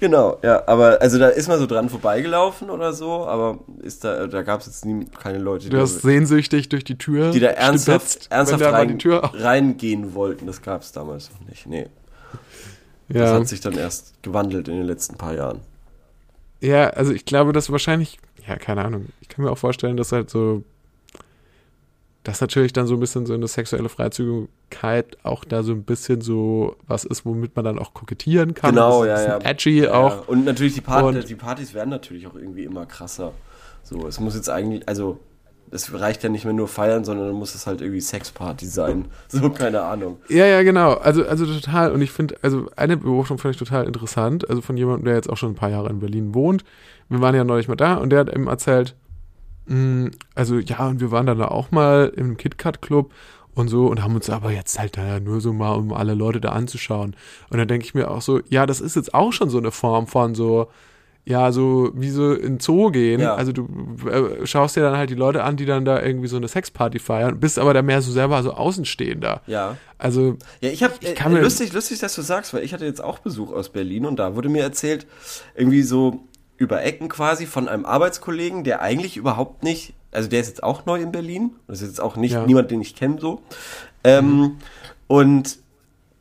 Genau, 0.00 0.38
ja, 0.42 0.66
aber 0.66 1.00
also 1.00 1.18
da 1.18 1.28
ist 1.28 1.48
man 1.48 1.58
so 1.58 1.66
dran 1.66 1.88
vorbeigelaufen 1.88 2.70
oder 2.70 2.92
so, 2.92 3.26
aber 3.26 3.58
ist 3.82 4.04
da, 4.04 4.26
da 4.26 4.42
gab 4.42 4.60
es 4.60 4.66
jetzt 4.66 4.84
nie, 4.84 5.06
keine 5.20 5.38
Leute, 5.38 5.64
die, 5.64 5.70
du 5.70 5.80
hast 5.80 6.02
sehnsüchtig 6.02 6.68
durch 6.68 6.84
die 6.84 6.98
Tür, 6.98 7.30
die 7.30 7.40
da 7.40 7.48
ernsthaft, 7.48 8.28
ernsthaft 8.30 8.64
rein, 8.64 8.98
reingehen 9.34 10.14
wollten. 10.14 10.46
Das 10.46 10.62
gab 10.62 10.82
es 10.82 10.92
damals 10.92 11.30
noch 11.32 11.48
nicht. 11.48 11.66
Nee. 11.66 11.86
Ja. 13.08 13.20
Das 13.20 13.32
hat 13.32 13.48
sich 13.48 13.60
dann 13.60 13.74
erst 13.74 14.22
gewandelt 14.22 14.68
in 14.68 14.76
den 14.76 14.86
letzten 14.86 15.16
paar 15.16 15.34
Jahren. 15.34 15.60
Ja, 16.60 16.88
also 16.90 17.12
ich 17.12 17.24
glaube, 17.24 17.52
dass 17.52 17.70
wahrscheinlich, 17.70 18.18
ja, 18.46 18.56
keine 18.56 18.84
Ahnung, 18.84 19.06
ich 19.20 19.28
kann 19.28 19.44
mir 19.44 19.50
auch 19.50 19.58
vorstellen, 19.58 19.96
dass 19.96 20.12
halt 20.12 20.30
so 20.30 20.64
dass 22.24 22.40
natürlich 22.40 22.72
dann 22.72 22.86
so 22.86 22.94
ein 22.94 23.00
bisschen 23.00 23.26
so 23.26 23.34
eine 23.34 23.46
sexuelle 23.46 23.90
Freizügigkeit 23.90 25.18
auch 25.22 25.44
da 25.44 25.62
so 25.62 25.72
ein 25.72 25.84
bisschen 25.84 26.22
so 26.22 26.74
was 26.86 27.04
ist, 27.04 27.26
womit 27.26 27.54
man 27.54 27.66
dann 27.66 27.78
auch 27.78 27.92
kokettieren 27.92 28.54
kann. 28.54 28.70
Genau, 28.74 29.04
ja, 29.04 29.22
ja. 29.22 29.38
Edgy 29.38 29.84
ja, 29.84 29.92
auch. 29.92 30.10
Ja. 30.10 30.22
Und 30.26 30.46
natürlich 30.46 30.74
die, 30.74 30.80
Part 30.80 31.28
die 31.28 31.34
Partys 31.34 31.74
werden 31.74 31.90
natürlich 31.90 32.26
auch 32.26 32.34
irgendwie 32.34 32.64
immer 32.64 32.86
krasser. 32.86 33.32
So, 33.82 34.08
es 34.08 34.18
muss 34.18 34.34
jetzt 34.34 34.48
eigentlich, 34.48 34.88
also 34.88 35.20
es 35.70 35.92
reicht 35.92 36.22
ja 36.22 36.30
nicht 36.30 36.46
mehr 36.46 36.54
nur 36.54 36.68
feiern, 36.68 37.04
sondern 37.04 37.26
dann 37.26 37.36
muss 37.36 37.54
es 37.54 37.66
halt 37.66 37.82
irgendwie 37.82 38.00
Sexparty 38.00 38.66
sein. 38.66 39.06
So, 39.28 39.50
keine 39.50 39.82
Ahnung. 39.82 40.18
Ja, 40.28 40.46
ja, 40.46 40.62
genau. 40.62 40.94
Also, 40.94 41.26
also 41.26 41.44
total. 41.44 41.92
Und 41.92 42.00
ich 42.00 42.12
finde, 42.12 42.36
also 42.40 42.68
eine 42.76 42.96
Beobachtung 42.96 43.36
fand 43.36 43.54
ich 43.54 43.58
total 43.58 43.84
interessant. 43.86 44.48
Also 44.48 44.62
von 44.62 44.76
jemandem, 44.76 45.06
der 45.06 45.14
jetzt 45.14 45.28
auch 45.28 45.36
schon 45.36 45.52
ein 45.52 45.56
paar 45.56 45.70
Jahre 45.70 45.90
in 45.90 45.98
Berlin 45.98 46.34
wohnt. 46.34 46.64
Wir 47.08 47.20
waren 47.20 47.34
ja 47.34 47.44
neulich 47.44 47.68
mal 47.68 47.74
da 47.74 47.94
und 47.94 48.10
der 48.10 48.20
hat 48.20 48.34
eben 48.34 48.46
erzählt, 48.46 48.94
also 50.34 50.58
ja, 50.58 50.86
und 50.88 51.00
wir 51.00 51.10
waren 51.10 51.26
dann 51.26 51.38
da 51.38 51.48
auch 51.48 51.70
mal 51.70 52.12
im 52.14 52.36
KitKat 52.36 52.82
Club 52.82 53.12
und 53.54 53.68
so 53.68 53.86
und 53.86 54.02
haben 54.02 54.14
uns 54.14 54.28
aber 54.28 54.50
jetzt 54.50 54.78
halt 54.78 54.96
da 54.96 55.20
nur 55.20 55.40
so 55.40 55.52
mal, 55.52 55.72
um 55.72 55.92
alle 55.92 56.14
Leute 56.14 56.40
da 56.40 56.50
anzuschauen. 56.50 57.16
Und 57.50 57.58
dann 57.58 57.68
denke 57.68 57.86
ich 57.86 57.94
mir 57.94 58.10
auch 58.10 58.22
so, 58.22 58.40
ja, 58.48 58.66
das 58.66 58.80
ist 58.80 58.96
jetzt 58.96 59.14
auch 59.14 59.32
schon 59.32 59.48
so 59.48 59.58
eine 59.58 59.70
Form 59.70 60.06
von 60.06 60.34
so, 60.34 60.68
ja, 61.24 61.52
so 61.52 61.90
wie 61.94 62.10
so 62.10 62.34
in 62.34 62.60
Zoo 62.60 62.90
gehen. 62.90 63.20
Ja. 63.20 63.34
Also 63.34 63.52
du 63.52 63.68
äh, 64.06 64.46
schaust 64.46 64.76
dir 64.76 64.82
dann 64.82 64.96
halt 64.96 65.08
die 65.08 65.14
Leute 65.14 65.44
an, 65.44 65.56
die 65.56 65.64
dann 65.64 65.84
da 65.84 66.02
irgendwie 66.02 66.28
so 66.28 66.36
eine 66.36 66.48
Sexparty 66.48 66.98
feiern, 66.98 67.40
bist 67.40 67.58
aber 67.58 67.72
da 67.72 67.82
mehr 67.82 68.02
so 68.02 68.12
selber 68.12 68.42
so 68.42 68.52
Außenstehender. 68.52 69.40
Ja. 69.46 69.76
Also 69.96 70.36
ja, 70.60 70.70
ich 70.70 70.82
habe 70.82 70.94
äh, 71.00 71.40
lustig, 71.40 71.72
lustig, 71.72 72.00
dass 72.00 72.14
du 72.14 72.22
sagst, 72.22 72.52
weil 72.52 72.64
ich 72.64 72.74
hatte 72.74 72.84
jetzt 72.84 73.02
auch 73.02 73.20
Besuch 73.20 73.52
aus 73.52 73.70
Berlin 73.70 74.04
und 74.04 74.18
da 74.18 74.34
wurde 74.34 74.48
mir 74.48 74.62
erzählt, 74.62 75.06
irgendwie 75.54 75.82
so 75.82 76.24
über 76.56 76.82
Ecken 76.82 77.08
quasi 77.08 77.46
von 77.46 77.68
einem 77.68 77.84
Arbeitskollegen, 77.84 78.64
der 78.64 78.80
eigentlich 78.80 79.16
überhaupt 79.16 79.62
nicht, 79.62 79.94
also 80.12 80.28
der 80.28 80.40
ist 80.40 80.48
jetzt 80.48 80.62
auch 80.62 80.86
neu 80.86 81.00
in 81.00 81.12
Berlin, 81.12 81.52
das 81.66 81.82
ist 81.82 81.88
jetzt 81.88 82.00
auch 82.00 82.16
nicht 82.16 82.32
ja. 82.32 82.46
niemand, 82.46 82.70
den 82.70 82.80
ich 82.80 82.94
kenne 82.94 83.20
so. 83.20 83.42
Ähm, 84.04 84.36
mhm. 84.36 84.58
Und 85.06 85.58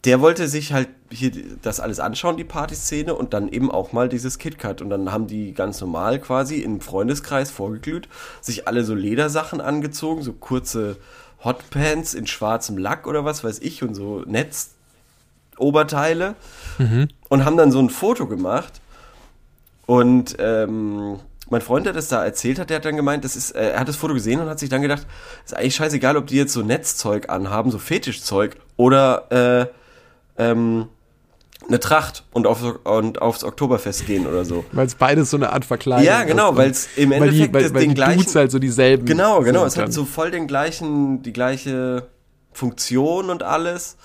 der 0.06 0.22
wollte 0.22 0.48
sich 0.48 0.74
halt 0.74 0.90
hier 1.10 1.32
das 1.62 1.80
alles 1.80 2.00
anschauen, 2.00 2.38
die 2.38 2.44
Partyszene, 2.44 3.16
und 3.16 3.34
dann 3.34 3.48
eben 3.48 3.72
auch 3.72 3.94
mal 3.94 4.10
dieses 4.10 4.40
KitKat. 4.40 4.82
Und 4.82 4.90
dann 4.90 5.12
haben 5.12 5.28
die 5.28 5.54
ganz 5.54 5.80
normal 5.80 6.20
quasi 6.20 6.58
im 6.58 6.82
Freundeskreis 6.82 7.52
vorgeglüht, 7.52 8.10
sich 8.42 8.68
alle 8.68 8.84
so 8.84 8.96
Ledersachen 8.96 9.62
angezogen, 9.62 10.24
so 10.24 10.34
kurze 10.34 10.98
Hotpants 11.44 12.14
in 12.14 12.28
schwarzem 12.28 12.78
Lack 12.78 13.08
oder 13.08 13.26
was 13.26 13.44
weiß 13.44 13.60
ich 13.60 13.84
und 13.84 13.96
so 13.96 14.24
Netzoberteile 14.26 16.36
mhm. 16.78 17.10
und 17.30 17.46
haben 17.46 17.58
dann 17.58 17.72
so 17.72 17.80
ein 17.80 17.90
Foto 17.90 18.28
gemacht 18.28 18.82
und 19.86 20.36
ähm, 20.40 21.20
mein 21.50 21.62
Freund, 21.62 21.86
der 21.86 21.94
das 21.94 22.08
da 22.08 22.24
erzählt 22.24 22.60
hat, 22.60 22.70
der 22.70 22.78
hat 22.78 22.86
dann 22.86 22.96
gemeint, 22.96 23.24
das 23.24 23.36
ist, 23.36 23.52
äh, 23.52 23.72
er 23.72 23.80
hat 23.80 23.88
das 23.88 23.96
Foto 23.96 24.14
gesehen 24.14 24.40
und 24.40 24.50
hat 24.50 24.60
sich 24.60 24.70
dann 24.70 24.82
gedacht, 24.82 25.06
ist 25.46 25.56
eigentlich 25.56 25.76
scheißegal, 25.76 26.18
ob 26.18 26.28
die 26.28 26.36
jetzt 26.36 26.54
so 26.54 26.62
Netzzeug 26.62 27.30
anhaben, 27.30 27.70
so 27.72 27.80
Fetischzeug 27.80 28.56
oder 28.78 29.70
äh, 30.38 30.42
ähm, 30.42 30.88
eine 31.68 31.80
Tracht 31.80 32.24
und, 32.34 32.48
auf, 32.48 32.62
und 32.84 33.22
aufs 33.22 33.44
Oktoberfest 33.44 34.06
gehen 34.06 34.26
oder 34.28 34.46
so. 34.46 34.66
Weil 34.72 34.88
es 34.88 34.96
beides 34.96 35.30
so 35.30 35.38
eine 35.38 35.54
Art 35.54 35.64
Verkleidung 35.64 36.06
Ja, 36.06 36.24
genau, 36.24 36.58
weil 36.58 36.72
es 36.72 36.90
im 36.96 37.12
Endeffekt 37.12 37.54
weil 37.54 37.64
die, 37.64 37.68
weil, 37.68 37.74
weil 37.74 37.82
den 37.82 37.90
die 37.90 37.96
gleichen... 37.96 38.20
Dudes 38.20 38.36
halt 38.36 38.52
so 38.52 38.60
dieselben 38.60 39.06
Genau, 39.06 39.42
genau, 39.42 39.66
es 39.66 39.78
hat 39.78 39.94
so 39.94 40.06
voll 40.06 40.32
den 40.32 40.48
gleichen, 40.48 41.22
die 41.24 41.34
gleiche 41.34 42.08
Funktion 42.52 43.30
und 43.30 43.44
alles. 43.44 43.98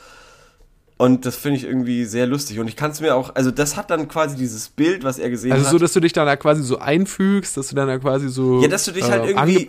Und 0.98 1.24
das 1.24 1.36
finde 1.36 1.58
ich 1.58 1.64
irgendwie 1.64 2.04
sehr 2.04 2.26
lustig. 2.26 2.58
Und 2.58 2.68
ich 2.68 2.76
kann 2.76 2.90
es 2.90 3.00
mir 3.00 3.14
auch, 3.14 3.34
also 3.36 3.52
das 3.52 3.76
hat 3.76 3.90
dann 3.90 4.08
quasi 4.08 4.36
dieses 4.36 4.68
Bild, 4.68 5.04
was 5.04 5.18
er 5.18 5.30
gesehen 5.30 5.52
also 5.52 5.62
hat. 5.62 5.66
Also 5.68 5.78
so, 5.78 5.82
dass 5.82 5.92
du 5.92 6.00
dich 6.00 6.12
dann 6.12 6.26
da 6.26 6.36
quasi 6.36 6.62
so 6.62 6.78
einfügst, 6.78 7.56
dass 7.56 7.68
du 7.68 7.76
dann 7.76 7.86
da 7.86 7.98
quasi 7.98 8.28
so. 8.28 8.60
Ja, 8.60 8.68
dass 8.68 8.84
du 8.84 8.92
dich 8.92 9.04
halt 9.04 9.22
äh, 9.24 9.28
irgendwie. 9.28 9.56
Ange 9.58 9.68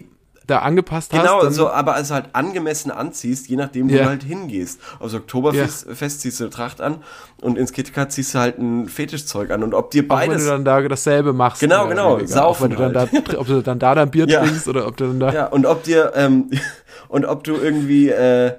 da 0.49 0.59
angepasst 0.59 1.11
genau, 1.11 1.23
hast. 1.23 1.41
Genau, 1.41 1.51
so, 1.51 1.69
aber 1.69 1.93
also 1.93 2.15
halt 2.15 2.25
angemessen 2.33 2.91
anziehst, 2.91 3.49
je 3.49 3.55
nachdem, 3.55 3.89
wo 3.89 3.93
yeah. 3.93 4.03
du 4.03 4.09
halt 4.09 4.23
hingehst. 4.23 4.79
Aufs 4.99 5.13
Oktoberfest 5.13 5.87
yeah. 5.87 6.09
ziehst 6.09 6.39
du 6.39 6.45
eine 6.45 6.51
Tracht 6.51 6.81
an 6.81 7.03
und 7.41 7.57
ins 7.57 7.71
KitKat 7.71 8.11
ziehst 8.11 8.33
du 8.33 8.39
halt 8.39 8.57
ein 8.57 8.87
Fetischzeug 8.87 9.51
an. 9.51 9.63
Und 9.63 9.73
ob 9.73 9.91
dir 9.91 10.07
beides. 10.07 10.27
Auch 10.27 10.37
wenn 10.37 10.45
du 10.45 10.51
dann 10.51 10.65
da 10.65 10.87
dasselbe 10.87 11.33
machst. 11.33 11.61
Genau, 11.61 11.87
genau, 11.87 12.19
saufen 12.25 12.63
wenn 12.63 12.71
du 12.71 12.77
dann 12.77 13.11
halt. 13.11 13.33
da, 13.33 13.39
ob 13.39 13.47
du 13.47 13.61
dann 13.61 13.79
da 13.79 13.95
dein 13.95 14.09
Bier 14.09 14.25
ja. 14.27 14.41
trinkst 14.43 14.67
oder 14.67 14.87
ob 14.87 14.97
du 14.97 15.05
dann 15.05 15.19
da. 15.19 15.33
Ja, 15.33 15.45
und 15.45 15.65
ob 15.65 15.83
dir, 15.83 16.13
ähm, 16.15 16.49
und 17.07 17.25
ob 17.25 17.43
du 17.43 17.55
irgendwie, 17.55 18.09
äh, 18.09 18.53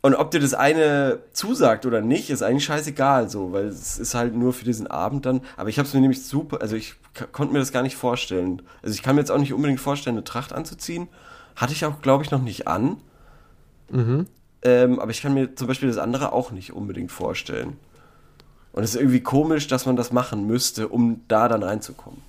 und 0.00 0.14
ob 0.14 0.30
dir 0.30 0.38
das 0.38 0.54
eine 0.54 1.18
zusagt 1.32 1.84
oder 1.84 2.00
nicht, 2.00 2.30
ist 2.30 2.42
eigentlich 2.42 2.64
scheißegal, 2.64 3.28
so, 3.28 3.52
weil 3.52 3.66
es 3.66 3.98
ist 3.98 4.14
halt 4.14 4.34
nur 4.34 4.52
für 4.52 4.64
diesen 4.64 4.86
Abend 4.86 5.26
dann. 5.26 5.40
Aber 5.56 5.68
ich 5.70 5.78
habe 5.78 5.88
es 5.88 5.94
mir 5.94 6.00
nämlich 6.00 6.24
super, 6.24 6.60
also 6.60 6.76
ich 6.76 6.94
konnte 7.32 7.52
mir 7.52 7.58
das 7.58 7.72
gar 7.72 7.82
nicht 7.82 7.96
vorstellen. 7.96 8.62
Also 8.82 8.94
ich 8.94 9.02
kann 9.02 9.16
mir 9.16 9.22
jetzt 9.22 9.30
auch 9.30 9.38
nicht 9.38 9.52
unbedingt 9.52 9.80
vorstellen, 9.80 10.16
eine 10.16 10.24
Tracht 10.24 10.52
anzuziehen. 10.52 11.08
Hatte 11.56 11.72
ich 11.72 11.84
auch, 11.84 12.00
glaube 12.00 12.22
ich, 12.22 12.30
noch 12.30 12.42
nicht 12.42 12.68
an. 12.68 12.98
Mhm. 13.90 14.26
Ähm, 14.62 15.00
aber 15.00 15.10
ich 15.10 15.20
kann 15.20 15.34
mir 15.34 15.56
zum 15.56 15.66
Beispiel 15.66 15.88
das 15.88 15.98
andere 15.98 16.32
auch 16.32 16.52
nicht 16.52 16.72
unbedingt 16.72 17.10
vorstellen. 17.10 17.76
Und 18.72 18.84
es 18.84 18.94
ist 18.94 19.00
irgendwie 19.00 19.20
komisch, 19.20 19.66
dass 19.66 19.86
man 19.86 19.96
das 19.96 20.12
machen 20.12 20.46
müsste, 20.46 20.88
um 20.88 21.22
da 21.26 21.48
dann 21.48 21.64
reinzukommen. 21.64 22.22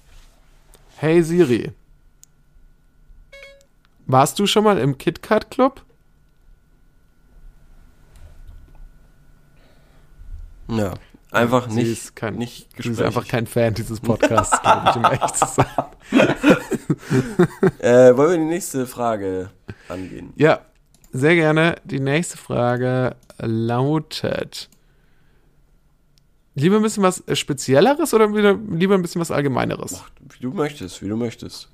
Hey 0.95 1.21
Siri. 1.21 1.71
Warst 4.07 4.39
du 4.39 4.47
schon 4.47 4.63
mal 4.63 4.79
im 4.79 4.97
KitKat 4.97 5.51
Club? 5.51 5.83
Ja. 10.69 10.93
Einfach 11.31 11.69
sie 11.69 11.75
nicht, 11.75 11.91
ist 11.91 12.15
kein, 12.15 12.35
nicht 12.35 12.67
Sie 12.79 12.89
ist 12.89 13.01
einfach 13.01 13.27
kein 13.27 13.45
Fan 13.45 13.75
dieses 13.75 13.99
Podcasts, 13.99 14.59
glaube 14.63 14.89
ich, 14.89 14.95
um 14.95 15.05
echt 15.05 15.37
zu 15.37 15.45
sein. 15.45 15.65
äh, 17.79 18.17
wollen 18.17 18.31
wir 18.31 18.37
die 18.37 18.43
nächste 18.45 18.87
Frage 18.87 19.51
angehen? 19.89 20.33
Ja, 20.37 20.61
sehr 21.11 21.35
gerne. 21.35 21.75
Die 21.83 21.99
nächste 21.99 22.37
Frage 22.37 23.15
lautet: 23.37 24.69
Lieber 26.55 26.77
ein 26.77 26.81
bisschen 26.81 27.03
was 27.03 27.23
Spezielleres 27.33 28.15
oder 28.15 28.33
wieder, 28.33 28.55
lieber 28.55 28.95
ein 28.95 29.03
bisschen 29.03 29.21
was 29.21 29.29
Allgemeineres? 29.29 30.01
Ach, 30.03 30.09
wie 30.29 30.41
du 30.41 30.51
möchtest, 30.51 31.03
wie 31.03 31.09
du 31.09 31.15
möchtest. 31.15 31.69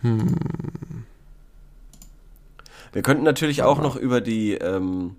Hm. 0.00 0.34
Wir 2.92 3.02
könnten 3.02 3.22
natürlich 3.22 3.62
auch 3.62 3.80
noch 3.80 3.94
über 3.94 4.20
die 4.20 4.54
ähm, 4.54 5.14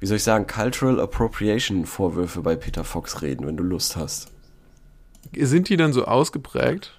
wie 0.00 0.06
soll 0.06 0.16
ich 0.16 0.22
sagen, 0.22 0.46
Cultural 0.46 1.00
Appropriation 1.00 1.86
Vorwürfe 1.86 2.42
bei 2.42 2.56
Peter 2.56 2.84
Fox 2.84 3.22
reden, 3.22 3.46
wenn 3.46 3.56
du 3.56 3.64
Lust 3.64 3.96
hast. 3.96 4.28
Sind 5.34 5.68
die 5.68 5.76
dann 5.76 5.92
so 5.92 6.04
ausgeprägt? 6.04 6.92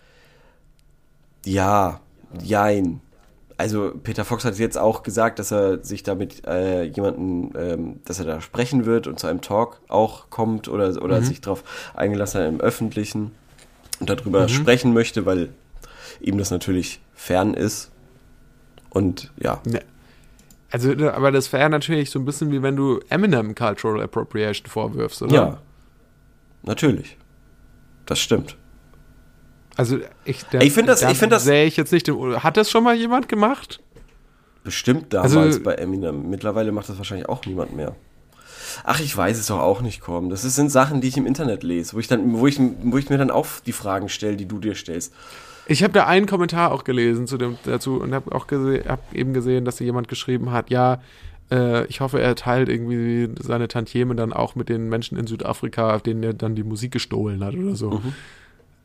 Ja, 1.45 2.01
jein. 2.43 3.01
Also 3.57 3.91
Peter 4.03 4.23
Fox 4.25 4.45
hat 4.45 4.59
jetzt 4.59 4.77
auch 4.77 5.01
gesagt, 5.01 5.39
dass 5.39 5.51
er 5.51 5.83
sich 5.83 6.03
damit 6.03 6.45
äh, 6.45 6.83
jemanden, 6.83 7.53
ähm, 7.57 7.99
dass 8.05 8.19
er 8.19 8.25
da 8.25 8.41
sprechen 8.41 8.85
wird 8.85 9.07
und 9.07 9.19
zu 9.19 9.27
einem 9.27 9.41
Talk 9.41 9.81
auch 9.87 10.29
kommt 10.29 10.67
oder, 10.67 11.01
oder 11.01 11.19
mhm. 11.19 11.25
sich 11.25 11.41
darauf 11.41 11.63
eingelassen 11.95 12.41
hat 12.41 12.49
im 12.49 12.61
Öffentlichen 12.61 13.31
und 13.99 14.09
darüber 14.09 14.43
mhm. 14.43 14.49
sprechen 14.49 14.93
möchte, 14.93 15.25
weil 15.25 15.49
ihm 16.19 16.37
das 16.37 16.51
natürlich 16.51 16.99
fern 17.15 17.53
ist. 17.55 17.91
Und 18.89 19.31
ja. 19.41 19.59
ja. 19.65 19.79
Also, 20.69 20.91
aber 21.09 21.31
das 21.31 21.51
wäre 21.53 21.69
natürlich 21.69 22.09
so 22.09 22.19
ein 22.19 22.25
bisschen 22.25 22.51
wie 22.51 22.61
wenn 22.61 22.75
du 22.75 22.99
Eminem 23.09 23.55
Cultural 23.55 24.01
Appropriation 24.01 24.67
vorwirfst, 24.67 25.21
oder? 25.21 25.33
Ja. 25.33 25.61
Natürlich. 26.63 27.17
Das 28.05 28.19
stimmt. 28.19 28.57
Also, 29.77 29.99
ich, 30.25 30.43
der, 30.45 30.61
ich 30.61 30.73
finde 30.73 30.91
das, 30.91 31.03
ich 31.03 31.17
finde 31.17 31.35
das. 31.35 31.43
Sehe 31.43 31.65
ich 31.65 31.77
jetzt 31.77 31.91
nicht. 31.91 32.09
Hat 32.09 32.57
das 32.57 32.69
schon 32.69 32.83
mal 32.83 32.95
jemand 32.95 33.29
gemacht? 33.29 33.79
Bestimmt 34.63 35.13
damals 35.13 35.35
also, 35.35 35.63
bei 35.63 35.75
Eminem. 35.75 36.29
Mittlerweile 36.29 36.71
macht 36.71 36.89
das 36.89 36.97
wahrscheinlich 36.97 37.29
auch 37.29 37.45
niemand 37.45 37.75
mehr. 37.75 37.95
Ach, 38.83 38.99
ich 38.99 39.15
weiß 39.15 39.37
es 39.37 39.47
doch 39.47 39.59
auch 39.59 39.81
nicht, 39.81 40.01
Komm. 40.01 40.29
Das 40.29 40.41
sind 40.41 40.69
Sachen, 40.69 40.99
die 40.99 41.07
ich 41.07 41.17
im 41.17 41.25
Internet 41.25 41.63
lese, 41.63 41.93
wo 41.93 41.99
ich 41.99 42.07
dann, 42.07 42.37
wo 42.37 42.47
ich, 42.47 42.59
wo 42.59 42.97
ich 42.97 43.09
mir 43.09 43.17
dann 43.17 43.31
auch 43.31 43.47
die 43.65 43.71
Fragen 43.71 44.09
stelle, 44.09 44.35
die 44.35 44.47
du 44.47 44.59
dir 44.59 44.75
stellst. 44.75 45.13
Ich 45.67 45.83
habe 45.83 45.93
da 45.93 46.05
einen 46.05 46.25
Kommentar 46.25 46.71
auch 46.71 46.83
gelesen 46.83 47.27
zu 47.27 47.37
dem, 47.37 47.57
dazu 47.65 48.01
und 48.01 48.13
habe 48.13 48.33
auch 48.33 48.47
hab 48.49 49.13
eben 49.13 49.33
gesehen, 49.33 49.65
dass 49.65 49.79
jemand 49.79 50.07
geschrieben 50.07 50.51
hat, 50.51 50.69
ja, 50.69 51.01
äh, 51.51 51.85
ich 51.87 51.99
hoffe, 51.99 52.21
er 52.21 52.35
teilt 52.35 52.69
irgendwie 52.69 53.29
seine 53.41 53.67
Tantieme 53.67 54.15
dann 54.15 54.33
auch 54.33 54.55
mit 54.55 54.69
den 54.69 54.89
Menschen 54.89 55.17
in 55.17 55.27
Südafrika, 55.27 55.99
denen 55.99 56.23
er 56.23 56.33
dann 56.33 56.55
die 56.55 56.63
Musik 56.63 56.91
gestohlen 56.91 57.43
hat 57.43 57.55
oder 57.55 57.75
so. 57.75 57.91
Mhm. 57.91 58.13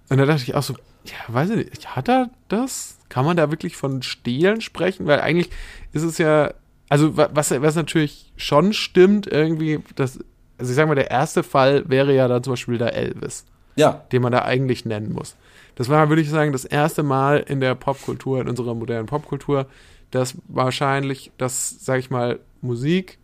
Und 0.08 0.18
da 0.18 0.26
dachte 0.26 0.42
ich 0.42 0.54
auch 0.54 0.62
so, 0.62 0.74
ja, 1.04 1.34
weiß 1.34 1.50
ich 1.50 1.70
nicht, 1.70 1.96
hat 1.96 2.08
er 2.08 2.30
das? 2.48 2.98
Kann 3.08 3.24
man 3.24 3.36
da 3.36 3.50
wirklich 3.50 3.76
von 3.76 4.02
Stehlen 4.02 4.60
sprechen? 4.60 5.06
Weil 5.06 5.20
eigentlich 5.20 5.50
ist 5.92 6.02
es 6.02 6.18
ja, 6.18 6.52
also 6.88 7.16
was, 7.16 7.50
was 7.50 7.74
natürlich 7.76 8.32
schon 8.36 8.72
stimmt, 8.72 9.26
irgendwie, 9.26 9.80
dass 9.94 10.18
also 10.58 10.70
ich 10.70 10.76
sag 10.76 10.86
mal, 10.86 10.94
der 10.94 11.10
erste 11.10 11.42
Fall 11.42 11.88
wäre 11.88 12.14
ja 12.14 12.28
dann 12.28 12.44
zum 12.44 12.52
Beispiel 12.52 12.78
der 12.78 12.94
Elvis. 12.94 13.44
Ja. 13.74 14.04
Den 14.12 14.22
man 14.22 14.30
da 14.30 14.42
eigentlich 14.42 14.84
nennen 14.84 15.12
muss. 15.12 15.34
Das 15.74 15.88
war, 15.88 16.08
würde 16.08 16.22
ich 16.22 16.30
sagen, 16.30 16.52
das 16.52 16.64
erste 16.64 17.02
Mal 17.02 17.38
in 17.38 17.60
der 17.60 17.74
Popkultur, 17.74 18.40
in 18.40 18.48
unserer 18.48 18.74
modernen 18.74 19.06
Popkultur, 19.06 19.66
dass 20.10 20.36
wahrscheinlich, 20.48 21.32
dass, 21.38 21.84
sag 21.84 21.98
ich 21.98 22.10
mal, 22.10 22.40
Musik 22.60 23.18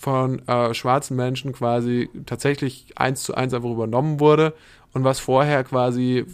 von 0.00 0.46
äh, 0.48 0.72
schwarzen 0.74 1.16
Menschen 1.16 1.52
quasi 1.52 2.08
tatsächlich 2.26 2.94
eins 2.96 3.22
zu 3.22 3.34
eins 3.34 3.52
einfach 3.52 3.70
übernommen 3.70 4.18
wurde. 4.18 4.54
Und 4.92 5.04
was 5.04 5.20
vorher 5.20 5.62
quasi 5.62 6.24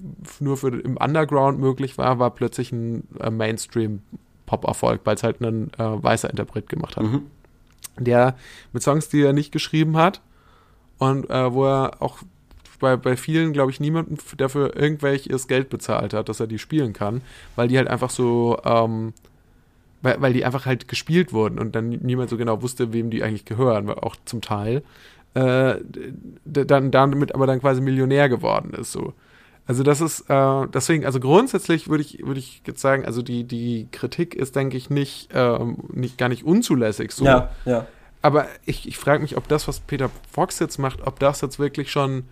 nur 0.41 0.57
für 0.57 0.69
im 0.69 0.97
Underground 0.97 1.59
möglich 1.59 1.99
war, 1.99 2.19
war 2.19 2.31
plötzlich 2.31 2.73
ein 2.73 3.07
äh, 3.21 3.29
Mainstream-Pop-Erfolg, 3.29 5.01
weil 5.05 5.17
es 5.17 5.23
halt 5.23 5.41
ein 5.41 5.73
äh, 5.79 6.03
weißer 6.03 6.31
Interpret 6.31 6.69
gemacht 6.69 6.97
hat. 6.97 7.05
Mhm. 7.05 7.23
Der 7.99 8.37
mit 8.73 8.83
Songs, 8.83 9.09
die 9.09 9.23
er 9.23 9.33
nicht 9.33 9.53
geschrieben 9.53 9.97
hat 9.97 10.23
und 10.99 11.29
äh, 11.29 11.53
wo 11.53 11.67
er 11.67 12.01
auch 12.01 12.19
bei, 12.79 12.97
bei 12.97 13.17
vielen, 13.17 13.53
glaube 13.53 13.71
ich, 13.71 13.81
niemanden 13.81 14.19
dafür 14.37 14.77
irgendwelches 14.77 15.49
Geld 15.49 15.69
bezahlt 15.69 16.15
hat, 16.15 16.29
dass 16.29 16.41
er 16.41 16.47
die 16.47 16.59
spielen 16.59 16.93
kann, 16.93 17.23
weil 17.57 17.69
die 17.69 17.79
halt 17.79 17.89
einfach 17.89 18.11
so, 18.11 18.59
ähm, 18.65 19.13
weil, 20.03 20.21
weil 20.21 20.33
die 20.33 20.45
einfach 20.45 20.67
halt 20.67 20.89
gespielt 20.89 21.33
wurden 21.33 21.59
und 21.59 21.75
dann 21.75 21.89
niemand 21.89 22.31
so 22.31 22.37
genau 22.37 22.63
wusste, 22.63 22.93
wem 22.93 23.11
die 23.11 23.23
eigentlich 23.23 23.45
gehören, 23.45 23.91
auch 23.91 24.17
zum 24.25 24.41
Teil. 24.41 24.83
Äh, 25.35 25.77
dann 26.45 26.91
damit 26.91 27.35
aber 27.35 27.47
dann 27.47 27.61
quasi 27.61 27.81
Millionär 27.81 28.29
geworden 28.29 28.73
ist, 28.73 28.93
so. 28.93 29.13
Also 29.67 29.83
das 29.83 30.01
ist, 30.01 30.31
äh, 30.31 30.67
deswegen, 30.73 31.05
also 31.05 31.19
grundsätzlich 31.19 31.89
würde 31.89 32.03
ich, 32.03 32.25
würde 32.25 32.39
ich 32.39 32.63
jetzt 32.67 32.81
sagen, 32.81 33.05
also 33.05 33.21
die, 33.21 33.45
die 33.45 33.89
Kritik 33.91 34.35
ist, 34.35 34.55
denke 34.55 34.77
ich, 34.77 34.91
nicht, 34.91 35.29
ähm, 35.35 35.79
nicht, 35.93 36.19
gar 36.19 36.29
nicht 36.29 36.45
unzulässig 36.45 37.11
so. 37.11 37.25
Ja, 37.25 37.51
ja. 37.65 37.87
Aber 38.23 38.47
ich, 38.65 38.89
ich 38.89 38.97
frage 38.97 39.23
mich, 39.23 39.37
ob 39.37 39.49
das, 39.49 39.67
was 39.67 39.81
Peter 39.81 40.11
Fox 40.31 40.61
jetzt 40.61 40.79
macht, 40.79 41.07
ob 41.07 41.19
das 41.19 41.41
jetzt 41.41 41.59
wirklich 41.59 41.91
schon 41.91 42.25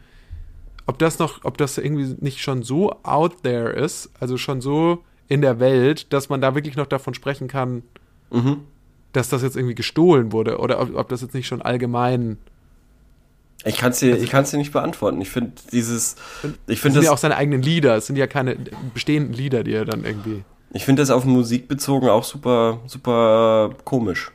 ob 0.87 0.99
das 0.99 1.19
noch, 1.19 1.45
ob 1.45 1.59
das 1.59 1.79
irgendwie 1.79 2.17
nicht 2.21 2.41
schon 2.41 2.63
so 2.63 2.93
out 3.03 3.43
there 3.43 3.71
ist, 3.71 4.11
also 4.21 4.37
schon 4.37 4.61
so 4.61 5.03
in 5.29 5.41
der 5.41 5.59
Welt, 5.61 6.13
dass 6.13 6.29
man 6.29 6.41
da 6.41 6.55
wirklich 6.55 6.77
noch 6.77 6.87
davon 6.87 7.15
sprechen 7.15 7.49
kann, 7.49 7.83
mhm. 8.31 8.61
dass 9.13 9.29
das 9.29 9.43
jetzt 9.43 9.57
irgendwie 9.57 9.75
gestohlen 9.75 10.33
wurde 10.33 10.59
oder 10.59 10.81
ob, 10.81 10.95
ob 10.95 11.09
das 11.09 11.23
jetzt 11.23 11.35
nicht 11.35 11.47
schon 11.47 11.63
allgemein. 11.63 12.39
Ich 13.65 13.79
kann 13.79 13.93
es 13.93 14.01
dir, 14.01 14.13
also, 14.13 14.25
ich 14.25 14.31
kann's 14.31 14.51
dir 14.51 14.59
nicht 14.59 14.73
beantworten. 14.73 15.21
Ich 15.23 15.31
finde 15.31 15.53
dieses, 15.73 16.17
ich 16.67 16.81
finde 16.81 16.97
das 16.97 17.05
sind 17.05 17.05
ja 17.05 17.13
auch 17.13 17.19
seine 17.19 17.37
eigenen 17.37 17.63
Lieder. 17.63 17.97
Es 17.97 18.07
sind 18.07 18.17
ja 18.17 18.27
keine 18.27 18.57
bestehenden 18.93 19.33
Lieder, 19.33 19.65
die 19.65 19.73
er 19.73 19.87
dann 19.87 20.05
irgendwie. 20.05 20.45
Ich 20.75 20.85
finde 20.85 21.01
das 21.01 21.11
auf 21.11 21.25
Musik 21.25 21.69
bezogen 21.69 22.09
auch 22.09 22.25
super, 22.25 22.81
super 22.87 23.71
komisch. 23.85 24.33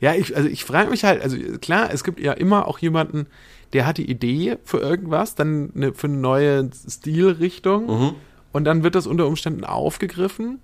Ja, 0.00 0.14
ich, 0.14 0.36
also 0.36 0.48
ich 0.48 0.64
frage 0.64 0.90
mich 0.90 1.04
halt, 1.04 1.22
also 1.22 1.36
klar, 1.60 1.90
es 1.92 2.02
gibt 2.02 2.18
ja 2.18 2.32
immer 2.32 2.66
auch 2.66 2.78
jemanden, 2.78 3.26
der 3.74 3.86
hat 3.86 3.98
die 3.98 4.08
Idee 4.08 4.56
für 4.64 4.78
irgendwas, 4.78 5.34
dann 5.34 5.72
eine, 5.74 5.92
für 5.92 6.06
eine 6.06 6.16
neue 6.16 6.70
Stilrichtung 6.88 7.86
mhm. 7.86 8.14
und 8.52 8.64
dann 8.64 8.84
wird 8.84 8.94
das 8.94 9.06
unter 9.06 9.26
Umständen 9.26 9.64
aufgegriffen 9.64 10.60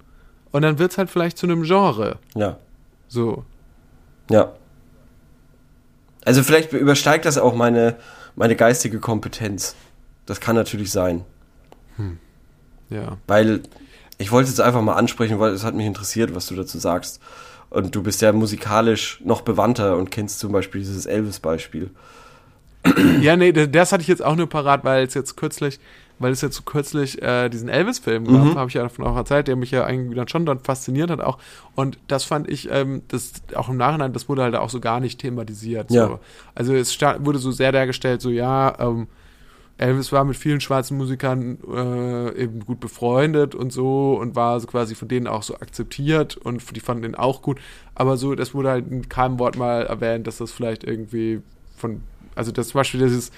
und 0.53 0.63
dann 0.63 0.79
wird 0.79 0.93
es 0.93 0.99
halt 0.99 1.11
vielleicht 1.11 1.37
zu 1.37 1.47
einem 1.47 1.65
Genre. 1.65 2.19
Ja. 2.35 2.59
So. 3.09 3.45
Ja. 4.31 4.53
Also 6.25 6.45
vielleicht 6.45 6.73
übersteigt 6.73 7.25
das 7.25 7.37
auch 7.37 7.55
meine, 7.55 7.97
meine 8.37 8.55
geistige 8.55 9.01
Kompetenz. 9.01 9.75
Das 10.27 10.41
kann 10.41 10.55
natürlich 10.55 10.93
sein. 10.93 11.25
Hm. 11.97 12.19
Ja. 12.91 13.19
Weil 13.27 13.63
ich 14.19 14.31
wollte 14.31 14.51
es 14.51 14.61
einfach 14.61 14.83
mal 14.83 14.95
ansprechen, 14.95 15.41
weil 15.41 15.53
es 15.53 15.65
hat 15.65 15.75
mich 15.75 15.87
interessiert, 15.87 16.35
was 16.35 16.47
du 16.47 16.55
dazu 16.55 16.79
sagst. 16.79 17.21
Und 17.71 17.95
du 17.95 18.03
bist 18.03 18.23
ja 18.23 18.33
musikalisch 18.33 19.21
noch 19.25 19.41
bewandter 19.41 19.97
und 19.97 20.11
kennst 20.11 20.39
zum 20.39 20.53
Beispiel 20.53 20.81
dieses 20.81 21.07
Elvis-Beispiel. 21.07 21.91
ja, 23.21 23.37
nee, 23.37 23.53
das 23.53 23.93
hatte 23.93 24.03
ich 24.03 24.09
jetzt 24.09 24.25
auch 24.25 24.37
nur 24.37 24.49
parat, 24.49 24.85
weil 24.85 25.05
es 25.05 25.15
jetzt 25.15 25.37
kürzlich, 25.37 25.79
weil 26.19 26.33
es 26.33 26.41
jetzt 26.41 26.57
so 26.57 26.63
kürzlich 26.63 27.21
äh, 27.23 27.49
diesen 27.49 27.69
Elvis-Film 27.69 28.25
gab, 28.25 28.45
mhm. 28.45 28.55
habe 28.55 28.69
ich 28.69 28.75
ja 28.75 28.83
davon 28.83 29.07
auch 29.07 29.17
erzählt, 29.17 29.49
der 29.49 29.57
mich 29.57 29.71
ja 29.71 29.89
irgendwie 29.89 30.15
dann 30.15 30.29
schon 30.29 30.47
dann 30.47 30.61
fasziniert 30.61 31.11
hat 31.11 31.21
auch. 31.21 31.39
Und 31.75 31.99
das 32.09 32.25
fand 32.25 32.49
ich, 32.49 32.71
ähm, 32.71 33.03
das 33.09 33.33
auch 33.55 33.69
im 33.69 33.77
Nachhinein, 33.77 34.13
das 34.13 34.29
wurde 34.29 34.43
halt 34.43 34.55
auch 34.55 34.71
so 34.71 34.81
gar 34.81 35.01
nicht 35.01 35.21
thematisiert. 35.21 35.91
Ja. 35.91 36.07
So. 36.07 36.21
Also 36.55 36.75
es 36.75 36.99
wurde 37.01 37.39
so 37.39 37.51
sehr 37.51 37.73
dargestellt, 37.73 38.23
so 38.23 38.31
ja, 38.31 38.75
ähm, 38.79 39.09
Elvis 39.81 40.13
war 40.13 40.25
mit 40.25 40.37
vielen 40.37 40.61
schwarzen 40.61 40.99
Musikern 40.99 41.59
äh, 41.67 42.43
eben 42.43 42.61
gut 42.67 42.81
befreundet 42.81 43.55
und 43.55 43.73
so 43.73 44.19
und 44.21 44.37
war 44.37 44.61
so 44.61 44.67
quasi 44.67 44.95
von 44.95 45.09
denen 45.09 45.27
auch 45.27 45.43
so 45.43 45.55
akzeptiert 45.55 46.37
und 46.37 46.77
die 46.77 46.81
fanden 46.81 47.05
ihn 47.05 47.15
auch 47.15 47.41
gut. 47.41 47.59
Aber 47.95 48.19
so, 48.19 48.35
das 48.35 48.53
wurde 48.53 48.69
halt 48.69 48.91
in 48.91 49.09
keinem 49.09 49.39
Wort 49.39 49.57
mal 49.57 49.87
erwähnt, 49.87 50.27
dass 50.27 50.37
das 50.37 50.53
vielleicht 50.53 50.85
irgendwie 50.85 51.41
von 51.77 52.03
also 52.41 52.53
das 52.53 52.69
zum 52.69 52.79
Beispiel 52.79 53.01
dieses, 53.01 53.31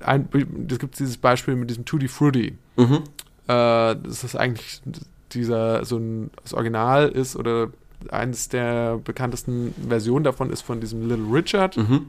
ein, 0.00 0.28
das 0.66 0.80
gibt 0.80 0.98
dieses 0.98 1.16
Beispiel 1.16 1.54
mit 1.54 1.70
diesem 1.70 1.84
Tutti 1.84 2.08
Frutti. 2.08 2.58
Mhm. 2.76 3.04
Äh, 3.46 3.94
das 3.94 4.24
ist 4.24 4.34
eigentlich 4.34 4.82
dieser, 5.30 5.84
so 5.84 5.98
ein, 5.98 6.30
das 6.42 6.52
Original 6.52 7.08
ist 7.08 7.36
oder 7.36 7.68
eines 8.08 8.48
der 8.48 8.98
bekanntesten 8.98 9.72
Versionen 9.88 10.24
davon 10.24 10.50
ist 10.50 10.62
von 10.62 10.80
diesem 10.80 11.08
Little 11.08 11.32
Richard. 11.32 11.76
Mhm. 11.76 12.06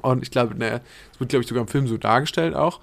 Und 0.00 0.22
ich 0.22 0.30
glaube, 0.30 0.54
ne, 0.54 0.80
es 1.12 1.20
wird, 1.20 1.28
glaube 1.28 1.42
ich, 1.42 1.48
sogar 1.48 1.60
im 1.60 1.68
Film 1.68 1.86
so 1.86 1.98
dargestellt 1.98 2.54
auch, 2.54 2.80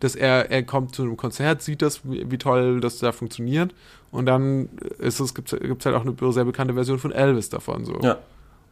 dass 0.00 0.14
er, 0.14 0.50
er 0.50 0.62
kommt 0.62 0.94
zu 0.94 1.04
einem 1.04 1.16
Konzert, 1.16 1.62
sieht 1.62 1.80
das, 1.80 2.04
wie, 2.04 2.30
wie 2.30 2.36
toll 2.36 2.82
das 2.82 2.98
da 2.98 3.12
funktioniert. 3.12 3.72
Und 4.10 4.26
dann 4.26 4.68
ist 4.98 5.20
es, 5.20 5.34
gibt 5.34 5.54
es 5.54 5.86
halt 5.86 5.96
auch 5.96 6.04
eine 6.04 6.32
sehr 6.32 6.44
bekannte 6.44 6.74
Version 6.74 6.98
von 6.98 7.12
Elvis 7.12 7.48
davon. 7.48 7.86
So. 7.86 7.98
Ja. 8.02 8.18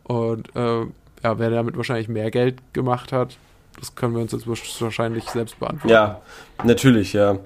Und 0.02 0.54
äh, 0.54 0.82
ja, 1.22 1.38
wer 1.38 1.48
damit 1.48 1.78
wahrscheinlich 1.78 2.08
mehr 2.08 2.30
Geld 2.30 2.58
gemacht 2.74 3.10
hat, 3.12 3.38
das 3.78 3.94
können 3.94 4.14
wir 4.14 4.22
uns 4.22 4.32
jetzt 4.32 4.46
wahrscheinlich 4.46 5.24
selbst 5.30 5.58
beantworten. 5.58 5.88
Ja, 5.88 6.20
natürlich, 6.64 7.12
ja. 7.12 7.38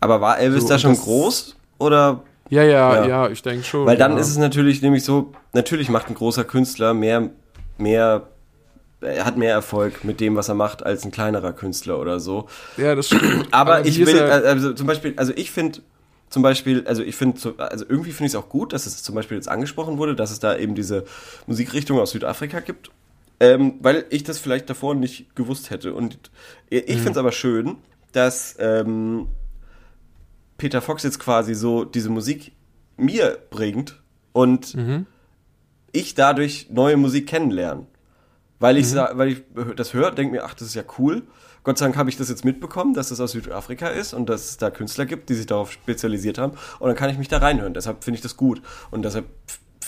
Aber 0.00 0.20
war 0.20 0.38
Elvis 0.38 0.62
so, 0.62 0.68
da 0.68 0.78
schon 0.78 0.94
groß 0.96 1.56
oder? 1.78 2.22
Ja, 2.50 2.62
ja, 2.62 2.94
ja, 2.94 3.06
ja 3.06 3.28
ich 3.28 3.42
denke 3.42 3.64
schon. 3.64 3.86
Weil 3.86 3.96
dann 3.96 4.12
ja. 4.12 4.18
ist 4.18 4.28
es 4.28 4.38
natürlich 4.38 4.82
nämlich 4.82 5.04
so, 5.04 5.32
natürlich 5.52 5.88
macht 5.88 6.08
ein 6.08 6.14
großer 6.14 6.44
Künstler 6.44 6.94
mehr, 6.94 7.30
mehr, 7.76 8.28
er 9.00 9.24
hat 9.24 9.36
mehr 9.36 9.52
Erfolg 9.52 10.04
mit 10.04 10.20
dem, 10.20 10.36
was 10.36 10.48
er 10.48 10.54
macht, 10.54 10.84
als 10.84 11.04
ein 11.04 11.10
kleinerer 11.10 11.52
Künstler 11.52 11.98
oder 11.98 12.20
so. 12.20 12.48
Ja, 12.76 12.94
das 12.94 13.06
stimmt. 13.06 13.48
Aber, 13.50 13.76
Aber 13.76 13.86
ich 13.86 14.04
will, 14.04 14.20
also 14.20 14.72
zum 14.72 14.86
Beispiel, 14.86 15.14
also 15.16 15.32
ich 15.36 15.50
finde, 15.50 15.80
zum 16.30 16.42
Beispiel, 16.42 16.84
also 16.86 17.02
ich 17.02 17.16
finde, 17.16 17.54
also 17.58 17.84
irgendwie 17.88 18.12
finde 18.12 18.26
ich 18.26 18.34
es 18.34 18.36
auch 18.36 18.48
gut, 18.48 18.72
dass 18.72 18.86
es 18.86 19.02
zum 19.02 19.14
Beispiel 19.14 19.36
jetzt 19.36 19.48
angesprochen 19.48 19.98
wurde, 19.98 20.14
dass 20.14 20.30
es 20.30 20.40
da 20.40 20.56
eben 20.56 20.74
diese 20.74 21.04
Musikrichtung 21.46 21.98
aus 21.98 22.10
Südafrika 22.10 22.60
gibt 22.60 22.90
ähm, 23.40 23.74
weil 23.80 24.06
ich 24.10 24.24
das 24.24 24.38
vielleicht 24.38 24.68
davor 24.68 24.94
nicht 24.94 25.34
gewusst 25.36 25.70
hätte. 25.70 25.94
Und 25.94 26.30
ich 26.70 26.82
mhm. 26.82 26.92
finde 26.92 27.10
es 27.12 27.16
aber 27.16 27.32
schön, 27.32 27.76
dass 28.12 28.56
ähm, 28.58 29.28
Peter 30.56 30.82
Fox 30.82 31.02
jetzt 31.02 31.20
quasi 31.20 31.54
so 31.54 31.84
diese 31.84 32.10
Musik 32.10 32.52
mir 32.96 33.38
bringt 33.50 34.02
und 34.32 34.74
mhm. 34.74 35.06
ich 35.92 36.14
dadurch 36.14 36.68
neue 36.70 36.96
Musik 36.96 37.28
kennenlerne. 37.28 37.86
Weil 38.60 38.76
ich, 38.76 38.92
mhm. 38.92 38.98
weil 39.12 39.28
ich 39.28 39.42
das 39.76 39.94
höre, 39.94 40.10
denke 40.10 40.32
mir, 40.32 40.44
ach, 40.44 40.54
das 40.54 40.68
ist 40.68 40.74
ja 40.74 40.82
cool. 40.98 41.22
Gott 41.62 41.78
sei 41.78 41.86
Dank 41.86 41.96
habe 41.96 42.10
ich 42.10 42.16
das 42.16 42.28
jetzt 42.28 42.44
mitbekommen, 42.44 42.94
dass 42.94 43.10
das 43.10 43.20
aus 43.20 43.32
Südafrika 43.32 43.88
ist 43.88 44.14
und 44.14 44.28
dass 44.28 44.50
es 44.50 44.56
da 44.56 44.70
Künstler 44.70 45.06
gibt, 45.06 45.28
die 45.28 45.34
sich 45.34 45.46
darauf 45.46 45.70
spezialisiert 45.70 46.38
haben. 46.38 46.54
Und 46.80 46.88
dann 46.88 46.96
kann 46.96 47.10
ich 47.10 47.18
mich 47.18 47.28
da 47.28 47.38
reinhören. 47.38 47.74
Deshalb 47.74 48.02
finde 48.02 48.16
ich 48.16 48.22
das 48.22 48.36
gut. 48.36 48.62
Und 48.90 49.04
deshalb 49.04 49.26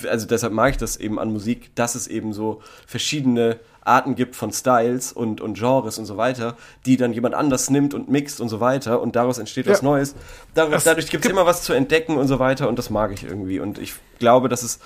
also 0.09 0.27
deshalb 0.27 0.53
mag 0.53 0.73
ich 0.73 0.77
das 0.77 0.97
eben 0.97 1.19
an 1.19 1.33
Musik, 1.33 1.75
dass 1.75 1.95
es 1.95 2.07
eben 2.07 2.33
so 2.33 2.63
verschiedene 2.87 3.59
Arten 3.83 4.15
gibt 4.15 4.37
von 4.37 4.53
Styles 4.53 5.13
und, 5.13 5.41
und 5.41 5.59
Genres 5.59 5.99
und 5.99 6.05
so 6.07 6.17
weiter, 6.17 6.57
die 6.87 6.97
dann 6.97 7.13
jemand 7.13 7.35
anders 7.35 7.71
nimmt 7.71 7.95
und 7.95 8.09
mixt 8.09 8.41
und 8.41 8.49
so 8.49 8.61
weiter 8.61 9.01
und 9.01 9.17
daraus 9.17 9.39
entsteht 9.39 9.67
ja. 9.67 9.73
was 9.73 9.83
Neues. 9.83 10.15
Daraus, 10.55 10.85
dadurch 10.85 11.11
gibt 11.11 11.25
es 11.25 11.31
immer 11.31 11.47
was 11.47 11.63
zu 11.63 11.73
entdecken 11.73 12.17
und 12.17 12.29
so 12.29 12.39
weiter 12.39 12.69
und 12.69 12.79
das 12.79 12.91
mag 12.91 13.13
ich 13.13 13.25
irgendwie. 13.25 13.61
Und 13.61 13.79
ich 13.79 13.95
glaube, 14.19 14.49
dass 14.49 14.63
es 14.63 14.81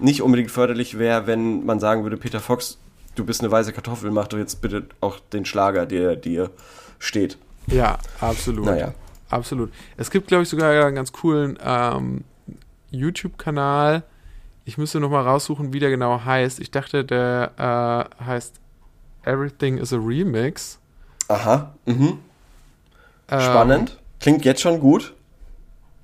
nicht 0.00 0.22
unbedingt 0.22 0.50
förderlich 0.50 0.98
wäre, 0.98 1.26
wenn 1.26 1.64
man 1.64 1.78
sagen 1.78 2.02
würde, 2.02 2.16
Peter 2.16 2.40
Fox, 2.40 2.78
du 3.14 3.24
bist 3.24 3.40
eine 3.40 3.50
weiße 3.50 3.72
Kartoffel, 3.72 4.10
mach 4.10 4.28
doch 4.28 4.38
jetzt 4.38 4.60
bitte 4.60 4.86
auch 5.00 5.20
den 5.32 5.44
Schlager, 5.44 5.86
der 5.86 6.16
dir 6.16 6.50
steht. 6.98 7.38
Ja, 7.66 7.98
absolut. 8.20 8.64
Naja. 8.64 8.94
Absolut. 9.28 9.72
Es 9.96 10.10
gibt, 10.10 10.26
glaube 10.26 10.42
ich, 10.42 10.48
sogar 10.48 10.84
einen 10.84 10.96
ganz 10.96 11.12
coolen 11.12 11.56
ähm, 11.62 12.24
YouTube-Kanal, 12.90 14.02
ich 14.70 14.78
müsste 14.78 15.00
noch 15.00 15.10
mal 15.10 15.22
raussuchen, 15.22 15.72
wie 15.72 15.80
der 15.80 15.90
genau 15.90 16.24
heißt. 16.24 16.60
Ich 16.60 16.70
dachte, 16.70 17.04
der 17.04 18.08
äh, 18.20 18.24
heißt 18.24 18.60
Everything 19.24 19.78
is 19.78 19.92
a 19.92 19.96
Remix. 19.96 20.78
Aha. 21.26 21.74
Mhm. 21.86 22.18
Ähm, 23.28 23.40
Spannend. 23.40 23.98
Klingt 24.20 24.44
jetzt 24.44 24.60
schon 24.60 24.78
gut. 24.78 25.12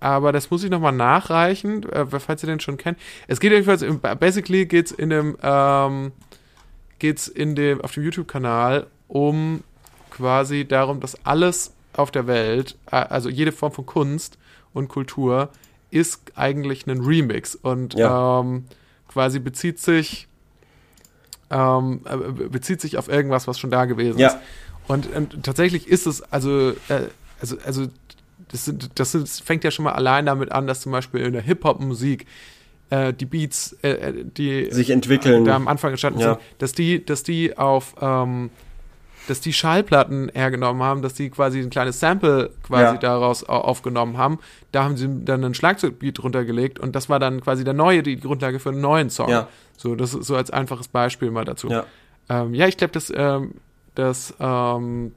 Aber 0.00 0.32
das 0.32 0.50
muss 0.50 0.64
ich 0.64 0.70
noch 0.70 0.80
mal 0.80 0.90
nachreichen, 0.90 1.88
äh, 1.90 2.06
falls 2.06 2.42
ihr 2.42 2.48
den 2.48 2.58
schon 2.58 2.76
kennt. 2.76 2.98
Es 3.28 3.38
geht 3.38 3.52
jedenfalls, 3.52 3.84
basically 4.18 4.66
geht 4.66 4.86
es 4.86 4.92
in 4.92 5.10
dem, 5.10 5.36
ähm, 5.40 6.10
geht's 6.98 7.28
in 7.28 7.54
dem, 7.54 7.80
auf 7.82 7.94
dem 7.94 8.02
YouTube-Kanal 8.02 8.88
um 9.06 9.62
quasi 10.10 10.66
darum, 10.66 10.98
dass 10.98 11.24
alles 11.24 11.72
auf 11.92 12.10
der 12.10 12.26
Welt, 12.26 12.76
äh, 12.90 12.96
also 12.96 13.28
jede 13.28 13.52
Form 13.52 13.70
von 13.70 13.86
Kunst 13.86 14.38
und 14.74 14.88
Kultur, 14.88 15.50
ist 15.96 16.32
eigentlich 16.36 16.86
ein 16.86 17.00
Remix 17.00 17.54
und 17.54 17.94
ja. 17.94 18.40
ähm, 18.40 18.64
quasi 19.08 19.38
bezieht 19.38 19.78
sich 19.80 20.28
ähm, 21.50 22.00
äh, 22.04 22.16
bezieht 22.48 22.80
sich 22.80 22.98
auf 22.98 23.08
irgendwas, 23.08 23.46
was 23.46 23.58
schon 23.58 23.70
da 23.70 23.84
gewesen 23.84 24.18
Ja. 24.18 24.28
ist. 24.28 24.38
Und, 24.88 25.12
und 25.14 25.42
tatsächlich 25.44 25.86
ist 25.88 26.06
es, 26.06 26.20
also, 26.32 26.70
äh, 26.88 27.08
also, 27.40 27.56
also 27.64 27.86
das, 28.50 28.64
sind, 28.64 28.90
das 28.98 29.12
sind, 29.12 29.22
das 29.24 29.40
fängt 29.40 29.64
ja 29.64 29.70
schon 29.70 29.84
mal 29.84 29.92
allein 29.92 30.26
damit 30.26 30.52
an, 30.52 30.66
dass 30.66 30.80
zum 30.80 30.92
Beispiel 30.92 31.20
in 31.20 31.32
der 31.32 31.42
Hip-Hop-Musik 31.42 32.26
äh, 32.90 33.12
die 33.12 33.26
Beats, 33.26 33.76
äh, 33.82 33.90
äh, 33.90 34.24
die 34.24 34.72
Sich 34.72 34.90
entwickeln. 34.90 35.44
da 35.44 35.56
am 35.56 35.66
Anfang 35.68 35.90
entstanden 35.90 36.20
Ja. 36.20 36.34
sind, 36.34 36.40
dass 36.58 36.72
die, 36.72 37.04
dass 37.04 37.22
die 37.22 37.56
auf, 37.56 37.94
ähm, 38.00 38.50
dass 39.28 39.40
die 39.40 39.52
Schallplatten 39.52 40.30
hergenommen 40.34 40.82
haben, 40.82 41.02
dass 41.02 41.14
die 41.14 41.30
quasi 41.30 41.60
ein 41.60 41.70
kleines 41.70 42.00
Sample 42.00 42.50
quasi 42.62 42.94
Ja. 42.94 42.96
daraus 42.98 43.48
au- 43.48 43.52
aufgenommen 43.60 44.16
haben. 44.18 44.38
Da 44.72 44.84
haben 44.84 44.96
sie 44.96 45.08
dann 45.24 45.44
einen 45.44 45.54
Schlagzeugbeat 45.54 46.22
runtergelegt 46.22 46.78
und 46.78 46.94
das 46.96 47.08
war 47.08 47.18
dann 47.18 47.40
quasi 47.40 47.64
der 47.64 47.74
neue, 47.74 48.02
die 48.02 48.18
Grundlage 48.20 48.58
für 48.60 48.68
einen 48.70 48.80
neuen 48.80 49.10
Song. 49.10 49.28
Ja. 49.28 49.48
So, 49.76 49.94
das 49.94 50.14
ist 50.14 50.26
so 50.26 50.36
als 50.36 50.50
einfaches 50.50 50.88
Beispiel 50.88 51.30
mal 51.30 51.44
dazu. 51.44 51.68
Ja. 51.68 51.84
Ähm, 52.28 52.54
ja, 52.54 52.66
ich 52.66 52.76
glaube, 52.76 52.92
das, 52.92 53.12
ähm, 53.14 53.54
das 53.94 54.34
ähm, 54.40 55.12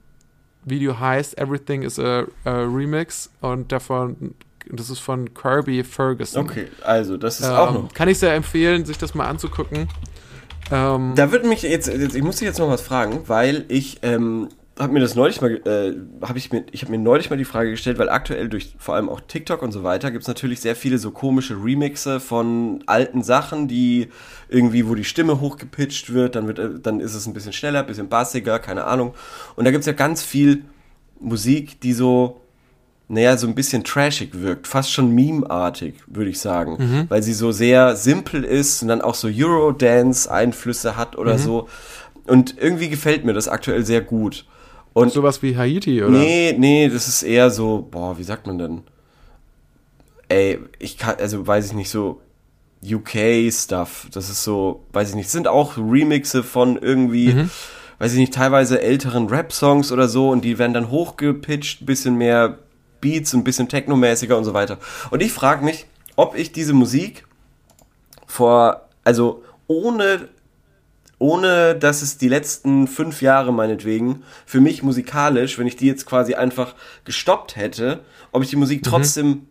Video 0.66 0.99
heißt 0.99 1.38
Everything 1.38 1.84
is 1.84 1.97
a, 1.99 2.26
a 2.45 2.51
Remix 2.64 3.30
und 3.41 3.72
davon, 3.72 4.36
das 4.72 4.89
ist 4.89 4.99
von 4.99 5.34
Kirby 5.34 5.84
Ferguson. 5.84 6.43
Okay, 6.45 6.68
also 6.84 7.18
das 7.18 7.39
ist 7.39 7.49
auch 7.49 7.70
Ähm, 7.70 7.84
noch. 7.84 7.93
kann 7.93 8.07
ich 8.10 8.20
sehr 8.20 8.36
empfehlen, 8.36 8.86
sich 8.86 8.97
das 8.97 9.16
mal 9.16 9.28
anzugucken. 9.28 9.88
Ähm, 10.72 11.13
Da 11.15 11.32
würde 11.32 11.47
mich 11.47 11.61
jetzt, 11.63 11.88
jetzt, 11.88 12.15
ich 12.15 12.24
muss 12.24 12.38
dich 12.38 12.47
jetzt 12.47 12.59
noch 12.59 12.70
was 12.70 12.82
fragen, 12.82 13.22
weil 13.28 13.65
ich 13.70 13.99
ähm, 14.01 14.49
habe 14.78 14.93
mir 14.93 15.01
das 15.01 15.15
neulich 15.15 15.41
mal, 15.41 15.55
äh, 15.65 16.26
habe 16.26 16.38
ich 16.38 16.51
mir, 16.51 16.63
ich 16.72 16.84
habe 16.84 16.91
mir 16.91 16.97
neulich 16.97 17.30
mal 17.30 17.36
die 17.36 17.45
Frage 17.45 17.72
gestellt, 17.72 17.97
weil 17.97 18.09
aktuell 18.09 18.47
durch 18.47 18.76
vor 18.78 18.95
allem 18.95 19.09
auch 19.09 19.20
TikTok 19.20 19.61
und 19.61 19.72
so 19.72 19.84
weiter 19.84 20.09
gibt 20.09 20.22
es 20.22 20.28
natürlich 20.28 20.61
sehr 20.61 20.76
viele 20.76 20.97
so 20.97 21.11
komische 21.11 21.55
Remixe 21.61 22.20
von 22.20 22.84
alten 22.86 23.22
Sachen, 23.22 23.67
die 23.67 24.07
irgendwie, 24.47 24.88
wo 24.88 24.95
die 24.95 25.03
Stimme 25.03 25.41
hochgepitcht 25.41 26.13
wird, 26.13 26.36
dann 26.36 26.47
wird, 26.47 26.59
äh, 26.59 26.80
dann 26.82 27.01
ist 27.01 27.13
es 27.13 27.28
ein 27.28 27.34
bisschen 27.34 27.53
schneller, 27.53 27.80
ein 27.80 27.88
bisschen 27.88 28.07
bassiger, 28.07 28.59
keine 28.59 28.86
Ahnung. 28.86 29.13
Und 29.55 29.65
da 29.65 29.72
gibt 29.72 29.82
es 29.82 29.88
ja 29.88 29.93
ganz 29.93 30.24
viel 30.24 30.63
Musik, 31.20 31.82
die 31.82 31.93
so 31.93 32.39
naja, 33.12 33.36
so 33.38 33.47
ein 33.47 33.55
bisschen 33.55 33.84
trashig 33.84 34.39
wirkt, 34.39 34.68
fast 34.68 34.91
schon 34.91 35.14
meme-artig, 35.16 35.95
würde 36.05 36.30
ich 36.30 36.39
sagen, 36.39 37.07
weil 37.10 37.24
sie 37.24 37.34
so 37.34 37.51
sehr 37.51 37.95
simpel 37.95 38.43
ist 38.43 38.84
und 38.84 38.88
dann 38.88 39.01
auch 39.01 39.16
so 39.16 39.28
Eurodance-Einflüsse 39.28 40.95
hat 40.95 41.18
oder 41.18 41.39
so. 41.39 41.68
Und 42.28 42.55
irgendwie 42.60 42.88
gefällt 42.88 43.26
mir 43.26 43.34
das 43.34 43.47
aktuell 43.47 43.84
sehr 43.84 44.01
gut. 44.01 44.45
Und 44.93 45.12
sowas 45.12 45.41
wie 45.41 45.57
Haiti, 45.57 46.03
oder? 46.03 46.12
nee, 46.12 46.55
nee, 46.57 46.88
das 46.88 47.07
ist 47.07 47.24
eher 47.24 47.49
so, 47.49 47.88
boah, 47.89 48.20
wie 48.20 48.24
sagt 48.24 48.45
man 48.45 48.60
denn? 48.60 48.82
Ey, 50.28 50.60
ich 50.78 50.99
kann, 50.99 51.16
also 51.20 51.47
weiß 51.47 51.66
ich 51.66 51.74
nicht, 51.74 51.89
so 51.89 52.22
UK-Stuff, 52.86 54.07
das 54.12 54.30
ist 54.30 54.43
so, 54.43 54.86
weiß 54.93 55.10
ich 55.10 55.16
nicht, 55.16 55.30
sind 55.32 55.47
auch 55.47 55.78
Remixe 55.78 56.43
von 56.43 56.78
irgendwie, 56.78 57.36
weiß 57.97 58.14
ich 58.14 58.20
nicht, 58.20 58.36
teilweise 58.36 58.82
älteren 58.82 59.28
Rap-Songs 59.28 59.91
oder 59.91 60.07
so 60.07 60.30
und 60.30 60.45
die 60.45 60.60
werden 60.60 60.76
dann 60.76 60.91
hochgepitcht, 60.91 61.82
ein 61.82 61.86
bisschen 61.88 62.16
mehr 62.16 62.60
Beats, 63.02 63.34
ein 63.34 63.43
bisschen 63.43 63.70
technomäßiger 63.70 64.38
und 64.38 64.45
so 64.45 64.54
weiter. 64.54 64.78
Und 65.10 65.22
ich 65.22 65.32
frage 65.32 65.64
mich, 65.64 65.86
ob 66.16 66.36
ich 66.36 66.52
diese 66.52 66.74
Musik 66.74 67.26
vor, 68.28 68.89
also 69.04 69.43
ohne 69.68 70.30
ohne 71.20 71.76
dass 71.76 72.02
es 72.02 72.18
die 72.18 72.30
letzten 72.30 72.88
fünf 72.88 73.22
Jahre 73.22 73.52
meinetwegen 73.52 74.24
für 74.45 74.62
mich 74.62 74.84
musikalisch, 74.84 75.60
wenn 75.60 75.68
ich 75.68 75.76
die 75.76 75.86
jetzt 75.86 76.06
quasi 76.06 76.34
einfach 76.34 76.76
gestoppt 77.04 77.58
hätte, 77.58 78.00
ob 78.32 78.41
ich 78.41 78.50
die 78.50 78.56
Musik 78.56 78.84
trotzdem 78.84 79.47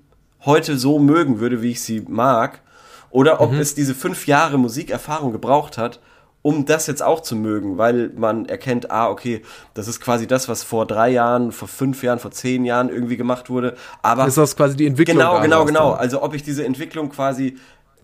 heute 0.47 0.79
so 0.79 0.99
mögen 0.99 1.41
würde, 1.41 1.61
wie 1.61 1.73
ich 1.73 1.83
sie 1.83 2.01
mag, 2.09 2.63
oder 3.11 3.41
ob 3.41 3.53
es 3.55 3.75
diese 3.75 3.95
fünf 3.95 4.27
Jahre 4.27 4.59
Musikerfahrung 4.59 5.33
gebraucht 5.33 5.79
hat, 5.79 6.01
um 6.49 6.65
das 6.65 6.87
jetzt 6.87 7.03
auch 7.03 7.21
zu 7.21 7.37
mögen, 7.37 7.77
weil 7.77 8.11
man 8.17 8.47
erkennt, 8.47 8.91
ah, 8.91 9.11
okay, 9.11 9.43
das 9.75 9.87
ist 9.87 10.01
quasi 10.01 10.27
das, 10.27 10.49
was 10.49 10.63
vor 10.63 10.87
drei 10.87 11.11
Jahren, 11.11 11.53
vor 11.53 11.69
fünf 11.69 12.03
Jahren, 12.03 12.19
vor 12.19 12.31
zehn 12.31 12.65
Jahren 12.65 12.89
irgendwie 12.89 13.19
gemacht 13.19 13.51
wurde, 13.51 13.75
aber 14.01 14.27
Ist 14.27 14.39
das 14.39 14.57
quasi 14.57 14.75
die 14.77 14.87
Entwicklung? 14.87 15.19
Genau, 15.19 15.41
genau, 15.43 15.65
genau. 15.67 15.91
Also 15.93 16.23
ob 16.23 16.33
ich 16.35 16.43
diese 16.43 16.65
Entwicklung 16.65 17.11
quasi, 17.11 17.59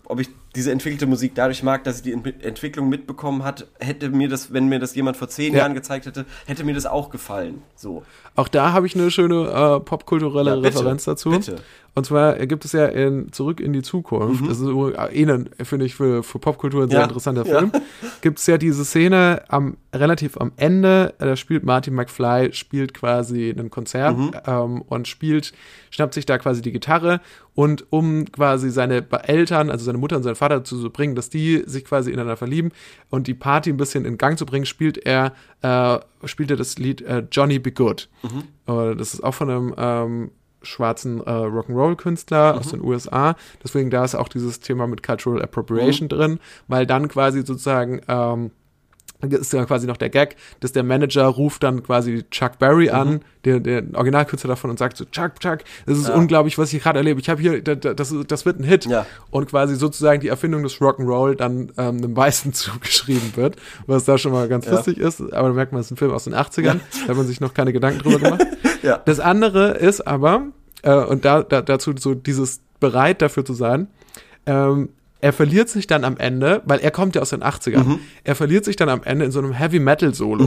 ob 0.07 0.19
ich 0.19 0.29
diese 0.55 0.71
entwickelte 0.71 1.07
Musik 1.07 1.33
dadurch 1.33 1.63
mag, 1.63 1.83
dass 1.85 1.97
ich 1.97 2.03
die 2.03 2.11
Ent 2.13 2.43
Entwicklung 2.43 2.87
mitbekommen 2.87 3.43
hat, 3.43 3.65
hätte 3.79 4.09
mir 4.09 4.29
das, 4.29 4.53
wenn 4.53 4.67
mir 4.67 4.77
das 4.79 4.93
jemand 4.93 5.17
vor 5.17 5.27
zehn 5.27 5.53
Ja. 5.53 5.61
Jahren 5.61 5.73
gezeigt 5.73 6.05
hätte, 6.05 6.25
hätte 6.45 6.63
mir 6.63 6.75
das 6.75 6.85
auch 6.85 7.09
gefallen. 7.09 7.63
So. 7.75 8.03
Auch 8.35 8.47
da 8.47 8.71
habe 8.73 8.85
ich 8.85 8.93
eine 8.95 9.09
schöne 9.09 9.47
äh, 9.47 9.79
popkulturelle 9.79 10.51
Ja, 10.51 10.57
Referenz 10.57 11.05
dazu. 11.05 11.31
bitte. 11.31 11.55
Und 11.95 12.05
zwar 12.05 12.35
gibt 12.45 12.65
es 12.65 12.73
ja 12.73 12.87
in 12.87 13.31
Zurück 13.31 13.61
in 13.61 13.71
die 13.71 13.81
Zukunft, 13.81 14.41
das 14.43 14.59
ist 14.59 14.65
so, 14.65 14.89
äh, 14.91 15.13
eh, 15.13 15.25
ein, 15.31 15.49
finde 15.63 15.85
ich, 15.85 15.95
für, 15.95 16.23
für 16.23 16.39
Popkultur 16.39 16.83
ein 16.83 16.89
sehr 16.89 16.97
Mhm. 16.99 17.01
Ja, 17.01 17.07
interessanter 17.07 17.45
ja. 17.47 17.59
Film, 17.59 17.71
gibt 18.21 18.37
es 18.39 18.47
ja 18.47 18.57
diese 18.57 18.83
Szene 18.83 19.43
am 19.47 19.77
relativ 19.93 20.35
am 20.37 20.51
Ende, 20.57 21.13
da 21.19 21.35
spielt 21.37 21.63
Martin 21.63 21.95
McFly, 21.95 22.51
spielt 22.53 22.93
quasi 22.93 23.49
ein 23.57 23.69
Konzert 23.69 24.17
Mhm. 24.17 24.31
ähm, 24.45 24.81
und 24.81 25.07
spielt, 25.07 25.53
schnappt 25.89 26.13
sich 26.13 26.25
da 26.25 26.37
quasi 26.37 26.61
die 26.61 26.73
Gitarre 26.73 27.21
und 27.53 27.85
um 27.91 28.25
quasi 28.29 28.69
seine 28.71 29.05
Eltern, 29.23 29.69
also 29.69 29.85
seine 29.85 29.97
Mutter 29.97 30.17
und 30.17 30.23
seinen 30.23 30.35
Vater 30.35 30.57
dazu 30.57 30.77
zu 30.81 30.89
bringen, 30.89 31.15
dass 31.15 31.29
die 31.29 31.63
sich 31.65 31.85
quasi 31.85 32.11
ineinander 32.11 32.35
verlieben 32.35 32.71
und 33.09 33.27
die 33.27 33.33
Party 33.33 33.69
ein 33.69 33.77
bisschen 33.77 34.03
in 34.03 34.17
Gang 34.17 34.37
zu 34.37 34.45
bringen, 34.45 34.65
spielt 34.65 34.97
er, 34.97 35.31
äh, 35.61 35.97
spielt 36.27 36.51
er 36.51 36.57
das 36.57 36.77
Lied 36.77 36.99
äh, 37.03 37.23
Johnny 37.31 37.57
Be 37.59 37.71
Good. 37.71 38.09
Äh, 38.67 38.95
das 38.95 39.13
ist 39.13 39.23
auch 39.23 39.33
von 39.33 39.49
einem 39.49 39.73
ähm, 39.77 40.31
schwarzen 40.65 41.21
äh, 41.21 41.29
Rock'n'Roll-Künstler 41.29 42.55
aus 42.55 42.69
den 42.69 42.81
USA. 42.81 43.35
Deswegen 43.63 43.89
da 43.89 44.03
ist 44.03 44.15
auch 44.15 44.27
dieses 44.27 44.59
Thema 44.59 44.87
mit 44.87 45.03
Cultural 45.03 45.41
Appropriation 45.41 46.09
drin, 46.09 46.39
weil 46.67 46.85
dann 46.85 47.07
quasi 47.07 47.43
sozusagen 47.43 48.01
ähm, 48.07 48.51
ist 49.21 49.53
ja 49.53 49.65
quasi 49.65 49.87
noch 49.87 49.97
der 49.97 50.09
Gag, 50.09 50.35
dass 50.59 50.71
der 50.71 50.83
Manager 50.83 51.25
ruft 51.25 51.63
dann 51.63 51.81
quasi 51.83 52.23
Chuck 52.29 52.59
Berry 52.59 52.89
an, 52.89 53.21
der, 53.43 53.59
der 53.59 53.83
Originalkünstler 53.93 54.49
davon 54.49 54.69
und 54.69 54.77
sagt 54.77 54.97
so, 54.97 55.05
Chuck, 55.05 55.39
Chuck, 55.39 55.59
das 55.85 55.97
ist 55.97 56.09
Ja. 56.09 56.15
unglaublich, 56.15 56.57
was 56.57 56.71
ich 56.73 56.83
gerade 56.83 56.99
erlebe. 56.99 57.19
Ich 57.19 57.29
habe 57.29 57.41
hier, 57.41 57.61
da- 57.63 57.75
da- 57.75 57.93
das, 57.93 58.13
das 58.27 58.45
wird 58.45 58.59
ein 58.59 58.63
Hit. 58.63 58.85
Ja. 58.85 59.05
Und 59.31 59.49
quasi 59.49 59.75
sozusagen 59.75 60.19
die 60.21 60.27
Erfindung 60.27 60.63
des 60.63 60.75
Rock'n'Roll 60.79 61.35
dann 61.35 61.71
ähm, 61.77 61.97
einem 61.97 62.15
Weißen 62.15 62.53
zugeschrieben 62.53 63.35
wird, 63.35 63.55
was 63.87 64.05
da 64.05 64.17
schon 64.17 64.31
mal 64.31 64.47
ganz 64.47 64.65
Ja. 64.65 64.73
lustig 64.73 64.97
ist. 64.97 65.21
Aber 65.33 65.47
da 65.49 65.53
merkt 65.53 65.71
man, 65.71 65.81
es 65.81 65.87
ist 65.87 65.91
ein 65.91 65.97
Film 65.97 66.11
aus 66.11 66.25
den 66.25 66.33
80ern, 66.35 66.79
da 67.03 67.07
hat 67.09 67.17
man 67.17 67.25
sich 67.25 67.39
noch 67.41 67.53
keine 67.53 67.73
Gedanken 67.73 67.99
drüber 67.99 68.19
gemacht. 68.19 68.45
Ja. 68.83 68.97
Das 69.03 69.19
andere 69.19 69.71
ist 69.71 70.05
aber, 70.05 70.43
äh, 70.83 70.93
und 70.93 71.25
da, 71.25 71.41
da, 71.41 71.63
dazu 71.63 71.93
so 71.97 72.13
dieses 72.13 72.61
bereit 72.79 73.23
dafür 73.23 73.43
zu 73.43 73.53
sein, 73.53 73.87
ähm, 74.45 74.89
er 75.25 75.33
verliert 75.33 75.69
sich 75.69 75.87
dann 75.87 76.03
am 76.03 76.17
Ende, 76.17 76.61
weil 76.65 76.77
er 76.79 76.91
kommt 76.91 77.15
ja 77.15 77.21
aus 77.23 77.31
den 77.31 77.41
80ern, 77.41 77.83
Mhm. 77.87 77.99
er 78.23 78.35
verliert 78.35 78.63
sich 78.63 78.75
dann 78.75 78.89
am 78.89 79.01
Ende 79.03 79.25
in 79.25 79.31
so 79.31 79.39
einem 79.39 79.53
Heavy 79.53 79.79
Metal 79.79 80.13
Solo. 80.13 80.45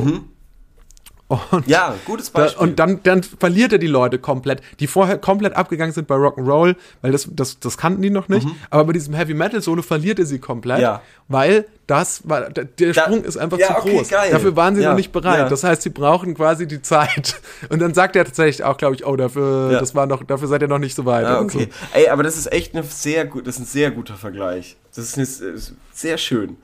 Und 1.29 1.67
Ja, 1.67 1.95
gutes 2.07 2.33
da, 2.33 2.41
Beispiel. 2.41 2.63
und 2.69 2.79
dann, 2.79 3.01
dann 3.03 3.23
verliert 3.23 3.73
er 3.73 3.79
die 3.79 3.87
Leute 3.87 4.19
komplett, 4.19 4.63
die 4.81 4.87
vorher 4.87 5.19
komplett 5.19 5.55
abgegangen 5.57 5.93
sind 5.93 6.07
bei 6.09 6.15
Rock'n'Roll, 6.15 6.75
weil 7.03 7.13
das, 7.13 7.29
das, 7.31 7.61
das 7.61 7.77
kannten 7.77 8.01
die 8.01 8.09
noch 8.09 8.29
nicht. 8.29 8.49
Aber 8.71 8.85
bei 8.87 8.93
diesem 8.95 9.13
Heavy 9.15 9.35
Metal 9.35 9.61
Solo 9.61 9.83
verliert 9.83 10.19
er 10.19 10.25
sie 10.25 10.39
komplett, 10.39 10.79
Mhm. 10.79 10.83
Ja. 10.83 11.03
weil 11.29 11.67
das 11.87 12.27
war, 12.29 12.49
der, 12.51 12.65
der 12.65 12.93
Da- 12.95 13.03
Sprung 13.03 13.25
ist 13.25 13.37
einfach 13.37 13.59
ja, 13.59 13.69
zu 13.69 13.77
okay, 13.77 13.97
groß. 13.97 14.09
geil. 14.09 14.31
Dafür 14.31 14.57
waren 14.57 14.75
sie 14.75 14.83
Ja, 14.83 14.91
noch 14.91 14.97
nicht 14.97 15.13
bereit. 15.13 15.51
Das 15.51 15.65
heißt, 15.65 15.83
sie 15.83 15.91
brauchen 15.91 16.35
quasi 16.35 16.67
die 16.67 16.81
Zeit. 16.81 17.37
Und 17.69 17.81
dann 17.81 17.93
sagt 17.93 18.17
er 18.17 18.25
tatsächlich 18.25 18.65
auch, 18.65 18.79
glaube 18.79 18.95
ich, 18.95 19.07
oh, 19.07 19.15
dafür, 19.17 19.71
das 19.79 19.95
war 19.95 20.07
noch, 20.07 20.23
dafür 20.23 20.49
seid 20.49 20.63
ihr 20.63 20.69
noch 20.69 20.79
nicht 20.79 20.95
so 20.95 21.05
weit. 21.05 21.27
und 21.27 21.45
okay. 21.55 21.69
Ey, 21.93 22.09
aber 22.09 22.23
das 22.23 22.37
ist 22.39 22.51
echt 22.53 22.75
eine 22.75 22.85
sehr 22.85 23.27
gut, 23.27 23.47
das 23.47 23.57
ist 23.57 23.61
ein 23.61 23.67
sehr 23.67 23.91
guter 23.91 24.15
Vergleich. 24.15 24.77
Das 24.95 25.17
ist, 25.17 25.41
eine, 25.43 25.53
ist 25.55 25.75
sehr 25.93 26.17
schön. 26.19 26.57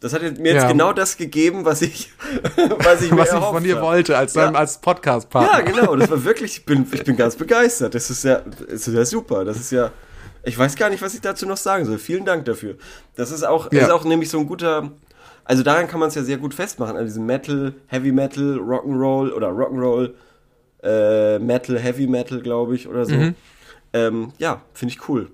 Das 0.00 0.12
hat 0.12 0.20
mir 0.22 0.52
jetzt 0.52 0.62
Ja. 0.62 0.68
genau 0.68 0.92
das 0.92 1.16
gegeben, 1.16 1.64
was 1.64 1.82
ich, 1.82 2.12
was 2.78 3.02
ich 3.02 3.10
Was 3.16 3.32
ich 3.32 3.38
von 3.38 3.62
dir 3.62 3.80
wollte, 3.80 4.16
als, 4.16 4.34
Ja. 4.34 4.50
als 4.52 4.78
Podcast-Partner. 4.78 5.58
Ja, 5.58 5.60
genau, 5.64 5.96
das 5.96 6.10
war 6.10 6.24
wirklich, 6.24 6.58
ich 6.58 6.64
bin, 6.66 6.86
ich 6.92 7.04
bin 7.04 7.16
ganz 7.16 7.36
begeistert. 7.36 7.94
Das 7.94 8.10
ist 8.10 8.24
ja, 8.24 8.40
das 8.68 8.86
ist 8.88 8.94
ja 8.94 9.04
super. 9.04 9.44
Das 9.44 9.56
ist 9.56 9.72
ja, 9.72 9.90
ich 10.44 10.56
weiß 10.58 10.76
gar 10.76 10.90
nicht, 10.90 11.02
was 11.02 11.14
ich 11.14 11.20
dazu 11.20 11.46
noch 11.46 11.56
sagen 11.56 11.84
soll. 11.86 11.98
Vielen 11.98 12.24
Dank 12.24 12.44
dafür. 12.44 12.76
Das 13.16 13.30
ist 13.30 13.44
auch, 13.44 13.72
Ja. 13.72 13.82
ist 13.84 13.90
auch 13.90 14.04
nämlich 14.04 14.28
so 14.28 14.38
ein 14.38 14.46
guter, 14.46 14.90
also 15.44 15.62
daran 15.62 15.88
kann 15.88 15.98
man 16.00 16.08
es 16.10 16.14
ja 16.14 16.22
sehr 16.22 16.36
gut 16.38 16.52
festmachen, 16.54 16.96
an 16.96 17.04
diesem 17.06 17.24
Metal, 17.24 17.74
Heavy 17.86 18.12
Metal, 18.12 18.58
Rock'n'Roll 18.58 19.32
oder 19.32 19.48
Rock'n'Roll, 19.48 20.12
äh, 20.82 21.38
Metal, 21.38 21.78
Heavy 21.78 22.06
Metal, 22.06 22.40
glaube 22.42 22.74
ich, 22.76 22.86
oder 22.86 23.06
so. 23.06 23.14
Mhm. 23.14 23.34
Ähm, 23.92 24.32
ja, 24.38 24.60
finde 24.74 24.92
ich 24.94 25.08
cool. 25.08 25.30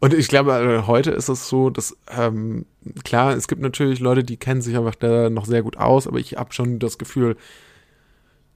Und 0.00 0.12
ich 0.14 0.28
glaube, 0.28 0.52
äh, 0.52 0.86
heute 0.86 1.12
ist 1.12 1.28
es 1.28 1.48
so, 1.48 1.70
dass, 1.70 1.96
ähm, 2.16 2.66
klar, 3.04 3.34
es 3.36 3.48
gibt 3.48 3.62
natürlich 3.62 4.00
Leute, 4.00 4.24
die 4.24 4.36
kennen 4.36 4.62
sich 4.62 4.76
einfach 4.76 4.94
da 4.94 5.30
noch 5.30 5.44
sehr 5.46 5.62
gut 5.62 5.76
aus, 5.76 6.06
aber 6.06 6.18
ich 6.18 6.36
habe 6.36 6.52
schon 6.52 6.78
das 6.78 6.98
Gefühl, 6.98 7.36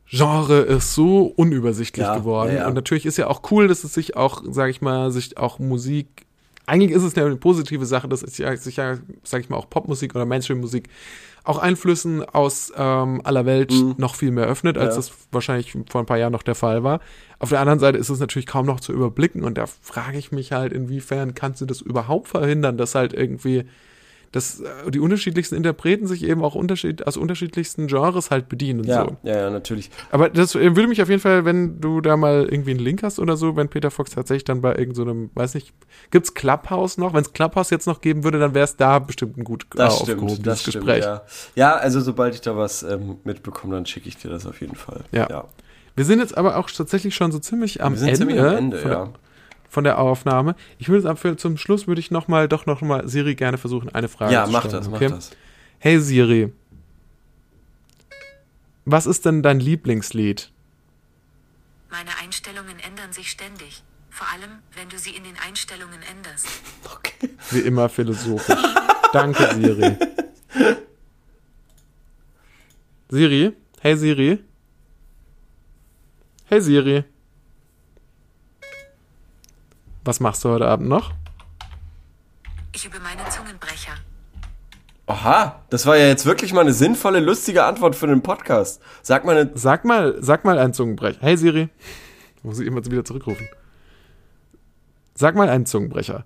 Genre 0.09 0.59
ist 0.61 0.95
so 0.95 1.23
unübersichtlich 1.25 2.07
Ja, 2.07 2.17
geworden. 2.17 2.53
ja, 2.53 2.59
ja. 2.61 2.69
Und 2.69 2.75
natürlich 2.75 3.07
ist 3.07 3.17
ja 3.17 3.27
auch 3.27 3.43
cool, 3.51 3.67
dass 3.67 3.83
es 3.83 3.93
sich 3.95 4.17
auch, 4.17 4.43
sag 4.49 4.71
ich 4.71 4.81
mal, 4.81 5.11
sich 5.11 5.37
auch 5.37 5.59
Musik, 5.59 6.27
eigentlich 6.67 6.93
ist 6.93 7.03
es 7.03 7.15
ja 7.17 7.27
eine 7.27 7.37
positive 7.37 7.87
Sache, 7.87 8.09
dass 8.09 8.23
es 8.23 8.39
ja, 8.39 8.57
sich 8.57 8.77
ja, 8.77 8.99
sag 9.25 9.41
ich 9.41 9.49
mal, 9.49 9.57
auch 9.57 9.69
Popmusik 9.69 10.15
oder 10.15 10.25
Mainstream-Musik 10.25 10.89
auch 11.43 11.59
Einflüssen 11.59 12.25
aus 12.25 12.73
ähm, 12.77 13.21
aller 13.23 13.47
Welt 13.47 13.73
noch 13.99 14.17
viel 14.17 14.33
mehr 14.33 14.47
öffnet, 14.47 14.77
als 14.79 14.95
Mhm. 14.95 14.99
Das 14.99 15.13
wahrscheinlich 15.31 15.77
vor 15.89 16.01
ein 16.03 16.07
paar 16.07 16.19
Jahren 16.19 16.33
noch 16.33 16.43
der 16.43 16.57
Fall 16.57 16.83
war. 16.83 17.01
Auf 17.39 17.51
der 17.51 17.61
anderen 17.61 17.79
Seite 17.79 17.99
ist 17.99 18.09
es 18.09 18.19
natürlich 18.19 18.47
kaum 18.47 18.67
noch 18.67 18.81
zu 18.81 18.93
überblicken 18.93 19.45
und 19.45 19.57
da 19.57 19.67
frage 19.67 20.19
ich 20.19 20.33
mich 20.33 20.51
halt, 20.53 20.73
inwiefern 20.73 21.35
kannst 21.35 21.61
du 21.61 21.67
das 21.67 21.81
überhaupt 21.81 22.29
verhindern, 22.29 22.77
dass 22.79 22.97
halt 22.97 23.13
irgendwie 23.13 23.65
dass 24.33 24.61
äh, 24.61 24.91
die 24.91 25.01
unterschiedlichsten 25.01 25.55
Interpreten 25.55 26.07
sich 26.07 26.25
eben 26.25 26.43
auch 26.43 26.55
unterschied 26.55 27.07
aus 27.07 27.17
unterschiedlichsten 27.17 27.87
Genres 27.87 28.31
halt 28.31 28.49
bedienen 28.49 28.81
und 28.81 28.87
Ja, 28.87 29.05
so. 29.05 29.17
ja, 29.23 29.37
ja, 29.37 29.51
natürlich. 29.51 29.91
Aber 30.11 30.29
das 30.29 30.55
äh, 30.55 30.77
würde 30.77 30.89
mich 30.89 31.01
auf 31.03 31.09
jeden 31.09 31.21
Fall, 31.21 31.45
wenn 31.45 31.81
du 31.81 32.01
da 32.01 32.17
mal 32.17 32.47
irgendwie 32.51 32.73
einen 32.73 32.81
Link 32.81 33.03
hast 33.03 33.19
oder 33.19 33.37
so, 33.37 33.57
wenn 33.57 33.69
Peter 33.69 33.91
Fox 33.91 34.11
tatsächlich 34.11 34.45
dann 34.45 34.61
bei 34.61 34.75
irgendeinem, 34.77 35.31
weiß 35.35 35.55
nicht, 35.55 35.73
gibt's 36.11 36.35
Clubhouse 36.35 36.99
noch? 36.99 37.15
Wenn 37.15 37.23
es 37.23 37.33
Clubhouse 37.33 37.71
jetzt 37.71 37.87
noch 37.87 38.01
geben 38.01 38.25
würde, 38.25 38.39
dann 38.39 38.55
wäre 38.55 38.65
es 38.65 38.77
da 38.77 38.99
bestimmt 38.99 39.37
ein 39.39 39.45
gut 39.45 39.65
äh, 39.75 39.79
Das 39.79 40.01
aufgehoben, 40.01 40.29
stimmt, 40.29 40.47
das 40.47 40.59
dieses 40.59 40.73
stimmt, 40.75 40.87
Gespräch. 40.87 41.05
ja. 41.05 41.23
Ja, 41.55 41.77
also 41.77 42.01
sobald 42.01 42.35
ich 42.35 42.41
da 42.41 42.57
was 42.57 42.83
ähm, 42.83 43.17
mitbekomme, 43.25 43.75
dann 43.75 43.87
schicke 43.87 44.09
ich 44.09 44.17
dir 44.17 44.31
das 44.31 44.47
auf 44.47 44.61
jeden 44.61 44.77
Fall. 44.77 45.05
Ja. 45.13 45.29
ja. 45.31 45.45
Wir 45.95 46.05
sind 46.05 46.19
jetzt 46.21 46.37
aber 46.37 46.57
auch 46.57 46.71
tatsächlich 46.71 47.15
schon 47.15 47.33
so 47.33 47.39
ziemlich 47.39 47.83
am 47.83 47.95
Wir 47.95 47.99
sind 48.01 48.09
Ende, 48.09 48.19
ziemlich 48.19 48.41
am 48.41 48.57
Ende, 48.57 48.83
ja. 48.83 49.09
Von 49.69 49.85
der 49.85 49.99
Aufnahme. 49.99 50.55
Ich 50.79 50.89
würde 50.89 51.15
für, 51.17 51.37
zum 51.37 51.57
Schluss 51.59 51.87
würde 51.87 52.01
ich 52.01 52.11
noch 52.11 52.29
mal, 52.29 52.49
doch 52.49 52.67
noch 52.67 52.81
mal 52.83 53.09
Siri 53.09 53.35
gerne 53.35 53.59
versuchen, 53.59 53.89
eine 53.95 54.09
Frage 54.09 54.33
Ja, 54.35 54.45
zu 54.45 54.53
mach 54.53 54.61
stellen. 54.61 54.75
das, 54.75 54.89
mach 54.89 54.97
okay? 54.97 55.09
das. 55.09 55.31
Hey 55.79 56.01
Siri, 56.01 56.53
was 58.85 59.07
ist 59.07 59.25
denn 59.27 59.43
dein 59.43 59.61
Lieblingslied? 59.61 60.51
Meine 61.91 62.11
Einstellungen 62.23 62.79
ändern 62.81 63.13
sich 63.13 63.31
ständig. 63.31 63.83
Vor 64.11 64.27
allem, 64.33 64.59
wenn 64.75 64.89
du 64.89 64.99
sie 64.99 65.11
in 65.11 65.25
den 65.25 65.37
Einstellungen 65.47 66.01
änderst. 66.11 66.47
Okay. 66.97 67.31
Wie 67.51 67.61
immer 67.61 67.89
philosophisch. 67.89 68.57
Danke, 69.13 69.55
Siri. 69.55 69.97
Siri? 73.09 73.53
Hey 73.81 73.97
Siri? 73.97 74.39
Hey 76.47 76.61
Siri? 76.61 77.05
Was 80.07 80.21
machst 80.21 80.45
du 80.45 80.51
heute 80.51 80.69
Abend 80.69 80.89
noch? 80.89 81.13
Ich 82.73 82.87
übe 82.87 83.01
meine 83.01 83.29
Zungenbrecher. 83.29 83.95
Aha, 85.09 85.65
das 85.69 85.85
war 85.85 85.97
ja 85.97 86.07
jetzt 86.07 86.27
wirklich 86.27 86.53
mal 86.53 86.61
eine 86.61 86.73
sinnvolle, 86.73 87.19
lustige 87.19 87.65
Antwort 87.65 87.97
für 87.97 88.07
den 88.07 88.23
Podcast. 88.23 88.81
Sag 89.03 89.25
mal 89.25 89.37
eine. 89.37 89.51
Sag 89.59 89.85
mal, 89.85 90.17
sag 90.21 90.45
mal 90.45 90.61
einen 90.61 90.73
Zungenbrecher. 90.73 91.19
Hey 91.21 91.37
Siri? 91.37 91.71
Muss 92.45 92.61
ich 92.61 92.69
immer 92.69 92.85
wieder 92.85 93.05
zurückrufen. 93.05 93.49
Sag 95.15 95.35
mal 95.35 95.49
einen 95.49 95.67
Zungenbrecher. 95.67 96.25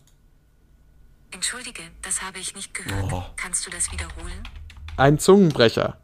Entschuldige, 1.30 1.82
das 2.02 2.20
habe 2.20 2.38
ich 2.38 2.54
nicht 2.54 2.74
gehört. 2.74 3.10
Oh. 3.10 3.22
Kannst 3.36 3.66
du 3.66 3.70
das 3.70 3.90
wiederholen? 3.90 4.42
Ein 4.98 5.18
Zungenbrecher. 5.18 5.96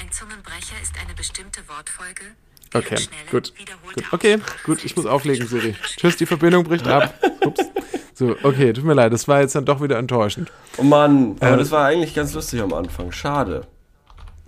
Ein 0.00 0.10
Zungenbrecher 0.10 0.82
ist 0.82 0.98
eine 1.00 1.14
bestimmte 1.14 1.68
Wortfolge. 1.68 2.24
Okay, 2.74 2.96
gut. 3.30 3.52
gut. 3.94 4.04
Okay, 4.12 4.38
gut, 4.64 4.84
ich 4.84 4.94
muss 4.96 5.06
auflegen, 5.06 5.46
Siri. 5.46 5.74
Tschüss, 5.96 6.16
die 6.16 6.26
Verbindung 6.26 6.64
bricht 6.64 6.86
ab. 6.86 7.14
Ups. 7.44 7.64
So, 8.14 8.36
okay, 8.42 8.72
tut 8.72 8.84
mir 8.84 8.94
leid, 8.94 9.12
das 9.12 9.26
war 9.28 9.40
jetzt 9.40 9.54
dann 9.54 9.64
doch 9.64 9.82
wieder 9.82 9.98
enttäuschend. 9.98 10.52
Oh 10.76 10.82
Mann, 10.82 11.36
aber 11.40 11.54
Äh, 11.54 11.56
das 11.56 11.70
war 11.70 11.86
eigentlich 11.86 12.14
ganz 12.14 12.32
lustig 12.34 12.60
am 12.60 12.72
Anfang. 12.72 13.10
Schade. 13.12 13.62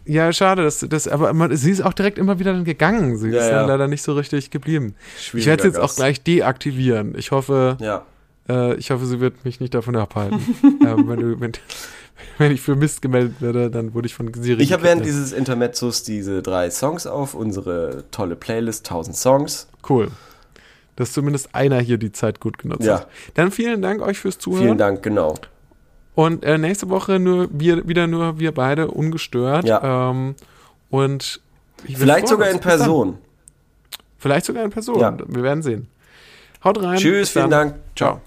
Ja, 0.04 0.32
schade, 0.32 0.62
das, 0.64 0.80
das, 0.88 1.06
aber 1.08 1.32
man, 1.32 1.56
sie 1.56 1.70
ist 1.70 1.80
auch 1.80 1.92
direkt 1.92 2.18
immer 2.18 2.38
wieder 2.38 2.52
dann 2.52 2.64
gegangen. 2.64 3.16
Sie 3.16 3.30
Ja, 3.30 3.40
ist 3.40 3.50
ja. 3.50 3.58
dann 3.60 3.68
leider 3.68 3.88
nicht 3.88 4.02
so 4.02 4.14
richtig 4.14 4.50
geblieben. 4.50 4.94
ich 5.16 5.26
Schwieriger 5.26 5.50
werde 5.50 5.64
jetzt 5.64 5.78
auch 5.78 5.82
Gast. 5.82 5.96
gleich 5.96 6.22
deaktivieren. 6.22 7.14
Ich 7.16 7.30
hoffe, 7.30 7.76
Ja. 7.80 8.04
äh, 8.48 8.74
ich 8.74 8.90
hoffe, 8.90 9.06
sie 9.06 9.20
wird 9.20 9.44
mich 9.44 9.60
nicht 9.60 9.74
davon 9.74 9.94
abhalten. 9.96 10.40
ähm, 10.84 11.08
wenn, 11.08 11.20
du, 11.20 11.40
wenn, 11.40 11.52
wenn 12.38 12.52
ich 12.52 12.60
für 12.60 12.74
Mist 12.76 13.02
gemeldet 13.02 13.36
werde, 13.40 13.70
dann 13.70 13.94
wurde 13.94 14.06
ich 14.06 14.14
von 14.14 14.32
Siri. 14.34 14.62
Ich 14.62 14.72
habe 14.72 14.82
während 14.82 15.04
dieses 15.04 15.32
Intermezzos 15.32 16.02
diese 16.02 16.42
drei 16.42 16.70
Songs 16.70 17.06
auf, 17.06 17.34
unsere 17.34 18.04
tolle 18.10 18.36
Playlist, 18.36 18.86
1000 18.86 19.16
Songs. 19.16 19.68
Cool. 19.88 20.08
Dass 20.96 21.12
zumindest 21.12 21.54
einer 21.54 21.80
hier 21.80 21.98
die 21.98 22.12
Zeit 22.12 22.40
gut 22.40 22.58
genutzt 22.58 22.84
Ja. 22.84 23.00
hat. 23.00 23.08
Dann 23.34 23.50
vielen 23.50 23.82
Dank 23.82 24.02
euch 24.02 24.18
fürs 24.18 24.38
Zuhören. 24.38 24.62
Vielen 24.64 24.78
Dank, 24.78 25.02
genau. 25.02 25.34
Und 26.14 26.44
äh, 26.44 26.58
nächste 26.58 26.90
Woche 26.90 27.18
nur 27.18 27.48
wir, 27.52 27.88
wieder 27.88 28.06
nur 28.06 28.38
wir 28.38 28.52
beide 28.52 28.88
ungestört. 28.88 29.64
Ja. 29.64 30.10
Ähm, 30.10 30.34
und 30.90 31.40
Vielleicht 31.84 32.28
sogar 32.28 32.50
in. 32.50 32.60
Person. 32.60 33.18
Vielleicht 34.18 34.46
sogar 34.46 34.64
in 34.64 34.70
Person. 34.70 35.00
Ja. 35.00 35.16
Wir 35.26 35.42
werden 35.42 35.62
sehen. 35.62 35.88
Haut 36.62 36.80
rein. 36.82 36.98
Tschüss, 36.98 37.30
vielen 37.30 37.50
Dank. 37.50 37.74
Ciao. 37.96 38.20